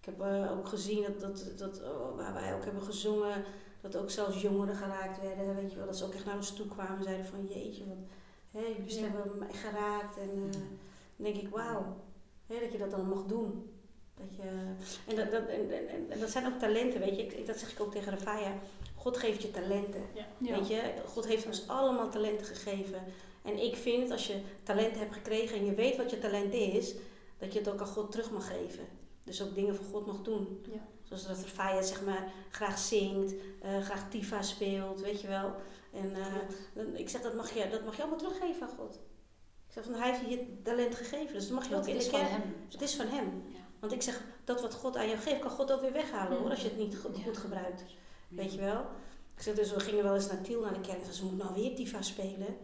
[0.01, 3.45] Ik heb eh, ook gezien dat, dat, dat oh, waar wij ook hebben gezongen,
[3.81, 5.55] dat ook zelfs jongeren geraakt werden.
[5.55, 7.85] Weet je wel, dat ze ook echt naar ons toe kwamen en zeiden van jeetje,
[7.87, 7.97] wat,
[8.51, 9.09] hè, jullie Ja.
[9.09, 10.17] hebben mij geraakt.
[10.17, 10.53] En eh,
[11.17, 11.97] dan denk ik, wauw,
[12.47, 13.71] hè, dat je dat dan mag doen.
[14.15, 14.75] Dat je,
[15.07, 17.27] en, dat, dat, en, en, en dat zijn ook talenten, weet je.
[17.27, 18.53] Ik, dat zeg ik ook tegen Rafaya.
[18.97, 20.03] God geeft je talenten.
[20.39, 23.03] Weet je, God heeft ons allemaal talenten gegeven.
[23.43, 26.95] En ik vind, als je talent hebt gekregen en je weet wat je talent is,
[27.39, 28.85] dat je het ook aan God terug mag geven.
[29.25, 30.65] Dus ook dingen voor God mag doen.
[30.73, 30.87] Ja.
[31.03, 35.55] Zoals dat Rafaya zeg maar graag zingt, eh, graag Tifa speelt, weet je wel.
[35.93, 38.95] En eh, ik zeg, dat mag, je, dat mag je allemaal teruggeven aan God.
[39.67, 42.09] Ik zeg van, hij heeft je talent gegeven, dus dat mag je ook in de
[42.11, 42.31] kerk.
[42.71, 43.43] Het is van hem.
[43.47, 43.59] Ja.
[43.81, 46.51] Want ik zeg, dat wat God aan jou geeft, kan God ook weer weghalen hoor,
[46.51, 47.23] als je het niet goed, Ja.
[47.23, 47.85] goed gebruikt.
[48.29, 48.81] Weet je wel?
[49.37, 51.03] Ik zeg, dus we gingen wel eens naar Tiel, naar de kerk.
[51.07, 52.57] En ze moet nou weer Tifa spelen.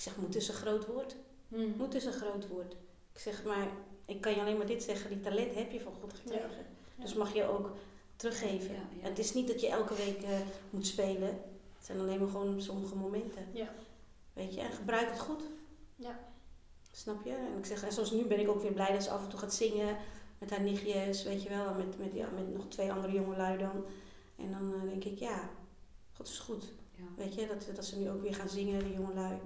[0.00, 1.16] Ik zeg, moet is een groot woord.
[1.48, 1.74] Hmm.
[1.76, 2.72] Moet is een groot woord.
[3.12, 3.68] Ik zeg, maar
[4.04, 5.10] ik kan je alleen maar dit zeggen.
[5.10, 6.50] Die talent heb je van God gekregen.
[6.96, 7.02] Ja.
[7.02, 7.70] Dus mag je ook
[8.16, 8.74] teruggeven.
[8.74, 9.02] Ja, ja.
[9.02, 10.38] En het is niet dat je elke week eh,
[10.70, 11.28] moet spelen.
[11.28, 13.46] Het zijn alleen maar gewoon sommige momenten.
[13.52, 13.68] Ja.
[14.32, 15.42] Weet je, en gebruik het goed.
[15.96, 16.18] Ja.
[16.92, 17.34] Snap je?
[17.34, 19.28] En ik zeg, en zoals nu ben ik ook weer blij dat ze af en
[19.28, 19.96] toe gaat zingen
[20.38, 23.58] met haar nichtjes, weet je wel, en met, met, ja, met nog twee andere jongelui
[23.58, 23.84] dan.
[24.36, 25.50] En dan eh, denk ik, ja,
[26.12, 26.64] God is goed.
[26.96, 27.04] Ja.
[27.16, 29.38] Weet je, dat, dat ze nu ook weer gaan zingen, die jongelui.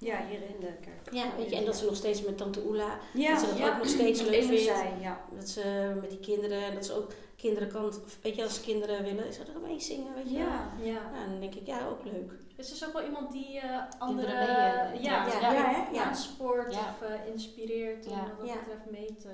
[0.00, 1.12] Ja, hier in de kerk.
[1.12, 3.58] Ja, weet je, en dat ze nog steeds met tante Oela, Ja, dat ze dat
[3.58, 3.68] ja.
[3.72, 4.64] ook nog steeds leuk vindt.
[5.00, 5.20] ja.
[5.34, 7.92] Dat ze met die kinderen, en dat ze ook kinderen kan,
[8.22, 10.36] weet je, als kinderen willen, ze er mee zingen, weet je.
[10.38, 10.70] Ja.
[10.82, 11.10] Ja.
[11.28, 12.32] Dan denk ik, ja, ook leuk.
[12.56, 16.80] Dus is ook wel iemand die eh andere mee, eh, ja, ja, Ja, aanspoort Ja.
[16.80, 18.54] of eh, inspireert om wat dat Ja.
[18.58, 19.28] betreft mee te,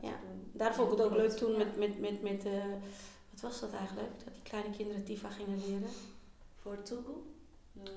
[0.00, 0.08] Ja.
[0.08, 0.50] doen.
[0.52, 1.58] Daar vond ik het ook leuk toen Ja.
[1.58, 2.52] met, met, met, met eh,
[3.30, 4.08] wat was dat eigenlijk?
[4.24, 5.88] Dat die kleine kinderen Tifa gingen leren.
[6.62, 7.22] Voor Togo?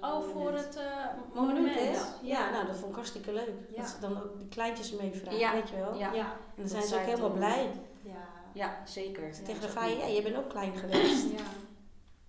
[0.01, 2.13] Oh, voor het eh, Monument?
[2.21, 3.51] Ja, nou dat vond ik hartstikke leuk.
[3.69, 3.82] Ja.
[3.82, 5.53] Dat ze dan ook die kleintjes meevragen, Ja.
[5.53, 5.95] weet je wel.
[5.97, 6.13] Ja.
[6.13, 6.25] Ja.
[6.32, 7.71] En dan zijn ze ook helemaal blij.
[8.01, 8.27] Ja.
[8.53, 9.32] Ja, zeker.
[9.45, 11.29] Tegen Rafai, ook ja, je bent ook klein geweest.
[11.32, 11.43] Ja.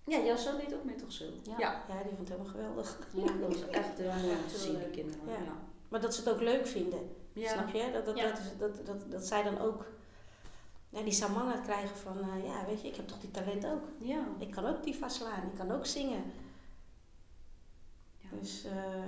[0.07, 1.25] Ja, jouw zoon deed ook mee toch zo?
[1.43, 1.55] Ja.
[1.59, 1.83] ja.
[1.89, 2.99] Ja, die vond het helemaal geweldig.
[3.15, 3.23] Ja.
[3.41, 4.93] Dat was echt heel mooi om Echt te zien, die leuk.
[4.93, 5.21] kinderen.
[5.27, 5.33] Ja.
[5.33, 5.53] Ja.
[5.89, 7.17] Maar dat ze het ook leuk vinden.
[7.33, 7.51] Ja.
[7.53, 7.91] Snap je?
[7.93, 8.29] Dat, dat, Ja.
[8.29, 9.87] dat, is- dat, dat, dat zij dan ook
[10.89, 13.83] ja, die samanga krijgen van, eh, ja, weet je, ik heb toch die talent ook.
[13.99, 14.21] Ja.
[14.39, 16.23] Ik kan ook Tifa slaan, ik kan ook zingen.
[18.41, 19.07] Dus eh,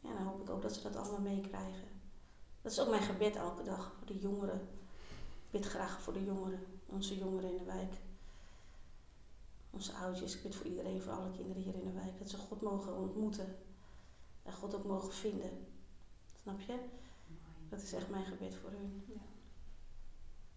[0.00, 1.88] ja, dan hoop ik ook dat ze dat allemaal meekrijgen.
[2.62, 4.60] Dat is ook mijn gebed elke dag voor de jongeren.
[5.44, 7.92] Ik bid graag voor de jongeren, onze jongeren in de wijk.
[9.70, 12.18] Onze oudjes, ik bid voor iedereen, voor alle kinderen hier in de wijk.
[12.18, 13.56] Dat ze God mogen ontmoeten.
[14.42, 15.66] En God ook mogen vinden.
[16.42, 16.78] Snap je?
[17.68, 19.02] Dat is echt mijn gebed voor hun.
[19.06, 19.20] Ja.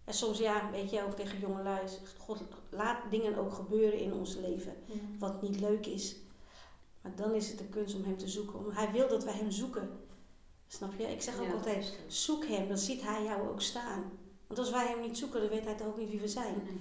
[0.04, 1.88] En soms ja, weet je ook tegen jongelui.
[2.18, 4.74] God laat dingen ook gebeuren in ons leven
[5.18, 6.16] wat niet leuk is.
[7.04, 8.58] Maar dan is het de kunst om hem te zoeken.
[8.58, 10.06] Om, hij wil dat wij hem zoeken.
[10.66, 11.02] Snap je?
[11.10, 14.12] Ik zeg ook Ja, altijd, zoek hem, dan ziet hij jou ook staan.
[14.46, 16.62] Want als wij hem niet zoeken, dan weet hij toch ook niet wie we zijn.
[16.64, 16.80] Nee.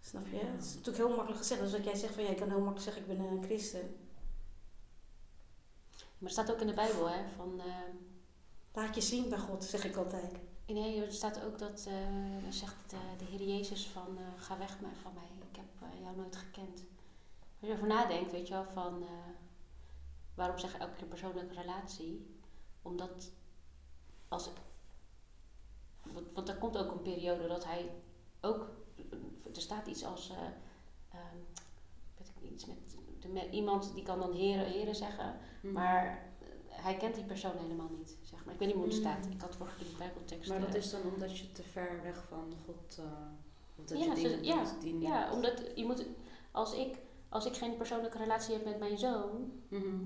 [0.00, 0.36] Snap je?
[0.38, 1.60] Het is natuurlijk heel makkelijk gezegd.
[1.60, 3.96] Dus dat jij zegt van, ja, je kan heel makkelijk zeggen, ik ben een christen.
[6.18, 7.60] Maar het staat ook in de Bijbel, hè, van...
[7.60, 7.66] eh,
[8.72, 10.32] Laat je zien bij God, zeg ik altijd.
[10.66, 14.80] Nee, er staat ook dat, eh, dan zegt eh, de Heer Jezus van, ga weg
[14.80, 16.82] maar van mij, ik heb jou nooit gekend.
[17.60, 19.08] Als je erover nadenkt, weet je wel, van, eh,
[20.34, 22.36] waarom zeg ik elke keer persoonlijke relatie?
[22.82, 23.30] Omdat,
[24.28, 24.50] als,
[26.02, 27.90] want, want er komt ook een periode dat hij
[28.40, 28.70] ook,
[29.54, 30.36] er staat iets als, eh,
[31.18, 31.36] ehm,
[32.16, 32.76] weet ik, iets met,
[33.20, 35.72] de, met iemand die kan dan heren, heren zeggen, Mhm.
[35.72, 36.46] maar eh,
[36.84, 38.52] hij kent die persoon helemaal niet, zeg maar.
[38.54, 39.00] Ik weet niet hoe het Mm.
[39.00, 39.26] staat.
[39.26, 40.50] Ik had vorige keer die bijbeltekst.
[40.50, 42.98] Maar dat is dan omdat je te ver weg van God...
[43.78, 45.02] of dat Ja, je ja, die niet...
[45.08, 46.06] Ja, omdat je moet,
[46.50, 46.96] als ik,
[47.28, 49.96] als ik geen persoonlijke relatie heb met mijn zoon, Mhm.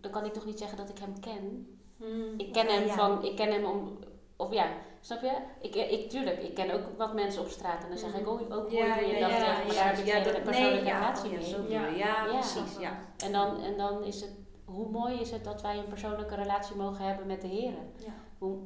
[0.00, 1.76] dan kan ik toch niet zeggen dat ik hem ken.
[1.96, 2.34] Mhm.
[2.36, 2.94] Ik ken hem Ja.
[2.94, 3.98] van, ik ken hem om,
[4.36, 4.66] of ja,
[5.00, 5.36] snap je?
[5.60, 8.40] Ik, ik, tuurlijk, ik ken ook wat mensen op straat en dan zeg ik ook,
[8.40, 9.66] ook mooi Ja, hoe je ja, dat ja, ja, daar heb
[9.98, 11.48] ik ja, geen dat- persoonlijke nee, ja, relatie oh ja, mee.
[11.48, 11.86] zo bedoel Ja.
[11.86, 11.96] je.
[11.96, 12.38] Ja, Ja.
[12.38, 12.98] precies, ja.
[13.24, 14.30] En dan, en dan is het,
[14.64, 17.72] hoe mooi is het dat wij een persoonlijke relatie mogen hebben met de.
[18.38, 18.58] Hoe,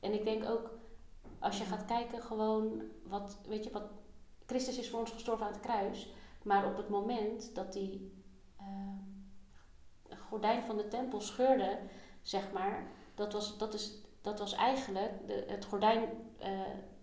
[0.00, 0.70] en ik denk ook,
[1.38, 3.84] als je gaat kijken, gewoon wat, weet je, wat
[4.46, 6.12] Christus is voor ons gestorven aan het kruis,
[6.44, 8.22] maar op het moment dat die
[8.58, 11.78] eh, gordijn van de tempel scheurde,
[12.22, 16.02] zeg maar, dat was, dat is, dat was eigenlijk de, het gordijn
[16.38, 16.50] eh,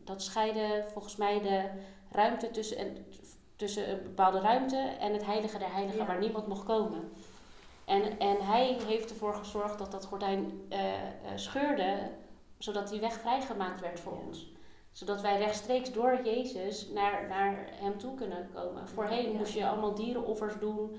[0.04, 1.70] dat scheidde volgens mij de
[2.12, 3.06] ruimte tussen, en,
[3.56, 6.06] tussen een bepaalde ruimte en het heilige der heiligen, Ja.
[6.06, 7.12] waar niemand mocht komen.
[7.86, 10.80] En, en hij heeft ervoor gezorgd dat dat gordijn eh,
[11.36, 12.12] scheurde,
[12.58, 14.52] zodat die weg vrijgemaakt werd voor ons.
[14.92, 18.88] Zodat wij rechtstreeks door Jezus naar, naar hem toe kunnen komen.
[18.88, 19.38] Voorheen Ja.
[19.38, 20.96] moest je allemaal dierenoffers doen.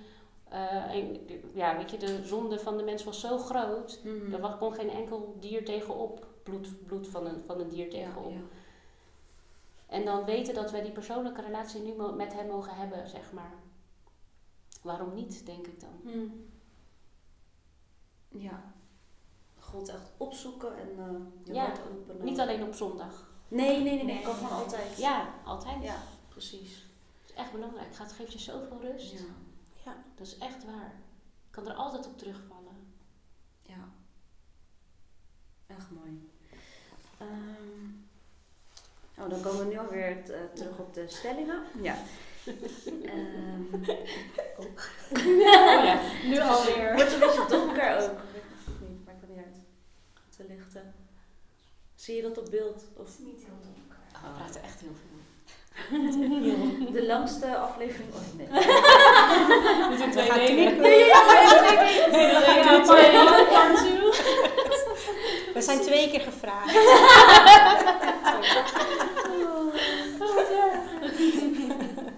[0.48, 4.00] Eh, en, ja, weet je, de zonde van de mens was zo groot.
[4.04, 4.34] Mhm.
[4.44, 6.26] Er kon geen enkel dier tegenop.
[6.42, 8.30] Bloed, bloed van, een, van een dier tegenop.
[8.30, 8.44] Ja, ja.
[9.86, 13.52] En dan weten dat wij die persoonlijke relatie nu met hem mogen hebben, zeg maar.
[14.82, 16.00] Waarom niet, denk ik dan.
[16.02, 16.28] Hm.
[18.28, 18.72] Ja.
[19.58, 21.14] God echt opzoeken en eh
[21.44, 22.24] je Ja, openen.
[22.24, 23.30] Niet alleen op zondag.
[23.51, 24.22] Nee, nee, nee, nee.
[24.22, 24.97] Kan gewoon altijd.
[24.98, 25.82] Ja, altijd.
[25.82, 25.97] Ja,
[26.28, 26.86] precies.
[27.20, 27.86] Dat is echt belangrijk.
[27.86, 29.12] Het gaat- geeft je zoveel rust.
[29.85, 29.97] Ja.
[30.14, 30.93] Dat is echt waar.
[31.47, 32.93] Ik kan er altijd op terugvallen.
[33.62, 33.89] Ja.
[35.66, 36.31] Echt mooi.
[37.18, 37.86] Ehm,
[39.18, 41.62] oh, dan komen we nu alweer eh, terug op de stellingen.
[41.82, 41.97] Ja.
[43.05, 43.74] Ehm,
[44.59, 46.01] Oh ja.
[46.24, 46.94] Nu alweer.
[46.94, 48.18] wordt een beetje donker ook.
[48.32, 49.56] Weet ik niet, maakt het niet uit.
[50.36, 50.94] Te lichten.
[52.01, 52.85] Zie je dat op beeld?
[52.97, 53.97] Of Niet heel donker.
[54.14, 55.18] Oh, we praten echt heel veel.
[57.01, 58.36] de langste aflevering ooit?
[58.36, 58.47] Nee.
[59.90, 60.81] We doen twee dingen.
[60.81, 61.05] Nee,
[62.27, 62.40] we
[65.55, 66.74] gaan zijn twee keer gevraagd.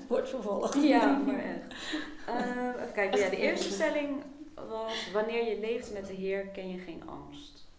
[0.09, 0.83] Wordt vervolgd.
[0.83, 1.81] Ja, maar echt.
[2.27, 3.21] Eh, even kijken.
[3.21, 4.23] Ja, de eerste stelling
[4.55, 7.71] was: Wanneer je leeft met de Heer, ken je geen angst.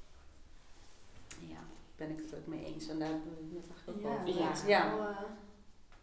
[1.95, 2.87] Ben ik het ook mee eens.
[2.87, 4.19] En daar hebben we het net eigenlijk ook Ja.
[4.21, 4.63] over gehad.
[4.67, 4.85] Ja.
[4.85, 4.95] Ja.
[4.95, 5.07] Wel,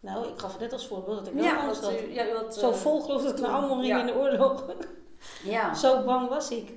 [0.00, 1.92] Nou, ik gaf het net als voorbeeld dat ik wel Ja, dat had.
[2.00, 4.00] u, ja, u had, Zo eh, vol geloof dat ik naar allemaal ging Ja.
[4.00, 4.64] in de oorlog.
[5.44, 5.74] Ja.
[5.84, 6.72] Zo bang was ik.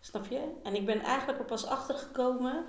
[0.00, 0.40] Snap je?
[0.62, 2.64] En ik ben eigenlijk er pas achter gekomen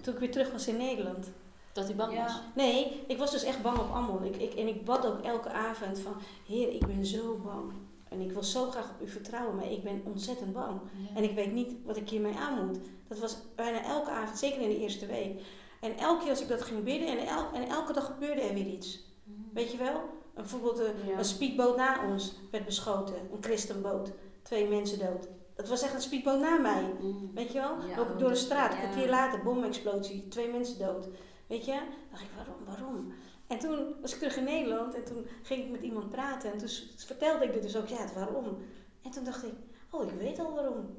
[0.00, 1.30] toen ik weer terug was in Nederland.
[1.72, 2.22] Dat hij bang Ja.
[2.22, 2.40] was.
[2.54, 4.24] Nee, ik was dus echt bang op Ammon.
[4.24, 6.12] Ik, ik, en ik bad ook elke avond van,
[6.46, 7.72] Heer, ik ben zo bang.
[8.08, 10.80] En ik wil zo graag op u vertrouwen, maar ik ben ontzettend bang.
[11.14, 12.78] En ik weet niet wat ik hiermee aan moet.
[13.08, 15.40] Dat was bijna elke avond, zeker in de eerste week.
[15.80, 18.54] En elke keer als ik dat ging bidden, en, el, en elke dag gebeurde er
[18.54, 19.04] weer iets.
[19.52, 20.00] Weet je wel?
[20.34, 21.18] Bijvoorbeeld een, Ja.
[21.18, 23.14] een speedboot na ons werd beschoten.
[23.32, 24.12] Een christenboot.
[24.42, 25.28] Twee mensen dood.
[25.54, 26.94] Dat was echt een speedboot na mij.
[27.00, 27.30] Mm.
[27.34, 27.76] Weet je wel?
[27.88, 28.86] Ja, Loop ik door de straat, een ja.
[28.86, 31.08] kwartier later, bomexplosie, twee mensen dood.
[31.46, 31.72] Weet je?
[31.72, 33.12] Dan dacht ik, waarom, waarom?
[33.46, 36.58] En toen was ik terug in Nederland en toen ging ik met iemand praten en
[36.58, 38.58] toen vertelde ik dit dus ook, ja, het waarom.
[39.02, 39.52] En toen dacht ik,
[39.90, 40.96] oh, ik weet al waarom.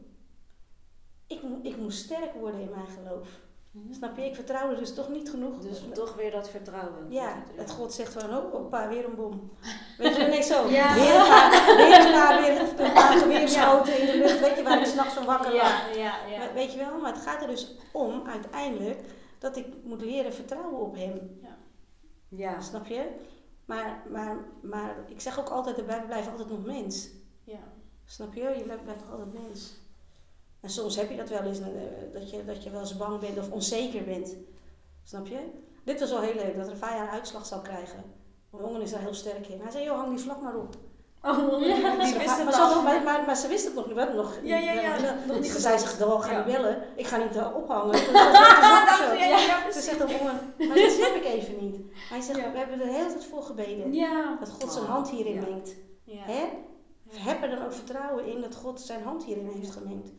[1.27, 3.27] Ik, ik moest sterk worden in mijn geloof.
[3.71, 3.93] Mm.
[3.93, 4.25] Snap je?
[4.25, 5.59] Ik vertrouwde dus toch niet genoeg.
[5.59, 7.11] Dus toch weer dat vertrouwen.
[7.11, 9.51] Ja, het God zegt van, oh, opa, weer een bom.
[9.97, 10.67] Weet je, nee, zo.
[10.79, 10.93] Ja.
[10.93, 14.39] Weer een paar, weer een paar, weer een paar geweerschoten in de lucht.
[14.39, 15.95] Weet je, waar ik s'nachts van wakker lag.
[15.95, 16.39] Ja, ja, ja.
[16.47, 18.99] We- Weet je wel, maar het gaat er dus om uiteindelijk
[19.39, 21.39] dat ik moet leren vertrouwen op hem.
[22.29, 22.59] Ja.
[22.61, 23.09] Snap je?
[23.65, 27.09] Maar, maar, maar ik zeg ook altijd, wij blijven altijd nog mens.
[27.43, 27.59] Ja.
[28.05, 28.41] Snap je?
[28.41, 29.75] Je blijft altijd mens.
[30.67, 31.65] En soms heb je dat wel eens, eh,
[32.13, 34.35] dat je, dat je wel eens bang bent of onzeker bent.
[35.03, 35.37] Snap je?
[35.83, 38.03] Dit was wel heel leuk, dat Rafaya een uitslag zou krijgen.
[38.49, 39.61] Mijn jongen is daar heel sterk in.
[39.61, 40.75] Hij zei, joh, hang die vlag maar op.
[41.21, 42.65] Oh, Die die wist wist het maar, ze al.
[42.65, 43.95] had nog- maar, maar, maar ze wist het nog niet.
[44.15, 46.37] Nog, Ja, ja, ja, nog nog niet Ze zei zich, dan ga Ja.
[46.45, 46.77] niet bellen.
[46.95, 47.91] Ik ga niet uh, ophangen.
[47.91, 48.11] Dat was.
[49.19, 51.77] Ja, ja, ja, Ze zegt jongen, maar dat snap ik even niet.
[52.09, 52.51] Hij zegt, Ja.
[52.51, 53.93] we hebben er de hele tijd voor gebeden.
[53.93, 54.37] Ja.
[54.39, 55.41] Dat God zijn Oh, hand hierin ja.
[55.41, 55.75] mengt.
[56.03, 56.21] Ja.
[56.23, 56.43] Hè?
[57.09, 60.09] Heb er dan ook vertrouwen in dat God zijn hand hierin heeft gemengd.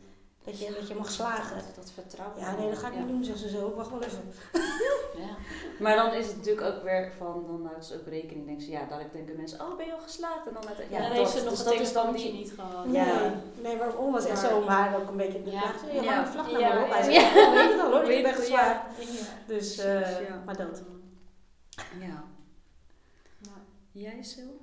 [0.43, 1.55] Dat je, dat je mag slagen.
[1.57, 2.39] Dat, dat vertrouwen.
[2.39, 2.99] Ja, nee, dat ga ik Ja.
[2.99, 3.67] niet doen, zegt ze zo.
[3.67, 4.33] Ik wacht wel even.
[5.17, 5.35] Ja.
[5.79, 8.45] Maar dan is het natuurlijk ook weer van, dan houdt ze ook rekening.
[8.45, 10.47] Denken ze, ja, dadelijk denken mensen, oh, ben je al geslaagd?
[10.47, 11.39] En dan met, Ja, ja, dan heeft dat.
[11.41, 12.85] ze nog Dus dat is dan die, niet gehad.
[12.91, 13.05] Ja.
[13.19, 15.73] Nee, nee, maar om was echt Maar- zo om haar ook een beetje te Ja.
[15.93, 16.23] Je Ja.
[16.23, 16.89] de vlag nou Ja, maar op.
[16.91, 18.49] Hij zei, ja, ik weet het al hoor, Ik ben.
[18.49, 18.87] Ja.
[19.47, 20.41] Dus, eh, ja.
[20.45, 20.81] maar dat.
[21.99, 22.23] Ja.
[23.91, 24.53] Jij, Sil?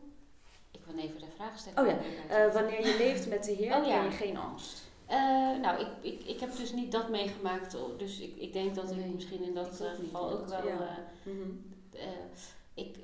[0.71, 1.79] Ik wil even de vraag stellen.
[1.79, 1.97] Oh ja,
[2.37, 3.95] Eh, wanneer je leeft met de Heer, Oh ja.
[4.01, 4.85] ken je geen angst.
[5.07, 5.17] Eh,
[5.61, 7.75] nou, ik, ik, ik heb dus niet dat meegemaakt.
[7.75, 10.67] oh, Dus ik, ik denk dat ik misschien in dat eh, geval ook wel.
[10.67, 10.81] ja.
[10.89, 11.51] eh, Mhm.
[12.75, 12.97] ik,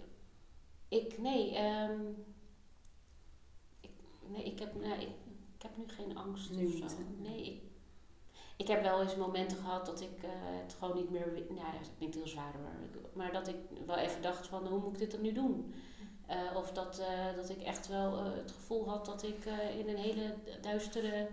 [0.88, 2.00] ik, nee, ehm,
[3.80, 3.90] ik,
[4.26, 5.08] nee, ik heb, nee, ik,
[5.56, 6.96] ik heb nu geen angst Nu of zo.
[7.18, 7.62] Nee, ik,
[8.56, 11.90] ik heb wel eens momenten gehad dat ik het gewoon niet meer, nou ja, dat
[11.96, 12.54] klinkt heel zwaar
[12.92, 13.56] Ik- maar dat ik
[13.86, 15.74] wel even dacht van hoe moet ik dit dan nu doen?
[16.56, 17.02] Of dat,
[17.36, 19.44] dat ik echt wel het gevoel had dat ik
[19.78, 21.28] in een hele duistere,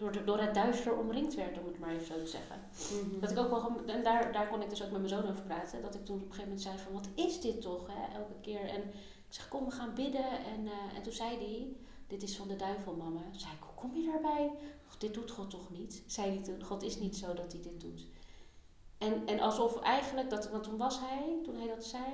[0.00, 2.60] door, de, door het duister omringd werd, om het maar even zo te zeggen.
[3.06, 3.20] Mhm.
[3.20, 5.42] Dat ik ook wel, en daar, daar kon ik dus ook met mijn zoon over
[5.42, 5.82] praten.
[5.82, 8.34] Dat ik toen op een gegeven moment zei van, wat is dit toch, hè, elke
[8.40, 8.68] keer.
[8.68, 8.82] En
[9.28, 10.30] ik zeg, kom, we gaan bidden.
[10.30, 13.20] En, eh, en toen zei hij, dit is van de duivel, mama.
[13.30, 14.50] Toen zei ik, hoe kom je daarbij?
[14.86, 16.02] "Och, dit doet God toch niet?
[16.06, 18.06] Zei hij toen, God is niet zo dat hij dit doet.
[18.98, 22.04] En, en alsof eigenlijk, dat, want toen was hij, toen hij dat zei,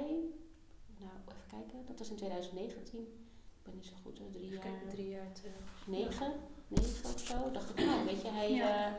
[0.98, 3.00] nou, even kijken, dat was in 2019.
[3.00, 5.86] Ik ben niet zo goed, drie Even jaar, kijken, drie jaar terug.
[5.86, 6.32] negen.
[6.68, 8.86] Negen of zo, dacht ik, nou, weet je, hij, Ja.
[8.86, 8.92] eh,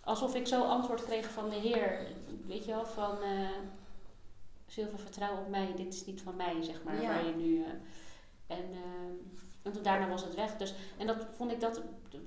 [0.00, 2.06] alsof ik zo antwoord kreeg van de Heer,
[2.46, 3.48] weet je wel, van eh
[4.66, 7.08] zilver vertrouw op mij, dit is niet van mij, zeg maar, Ja.
[7.08, 7.70] waar je nu, eh,
[8.58, 8.64] en,
[9.62, 11.82] en toen daarna was het weg, dus, en dat vond ik dat,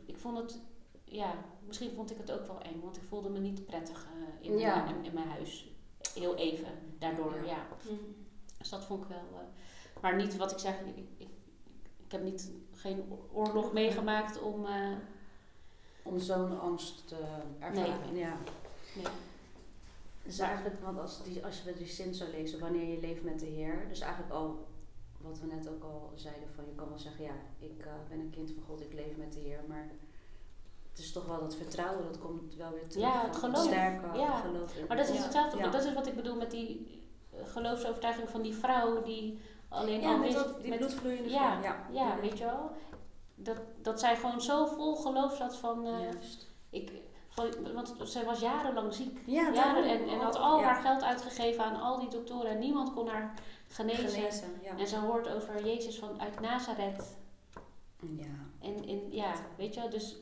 [0.05, 0.59] ik vond het,
[1.03, 1.33] ja,
[1.65, 4.07] misschien vond ik het ook wel eng, want ik voelde me niet prettig
[4.41, 4.83] in, Ja.
[4.83, 5.67] mijn, in, in mijn huis,
[6.13, 6.67] heel even,
[6.99, 7.43] daardoor, Ja.
[7.45, 7.65] ja.
[8.57, 9.49] Dus dat vond ik wel.
[10.01, 11.27] maar niet wat ik zeg, ik, ik,
[12.05, 12.51] ik heb niet,
[12.85, 13.03] geen
[13.33, 14.65] oorlog meegemaakt om.
[14.65, 14.91] eh,
[16.03, 17.15] Om zo'n angst te
[17.59, 18.15] ervaren.
[18.15, 18.37] Ja.
[18.95, 19.05] nee.
[20.23, 23.39] Dus eigenlijk, want als, die, als we die zin zou lezen, wanneer je leeft met
[23.39, 24.67] de Heer, dus eigenlijk al
[25.17, 28.19] wat we net ook al zeiden, van je kan wel zeggen, ja, ik eh, ben
[28.19, 29.89] een kind van God, ik leef met de Heer, maar
[30.89, 33.05] het is toch wel dat vertrouwen, dat komt wel weer terug.
[33.05, 33.63] Ja, het geloof.
[33.65, 34.35] Sterke Ja.
[34.37, 35.69] geloof in Maar dat is hetzelfde, Ja.
[35.69, 37.01] dat is wat ik bedoel met die
[37.31, 39.39] eh, geloofsovertuiging van die vrouw die
[39.75, 41.85] alleen Ja, al met wist- dat, die met- bloedvloeiende ja, ja.
[41.91, 42.71] Ja, weet je wel.
[43.35, 45.85] Dat, dat zij gewoon zo vol geloof zat van.
[45.87, 46.47] eh, Juist.
[46.69, 46.91] ik,
[47.73, 49.19] want zij was jarenlang ziek.
[49.25, 50.65] Ja, Jaren, en, en had al Ja.
[50.65, 53.33] haar geld uitgegeven aan al die doktoren en niemand kon haar
[53.67, 54.09] genezen.
[54.09, 54.77] Genezen, ja.
[54.77, 57.17] En ze hoort over Jezus van uit Nazareth.
[57.99, 58.25] Ja.
[58.61, 60.15] En, en ja, weet je wel, dus...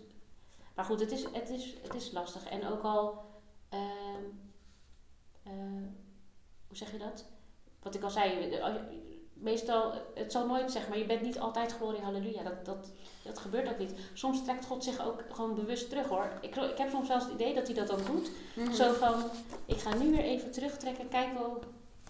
[0.76, 2.46] Maar goed, het is, het is, het is lastig.
[2.46, 3.24] En ook al...
[3.70, 4.24] ehm,
[5.44, 5.52] eh,
[6.68, 7.26] hoe zeg je dat?
[7.82, 8.76] Wat ik al zei, eh,
[9.44, 12.44] meestal, het zal nooit, zeg maar, je bent niet altijd glorie halleluja.
[12.44, 12.91] Dat, dat,
[13.24, 13.94] dat gebeurt ook niet.
[14.14, 16.32] Soms trekt God zich ook gewoon bewust terug hoor.
[16.41, 18.32] Ik, ik heb soms zelfs het idee dat hij dat ook doet.
[18.56, 18.72] Mhm.
[18.74, 19.14] Zo van,
[19.65, 21.60] ik ga nu weer even terugtrekken, kijk wel.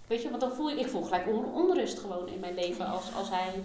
[0.07, 2.85] Weet je, want dan voel ik, ik voel gelijk on- onrust gewoon in mijn leven
[2.87, 3.63] als, als hij,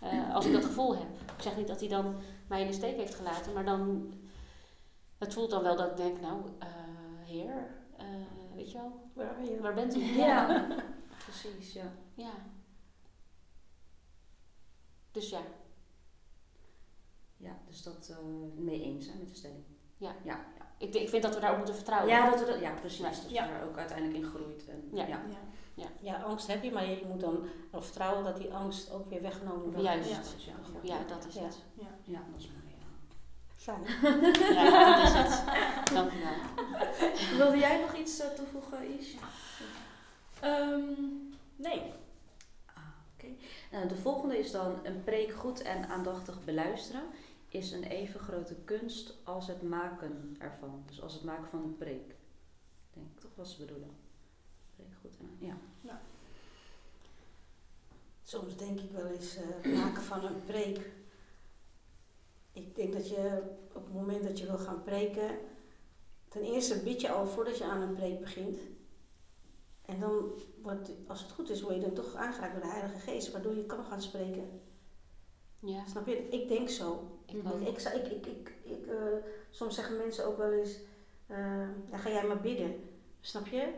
[0.00, 1.06] eh, als ik dat gevoel heb.
[1.36, 2.14] Ik zeg niet dat hij dan
[2.48, 4.12] mij in de steek heeft gelaten, maar dan,
[5.18, 6.68] het voelt dan wel dat ik denk, nou, eh,
[7.24, 7.66] heer,
[7.96, 8.04] eh,
[8.54, 9.60] weet je wel, Waar ben je?
[9.60, 10.00] waar bent u?
[10.16, 10.66] Ja,
[11.24, 11.92] precies, ja.
[12.14, 12.30] Ja.
[15.12, 15.40] Dus ja,
[17.36, 18.16] Ja, dus dat eh
[18.56, 19.64] mee eens zijn met de stelling.
[19.96, 20.14] Ja.
[20.24, 20.64] Ja, ja.
[20.78, 22.10] ik, ik vind dat we daarop moeten vertrouwen.
[22.10, 22.98] Ja, dat we dat, ja precies.
[23.00, 23.10] Ja.
[23.10, 23.44] Dat Ja.
[23.46, 24.68] je er ook uiteindelijk in groeit.
[24.68, 25.06] En, Ja.
[25.06, 25.20] ja.
[26.00, 29.22] Ja, angst heb je, maar je moet dan nog vertrouwen dat die angst ook weer
[29.22, 29.80] weggenomen wordt.
[29.82, 30.10] Juist.
[30.10, 30.52] Ja, Ja.
[30.82, 30.94] ja.
[30.98, 31.42] Ja, dat is Ja.
[31.42, 31.58] het.
[32.04, 32.74] Ja, dat is mooi.
[32.78, 32.86] Ja.
[33.56, 33.82] Fijn.
[34.54, 35.44] Ja, dat is het.
[35.94, 37.36] Dank u wel.
[37.38, 39.14] Wilde jij nog iets eh, toevoegen, Ish?
[40.40, 40.92] Ehm,
[41.56, 41.92] nee.
[42.74, 42.82] Ah,
[43.14, 43.26] oké.
[43.70, 47.02] De volgende is dan een preek goed en aandachtig beluisteren
[47.48, 50.82] is een even grote kunst als het maken ervan.
[50.86, 52.14] Dus als het maken van een preek.
[52.92, 53.90] Denk ik toch wat ze bedoelen.
[54.76, 55.56] Preek goed en ja.
[58.22, 60.90] Soms denk ik wel eens het maken van een preek.
[62.52, 63.42] Ik denk dat je
[63.72, 65.38] op het moment dat je wil gaan preken,
[66.28, 68.58] ten eerste bid je al voordat je aan een preek begint.
[69.90, 72.98] En dan wordt, als het goed is, word je dan toch aangeraakt door de Heilige
[72.98, 74.60] Geest, waardoor je kan gaan spreken.
[75.58, 76.28] Ja, Snap je?
[76.28, 77.04] Ik denk zo.
[77.26, 77.60] ik ook.
[77.60, 78.94] Ik, ik, ik, ik, ik, eh,
[79.50, 80.78] soms zeggen mensen ook wel eens,
[81.26, 81.36] eh,
[81.90, 82.74] ja, ga jij maar bidden.
[83.20, 83.72] Snap je?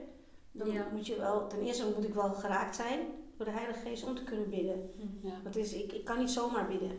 [0.52, 0.86] Dan Ja.
[0.92, 3.00] moet je wel, ten eerste moet ik wel geraakt zijn
[3.36, 4.90] door de Heilige Geest om te kunnen bidden.
[5.22, 5.40] Ja.
[5.44, 6.98] Dat is, ik, ik kan niet zomaar bidden.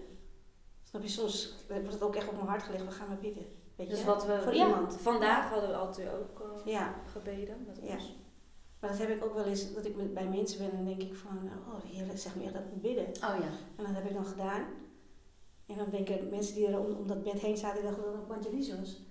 [0.83, 1.07] Snap je?
[1.07, 3.45] Soms wordt het ook echt op mijn hart gelegd, we gaan maar bidden.
[3.75, 4.05] Weet Dus je?
[4.05, 4.65] wat we Voor Ja.
[4.65, 4.97] iemand.
[5.01, 7.93] vandaag hadden we altijd ook eh, Ja, gebeden Ja.
[7.93, 8.15] ons.
[8.83, 11.01] Maar dat heb ik ook wel eens, dat ik bij mensen ben en dan denk
[11.01, 13.07] ik van, oh Heer, zeg me echt dat moet bidden.
[13.07, 13.51] Oh ja.
[13.75, 14.65] En dat heb ik dan gedaan.
[15.65, 18.45] En dan denken mensen die er om, om dat bed heen zaten, die dachten dat
[18.45, 19.01] het was.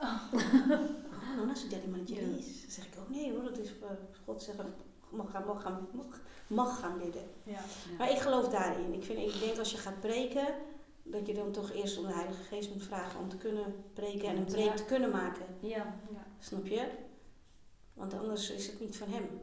[0.00, 0.32] Oh,
[1.36, 2.60] nou, dat is dat Evangelis.
[2.62, 4.74] Dan zeg ik ook, nee hoor, dat is voor God zeggen,
[5.10, 7.24] mag gaan, mag gaan, mag, mag gaan bidden.
[7.42, 7.60] Ja.
[7.98, 8.92] Maar ik geloof daarin.
[8.92, 10.46] Ik, vind, ik denk als je gaat preken,
[11.02, 14.28] dat je dan toch eerst om de Heilige Geest moet vragen om te kunnen preken
[14.28, 15.46] en een preek te kunnen maken.
[15.60, 15.96] Ja.
[16.12, 16.26] ja.
[16.38, 17.10] Snap je?
[18.02, 19.40] Want anders is het niet van hem,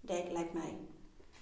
[0.00, 0.76] denk, lijkt mij.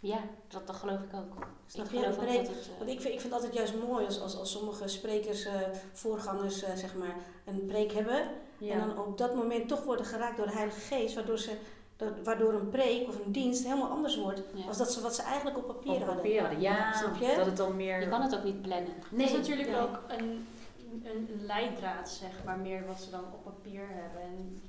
[0.00, 0.18] Ja,
[0.48, 1.46] dat, dat geloof ik ook.
[1.66, 1.98] Snap ik je?
[1.98, 2.64] geloof Een ook preek- dat het...
[2.72, 5.44] eh, Want ik vind, ik vind het altijd juist mooi als, als, als sommige sprekers,
[5.44, 5.54] eh,
[5.92, 8.28] voorgangers, eh, zeg maar, een preek hebben.
[8.58, 8.72] Ja.
[8.72, 11.56] En dan op dat moment toch worden geraakt door de Heilige Geest, waardoor, ze,
[11.96, 14.42] dat, waardoor een preek of een dienst helemaal anders wordt.
[14.54, 14.66] ja.
[14.66, 16.16] Als dat ze wat ze eigenlijk op papier Op hadden.
[16.16, 16.60] papier hadden.
[16.60, 17.34] Ja, Snap je?
[17.36, 18.00] dat het dan meer...
[18.00, 18.92] Je kan het ook niet plannen.
[19.10, 19.80] Het is natuurlijk nee.
[19.80, 20.46] ook een,
[20.88, 24.20] een, een leidraad, zeg maar, meer wat ze dan op papier hebben.
[24.22, 24.62] En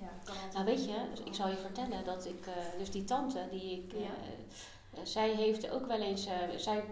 [0.00, 0.94] ja, Nou weet je,
[1.24, 4.06] ik zal je vertellen dat ik, eh, dus die tante die ik, eh, Ja.
[4.94, 6.84] eh, zij heeft ook wel eens, eh, zij,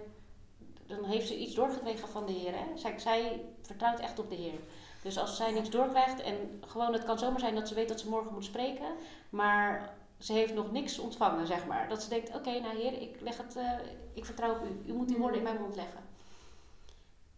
[0.87, 2.53] dan heeft ze iets doorgekregen van de Heer.
[2.53, 2.77] Hè?
[2.77, 4.61] Zij, zij vertrouwt echt op de Heer.
[5.03, 8.01] Dus als zij niks doorkrijgt en gewoon, het kan zomaar zijn dat ze weet dat
[8.01, 8.93] ze morgen moet spreken,
[9.31, 11.89] maar ze heeft nog niks ontvangen, zeg maar.
[11.89, 13.73] Dat ze denkt, oké, nou Heer, ik leg het, eh,
[14.13, 14.91] ik vertrouw op u.
[14.91, 16.01] U moet die woorden in mijn mond leggen.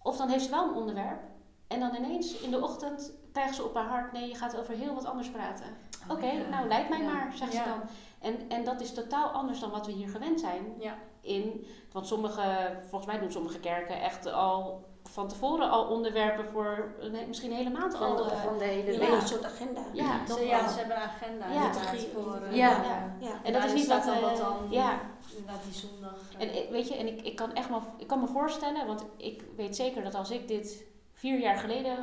[0.03, 1.21] Of dan heeft ze wel een onderwerp
[1.67, 4.75] en dan ineens in de ochtend krijgt ze op haar hart, nee, je gaat over
[4.75, 5.67] heel wat anders praten.
[6.09, 6.49] Oh, Oké, ja.
[6.51, 7.13] nou leid mij Ja.
[7.13, 7.63] maar, zegt Ja.
[7.63, 7.81] ze dan.
[8.21, 10.75] En, en dat is totaal anders dan wat we hier gewend zijn.
[10.79, 10.95] Ja.
[11.21, 16.95] In, want sommige, volgens mij doen sommige kerken echt al van tevoren al onderwerpen voor
[17.01, 18.31] een- misschien een hele maand Van al.
[18.31, 18.99] eh, van de hele Ja.
[18.99, 19.09] week.
[19.09, 19.81] Een soort agenda.
[19.93, 21.73] ja, Ze, ja, ze hebben een agenda Ja.
[22.15, 22.35] voor...
[22.51, 22.69] eh, Ja.
[22.71, 23.17] ja.
[23.21, 23.31] Ja.
[23.43, 25.01] En dat is niet wat, dan eh, wat dan ja.
[25.37, 26.15] inderdaad die zondag...
[26.39, 28.87] eh, En ik- weet je, en ik, ik kan echt wel, ik kan me voorstellen,
[28.87, 31.97] want ik weet zeker dat als ik dit vier jaar geleden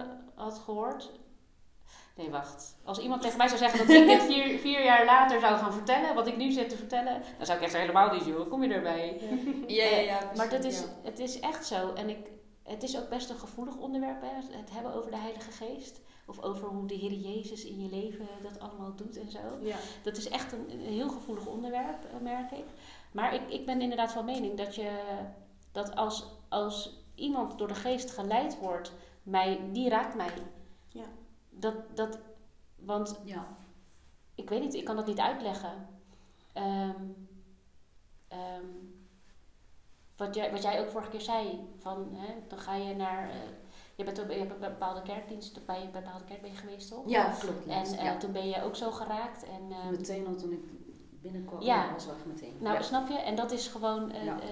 [0.43, 1.11] had gehoord.
[2.15, 2.77] Nee, wacht.
[2.83, 5.73] Als iemand tegen mij zou zeggen dat ik dit vier, vier jaar later zou gaan
[5.73, 8.37] vertellen, wat ik nu zit te vertellen, dan zou ik echt helemaal niet, joh.
[8.37, 9.21] Hoe Kom je erbij?
[9.67, 10.31] Ja, ja, ja.
[10.35, 10.85] Maar dat is, ja.
[11.03, 11.93] het is echt zo.
[11.93, 12.31] En ik,
[12.63, 14.57] het is ook best een gevoelig onderwerp, hè?
[14.57, 16.01] het hebben over de Heilige Geest.
[16.25, 19.39] Of over hoe de Heer Jezus in je leven dat allemaal doet en zo.
[19.61, 19.75] ja.
[20.03, 22.65] Dat is echt een, een heel gevoelig onderwerp, eh, merk ik.
[23.11, 24.89] Maar ik, ik ben inderdaad van mening dat je
[25.71, 28.91] dat als, als iemand door de geest geleid wordt,
[29.27, 30.29] mij, die raakt mij.
[30.89, 31.05] Ja.
[31.49, 32.19] Dat, dat,
[32.75, 33.47] want Ja.
[34.35, 35.87] ik weet niet, ik kan dat niet uitleggen.
[36.53, 37.01] Ehm,
[38.27, 38.65] ehm,
[40.17, 43.35] wat, jij, wat jij ook vorige keer zei, van, hè, dan ga je naar, eh,
[43.95, 46.89] je, bent, op- je hebt een bepaalde kerkdienst, bij een bepaalde kerk ben je geweest,
[46.89, 47.09] toch?
[47.09, 47.65] Ja, klopt.
[47.67, 48.17] En eh, ja.
[48.17, 49.43] toen ben je ook zo geraakt.
[49.43, 50.76] En, ehm, meteen al toen ik
[51.59, 51.95] Ja.
[52.25, 52.55] meteen.
[52.59, 52.81] Nou, ja.
[52.81, 53.17] snap je?
[53.19, 54.33] En dat is gewoon eh, Ja.
[54.39, 54.47] eh,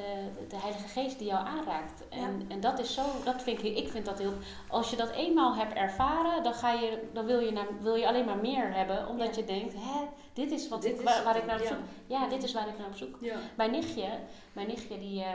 [0.50, 2.08] de- Heilige Geest die jou aanraakt.
[2.10, 4.34] En, en dat is zo, dat vind ik, ik vind dat heel.
[4.70, 8.08] Als je dat eenmaal hebt ervaren, dan, ga je, dan wil, je naar, wil je
[8.08, 9.42] alleen maar meer hebben, omdat Ja.
[9.42, 11.68] je denkt: hè, dit is, wat Dit ik, is waar, ik naar op ja.
[11.68, 11.78] zoek
[12.08, 13.18] Ja, dit is waar ik naar op zoek.
[13.22, 13.38] Ja.
[13.58, 14.10] Mijn nichtje,
[14.54, 15.30] mijn nichtje die eh,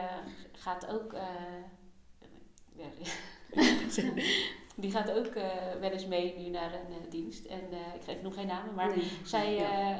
[0.52, 1.12] gaat ook.
[1.12, 1.22] eh,
[2.76, 2.86] ja,
[4.76, 5.44] die gaat ook eh,
[5.80, 7.44] wel eens mee nu naar een dienst.
[7.44, 9.10] En eh, ik, ik noem geen namen, maar Nee.
[9.24, 9.96] zij Ja.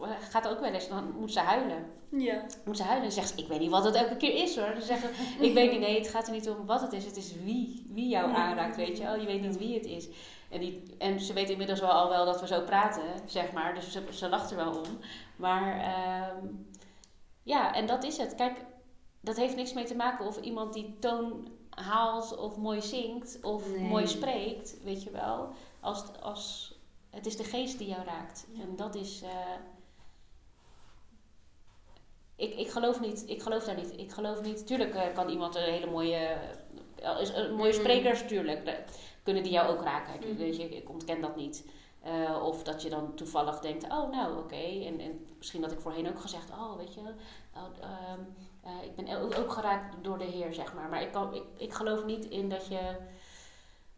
[0.00, 2.44] Eh, gaat ook wel eens, dan moet ze huilen Ja.
[2.64, 4.72] moet ze huilen en zegt ze, ik weet niet wat het elke keer is hoor.
[4.72, 7.04] Dan zeggen ze, ik weet niet, nee, het gaat er niet om wat het is.
[7.04, 9.16] Het is wie, wie jou aanraakt, weet je wel.
[9.20, 10.08] Je weet niet wie het is.
[10.50, 13.74] En, die, en ze weet inmiddels wel al wel dat we zo praten, zeg maar.
[13.74, 14.98] Dus ze, ze lacht er wel om.
[15.36, 16.46] Maar ehm,
[17.42, 18.34] ja, en dat is het.
[18.34, 18.64] Kijk,
[19.20, 23.68] dat heeft niks mee te maken of iemand die toon haalt of mooi zingt of
[23.70, 23.80] Nee.
[23.88, 25.48] mooi spreekt, weet je wel.
[25.80, 26.73] Als, als,
[27.14, 28.46] het is de geest die jou raakt.
[28.60, 29.22] En dat is...
[29.22, 29.30] eh,
[32.36, 33.98] ik, ik, geloof niet, ik geloof daar niet.
[33.98, 34.66] Ik geloof niet.
[34.66, 36.16] Tuurlijk eh, kan iemand een hele mooie.
[37.02, 37.78] eh, is een mooie Mm.
[37.78, 38.64] sprekers, tuurlijk.
[38.64, 38.84] de-
[39.22, 40.14] kunnen die jou ook raken.
[40.14, 40.36] Ik, Mhm.
[40.36, 41.64] weet je, ik ontken dat niet.
[42.42, 44.54] Of dat je dan toevallig denkt: oh, nou oké.
[44.86, 47.00] En, en misschien had ik voorheen ook gezegd: oh, weet je.
[47.00, 48.20] oh, ehm,
[48.62, 50.88] eh, ik ben ook, ook geraakt door de Heer, zeg maar.
[50.88, 52.96] Maar ik, kan, ik, ik geloof niet in dat je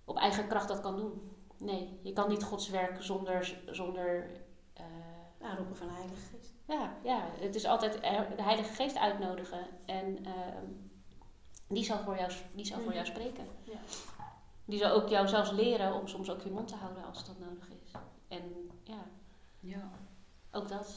[0.04, 1.35] op eigen kracht dat kan doen.
[1.58, 3.56] Nee, je kan niet Gods werk zonder.
[3.66, 4.30] zonder
[4.72, 4.84] eh,
[5.40, 6.52] Aanroepen van de Heilige Geest.
[6.66, 9.66] ja, ja, het is altijd er- de Heilige Geest uitnodigen.
[9.86, 10.64] En ehm,
[11.68, 13.46] die zal voor jou, die zal voor jou spreken.
[13.64, 13.78] Ja.
[14.64, 17.38] Die zal ook jou zelfs leren om soms ook je mond te houden als dat
[17.38, 17.90] nodig is.
[18.28, 19.04] En ja,
[19.60, 19.90] Ja.
[20.52, 20.94] ook dat.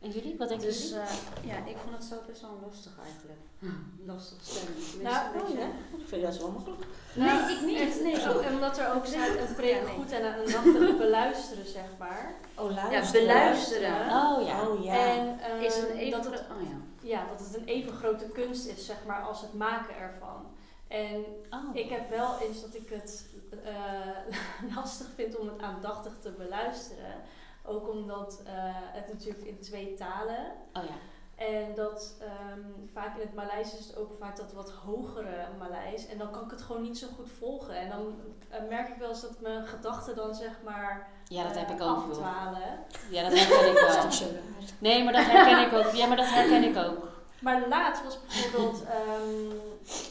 [0.00, 0.34] En jullie?
[0.38, 1.04] Wat denken Dus jullie?
[1.04, 3.38] eh, ja, ik vond het zelf best wel lastig eigenlijk.
[4.10, 4.38] Lastig.
[4.42, 5.62] Tenminste, Nou, een beetje.
[6.02, 6.82] Ik vind dat wel makkelijk.
[7.14, 7.78] Nou, ik niet.
[7.78, 9.94] echt, Nee, Zo, en omdat er ook staat een preek Ja, nee.
[9.94, 12.34] goed en een nachtig beluisteren, zeg maar.
[12.56, 13.26] Oh, Ja, luisteren.
[13.26, 14.00] beluisteren.
[14.00, 14.68] oh ja.
[14.68, 14.94] Oh ja.
[15.14, 16.22] En eh, Is een even...
[16.22, 16.76] dat, het, oh ja.
[17.08, 20.46] ja, dat het een even grote kunst is, zeg maar, als het maken ervan.
[20.88, 21.76] En Oh.
[21.76, 23.26] ik heb wel eens dat ik het
[23.64, 27.14] eh, lastig vind om het aandachtig te beluisteren.
[27.68, 30.52] Ook omdat eh, het natuurlijk in twee talen.
[30.72, 30.94] oh ja.
[31.38, 32.60] En dat ehm,
[32.92, 36.06] vaak in het Maleis is het ook vaak dat wat hogere Maleis.
[36.06, 37.76] En dan kan ik het gewoon niet zo goed volgen.
[37.76, 38.14] En dan
[38.48, 41.74] eh, merk ik wel eens dat mijn gedachten dan zeg maar Ja, dat heb eh,
[41.74, 42.10] ik ook wel.
[42.10, 42.78] afdwalen.
[43.10, 44.30] Ja, dat herken ik wel.
[44.78, 45.92] Nee, maar dat herken ik ook.
[45.92, 47.08] Ja, maar dat herken ik ook.
[47.40, 49.50] Maar laatst was bijvoorbeeld, ehm,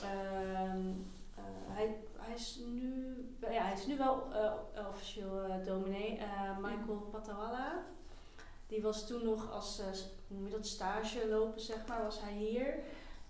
[0.03, 0.87] ehm,
[1.35, 1.97] eh, hij,
[2.37, 7.73] is nu, ja, hij is nu wel eh, officieel eh, dominee, eh, Michael Patawala.
[8.67, 9.81] Die was toen nog als,
[10.27, 12.73] hoe je dat, stage lopen, zeg maar, was hij hier.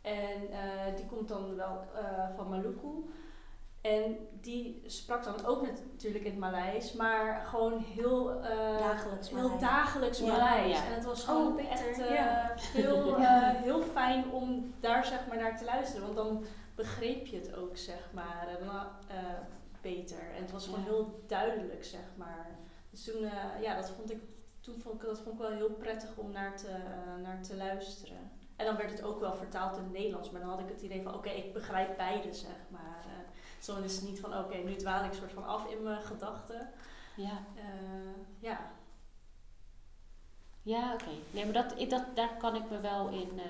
[0.02, 0.42] En
[0.96, 1.82] die komt dan wel
[2.36, 3.10] van Maluku.
[3.82, 5.62] En die sprak dan ook
[5.92, 8.42] natuurlijk in het Maleis, maar gewoon heel,
[8.80, 9.62] Dagelijks heel Maleis.
[9.62, 10.26] dagelijks Ja.
[10.28, 10.80] Maleis.
[10.80, 12.54] En het was Oh, gewoon echt ja.
[12.58, 13.16] heel,
[13.66, 16.04] heel fijn om daar zeg maar naar te luisteren.
[16.04, 16.46] Want dan
[16.78, 18.70] begreep je het ook zeg maar dan,
[19.18, 19.40] eh,
[19.82, 20.20] beter.
[20.36, 20.86] En het was gewoon Ja.
[20.86, 22.50] heel duidelijk zeg maar.
[22.90, 24.22] Dus toen, eh, ja, dat vond ik,
[24.60, 27.56] toen vond ik, dat vond ik wel heel prettig om naar te, eh, naar te
[27.56, 28.32] luisteren.
[28.56, 30.30] En dan werd het ook wel vertaald in het Nederlands.
[30.32, 33.06] Maar dan had ik het idee van, oké, ik begrijp beide, zeg maar.
[33.06, 36.02] Eh, zo is het niet van, oké, nu dwaal ik soort van af in mijn
[36.02, 36.70] gedachten.
[37.16, 37.44] Ja.
[37.56, 37.64] Eh,
[38.40, 38.72] ja.
[40.62, 41.10] Ja, oké.
[41.32, 43.46] Nee, maar dat, dat, daar kan ik me wel in eh,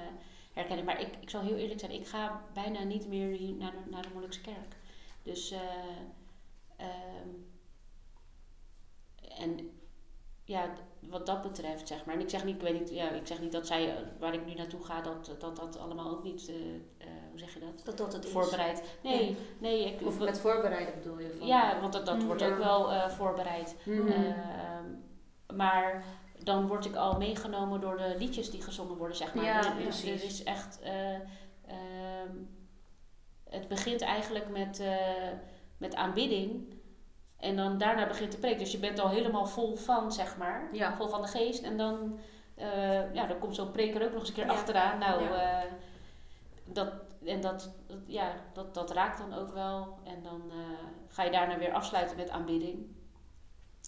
[0.57, 0.85] herkennen.
[0.85, 4.01] Maar ik, ik zal heel eerlijk zijn, ik ga bijna niet meer naar de, naar
[4.01, 4.75] de Molukse kerk.
[5.23, 5.59] Dus, eh,
[6.77, 7.29] ehm,
[9.39, 9.69] en
[10.43, 10.69] ja,
[10.99, 12.15] wat dat betreft, zeg maar.
[12.15, 14.33] En ik zeg niet, ik weet niet, ja, ik zeg niet dat zij, eh, waar
[14.33, 17.85] ik nu naartoe ga, dat dat, dat allemaal ook niet, eh, hoe zeg je dat?
[17.85, 18.31] Dat dat het is.
[18.31, 18.83] Voorbereid.
[19.03, 19.85] Nee, nee.
[19.85, 21.35] Ik, Of met voorbereiden bedoel je?
[21.37, 22.47] Van, ja, want dat, dat Mm, wordt ja.
[22.49, 23.75] ook wel voorbereid.
[23.85, 24.07] Mhm.
[24.07, 24.85] Ehm,
[25.55, 26.03] maar
[26.47, 29.45] dan word ik al meegenomen door de liedjes die gezongen worden, zeg maar.
[29.45, 30.23] Ja, er- precies.
[30.23, 30.79] Is echt...
[30.81, 32.35] eh, ehm,
[33.49, 34.95] het begint eigenlijk met, eh,
[35.77, 36.73] met aanbidding.
[37.37, 38.59] En dan daarna begint de preek.
[38.59, 40.69] Dus je bent al helemaal vol van, zeg maar.
[40.71, 40.95] Ja.
[40.95, 41.63] Vol van de geest.
[41.63, 42.19] En dan,
[42.55, 44.51] eh, ja, dan komt zo'n preker ook nog eens een keer Ja.
[44.51, 44.99] achteraan.
[44.99, 45.63] Nou, Ja.
[46.65, 46.93] dat,
[47.25, 49.97] en dat, dat- ja, dat, dat raakt dan ook wel.
[50.03, 50.51] En dan
[51.07, 52.95] ga je daarna weer afsluiten met aanbidding.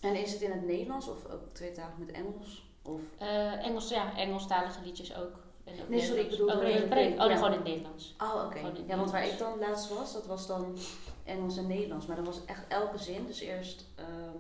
[0.02, 2.68] En is het in het Nederlands of ook tweetalig met Engels?
[2.82, 5.40] Of Eh, Engels, ja, Engelstalige liedjes ook.
[5.64, 6.60] En ook Nee, sorry, ik bedoelde oh,
[6.90, 7.12] nee.
[7.12, 7.36] Oh, ja.
[7.36, 8.16] gewoon in het Nederlands.
[8.18, 8.60] Oh, oké.
[8.88, 10.78] Ja, want waar ik dan laatst was, dat was dan
[11.24, 12.06] Engels en Nederlands.
[12.06, 13.26] Maar dat was echt elke zin.
[13.26, 14.38] Dus eerst ehm,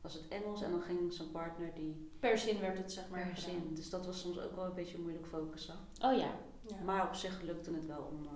[0.00, 3.22] was het Engels en dan ging zijn partner die Per zin werd het zeg maar
[3.26, 3.50] per gedaan.
[3.50, 3.74] zin.
[3.74, 5.74] Dus dat was soms ook wel een beetje moeilijk focussen.
[6.00, 6.30] Oh ja.
[6.66, 6.76] Ja.
[6.84, 8.32] Maar op zich lukte het wel om eh,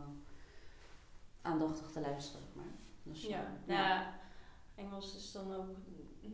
[1.42, 2.46] aandachtig te luisteren.
[2.46, 2.74] zeg Maar.
[3.02, 3.58] Dus, ja.
[3.66, 4.18] eh, ja.
[4.74, 5.76] Engels is dan ook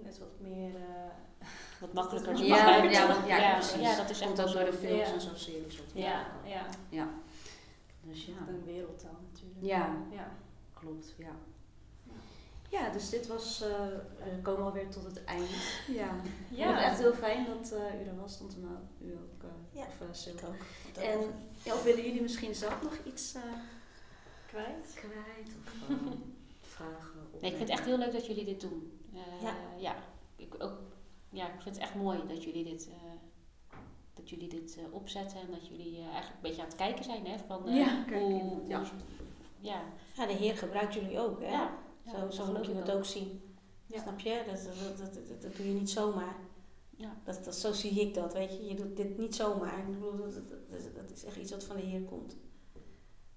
[0.03, 0.75] net wat meer...
[0.77, 1.47] eh,
[1.81, 2.91] Wat makkelijker te Ja, Ja, begrijpen.
[2.91, 3.81] ja, want- ja, ja, precies.
[3.81, 5.13] ja, dat is echt Komt ook door de films Ja.
[5.15, 5.77] en zo series.
[5.77, 6.67] wat ja, ja.
[6.89, 7.09] ja.
[8.01, 9.61] Dus ja, Een wereldtaal natuurlijk.
[9.65, 9.97] Ja.
[10.11, 10.33] ja.
[10.75, 11.15] klopt.
[11.17, 11.31] Ja.
[12.69, 13.87] Ja, dus dit was, eh,
[14.35, 15.49] we komen alweer tot het eind.
[15.89, 16.11] Ja.
[16.51, 18.81] Ik vond het echt heel fijn dat eh, u er was, Tantema.
[19.01, 20.33] U ook, eh Ja, of uh.
[20.33, 21.03] Ik ook.
[21.03, 21.19] En
[21.63, 23.43] ja, of willen jullie misschien zelf nog iets eh,
[24.47, 24.93] Kwijt.
[24.95, 25.87] kwijt of
[26.77, 27.21] vragen?
[27.41, 29.02] Nee, ik vind het echt heel leuk dat jullie dit doen.
[29.13, 29.55] Eh, Ja.
[29.79, 29.97] ja.
[30.37, 30.79] Ik, ook,
[31.31, 32.95] ja, ik vind het echt mooi dat jullie dit, eh,
[34.15, 35.41] dat jullie dit eh, opzetten.
[35.41, 37.27] En dat jullie eh, eigenlijk een beetje aan het kijken zijn.
[37.27, 38.79] Hè, van, eh, Ja, kijk, hoe, ja.
[38.79, 38.87] hoe-
[39.61, 39.83] ja.
[40.17, 41.51] Ja, de Heer gebruikt jullie ook, hè?
[41.51, 41.79] Ja.
[42.07, 43.57] Zo, Ja, zo dat moet je het ook zien.
[43.87, 44.01] Ja.
[44.01, 44.43] Snap je?
[44.47, 46.37] Dat, dat, dat, dat, dat doe je niet zomaar.
[46.97, 47.17] Ja.
[47.25, 48.65] Dat, dat, zo zie ik dat, weet je.
[48.67, 49.79] Je doet dit niet zomaar.
[49.79, 50.35] Ik bedoel, dat,
[50.95, 52.37] dat, is echt iets wat van de Heer komt.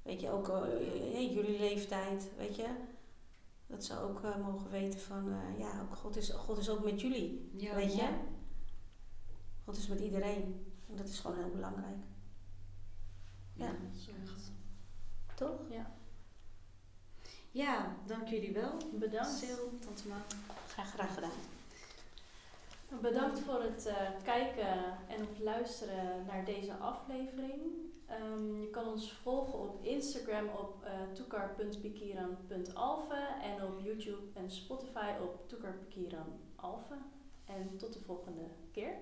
[0.02, 2.66] Weet je, ook eh, jullie leeftijd, weet je.
[3.68, 6.84] Dat ze ook eh, mogen weten van, eh, ja, ook God, is, God is ook
[6.84, 8.02] met jullie, Ja, weet je.
[8.02, 8.10] ja.
[9.64, 10.74] God is met iedereen.
[10.90, 11.98] En dat is gewoon heel belangrijk.
[13.54, 13.76] Ja.
[15.36, 15.60] Toch?
[17.52, 18.78] Ja, dank jullie wel.
[18.94, 19.30] Bedankt.
[19.40, 20.16] Sil, Tantema.
[20.68, 21.40] Graag, graag gedaan.
[23.02, 27.62] Bedankt voor het eh, kijken en of luisteren naar deze aflevering.
[28.08, 31.14] Ehm, je kan ons volgen op Instagram op uh,
[33.42, 36.96] en op YouTube en Spotify op toekarpikiranalve.
[37.46, 38.94] En tot de volgende keer.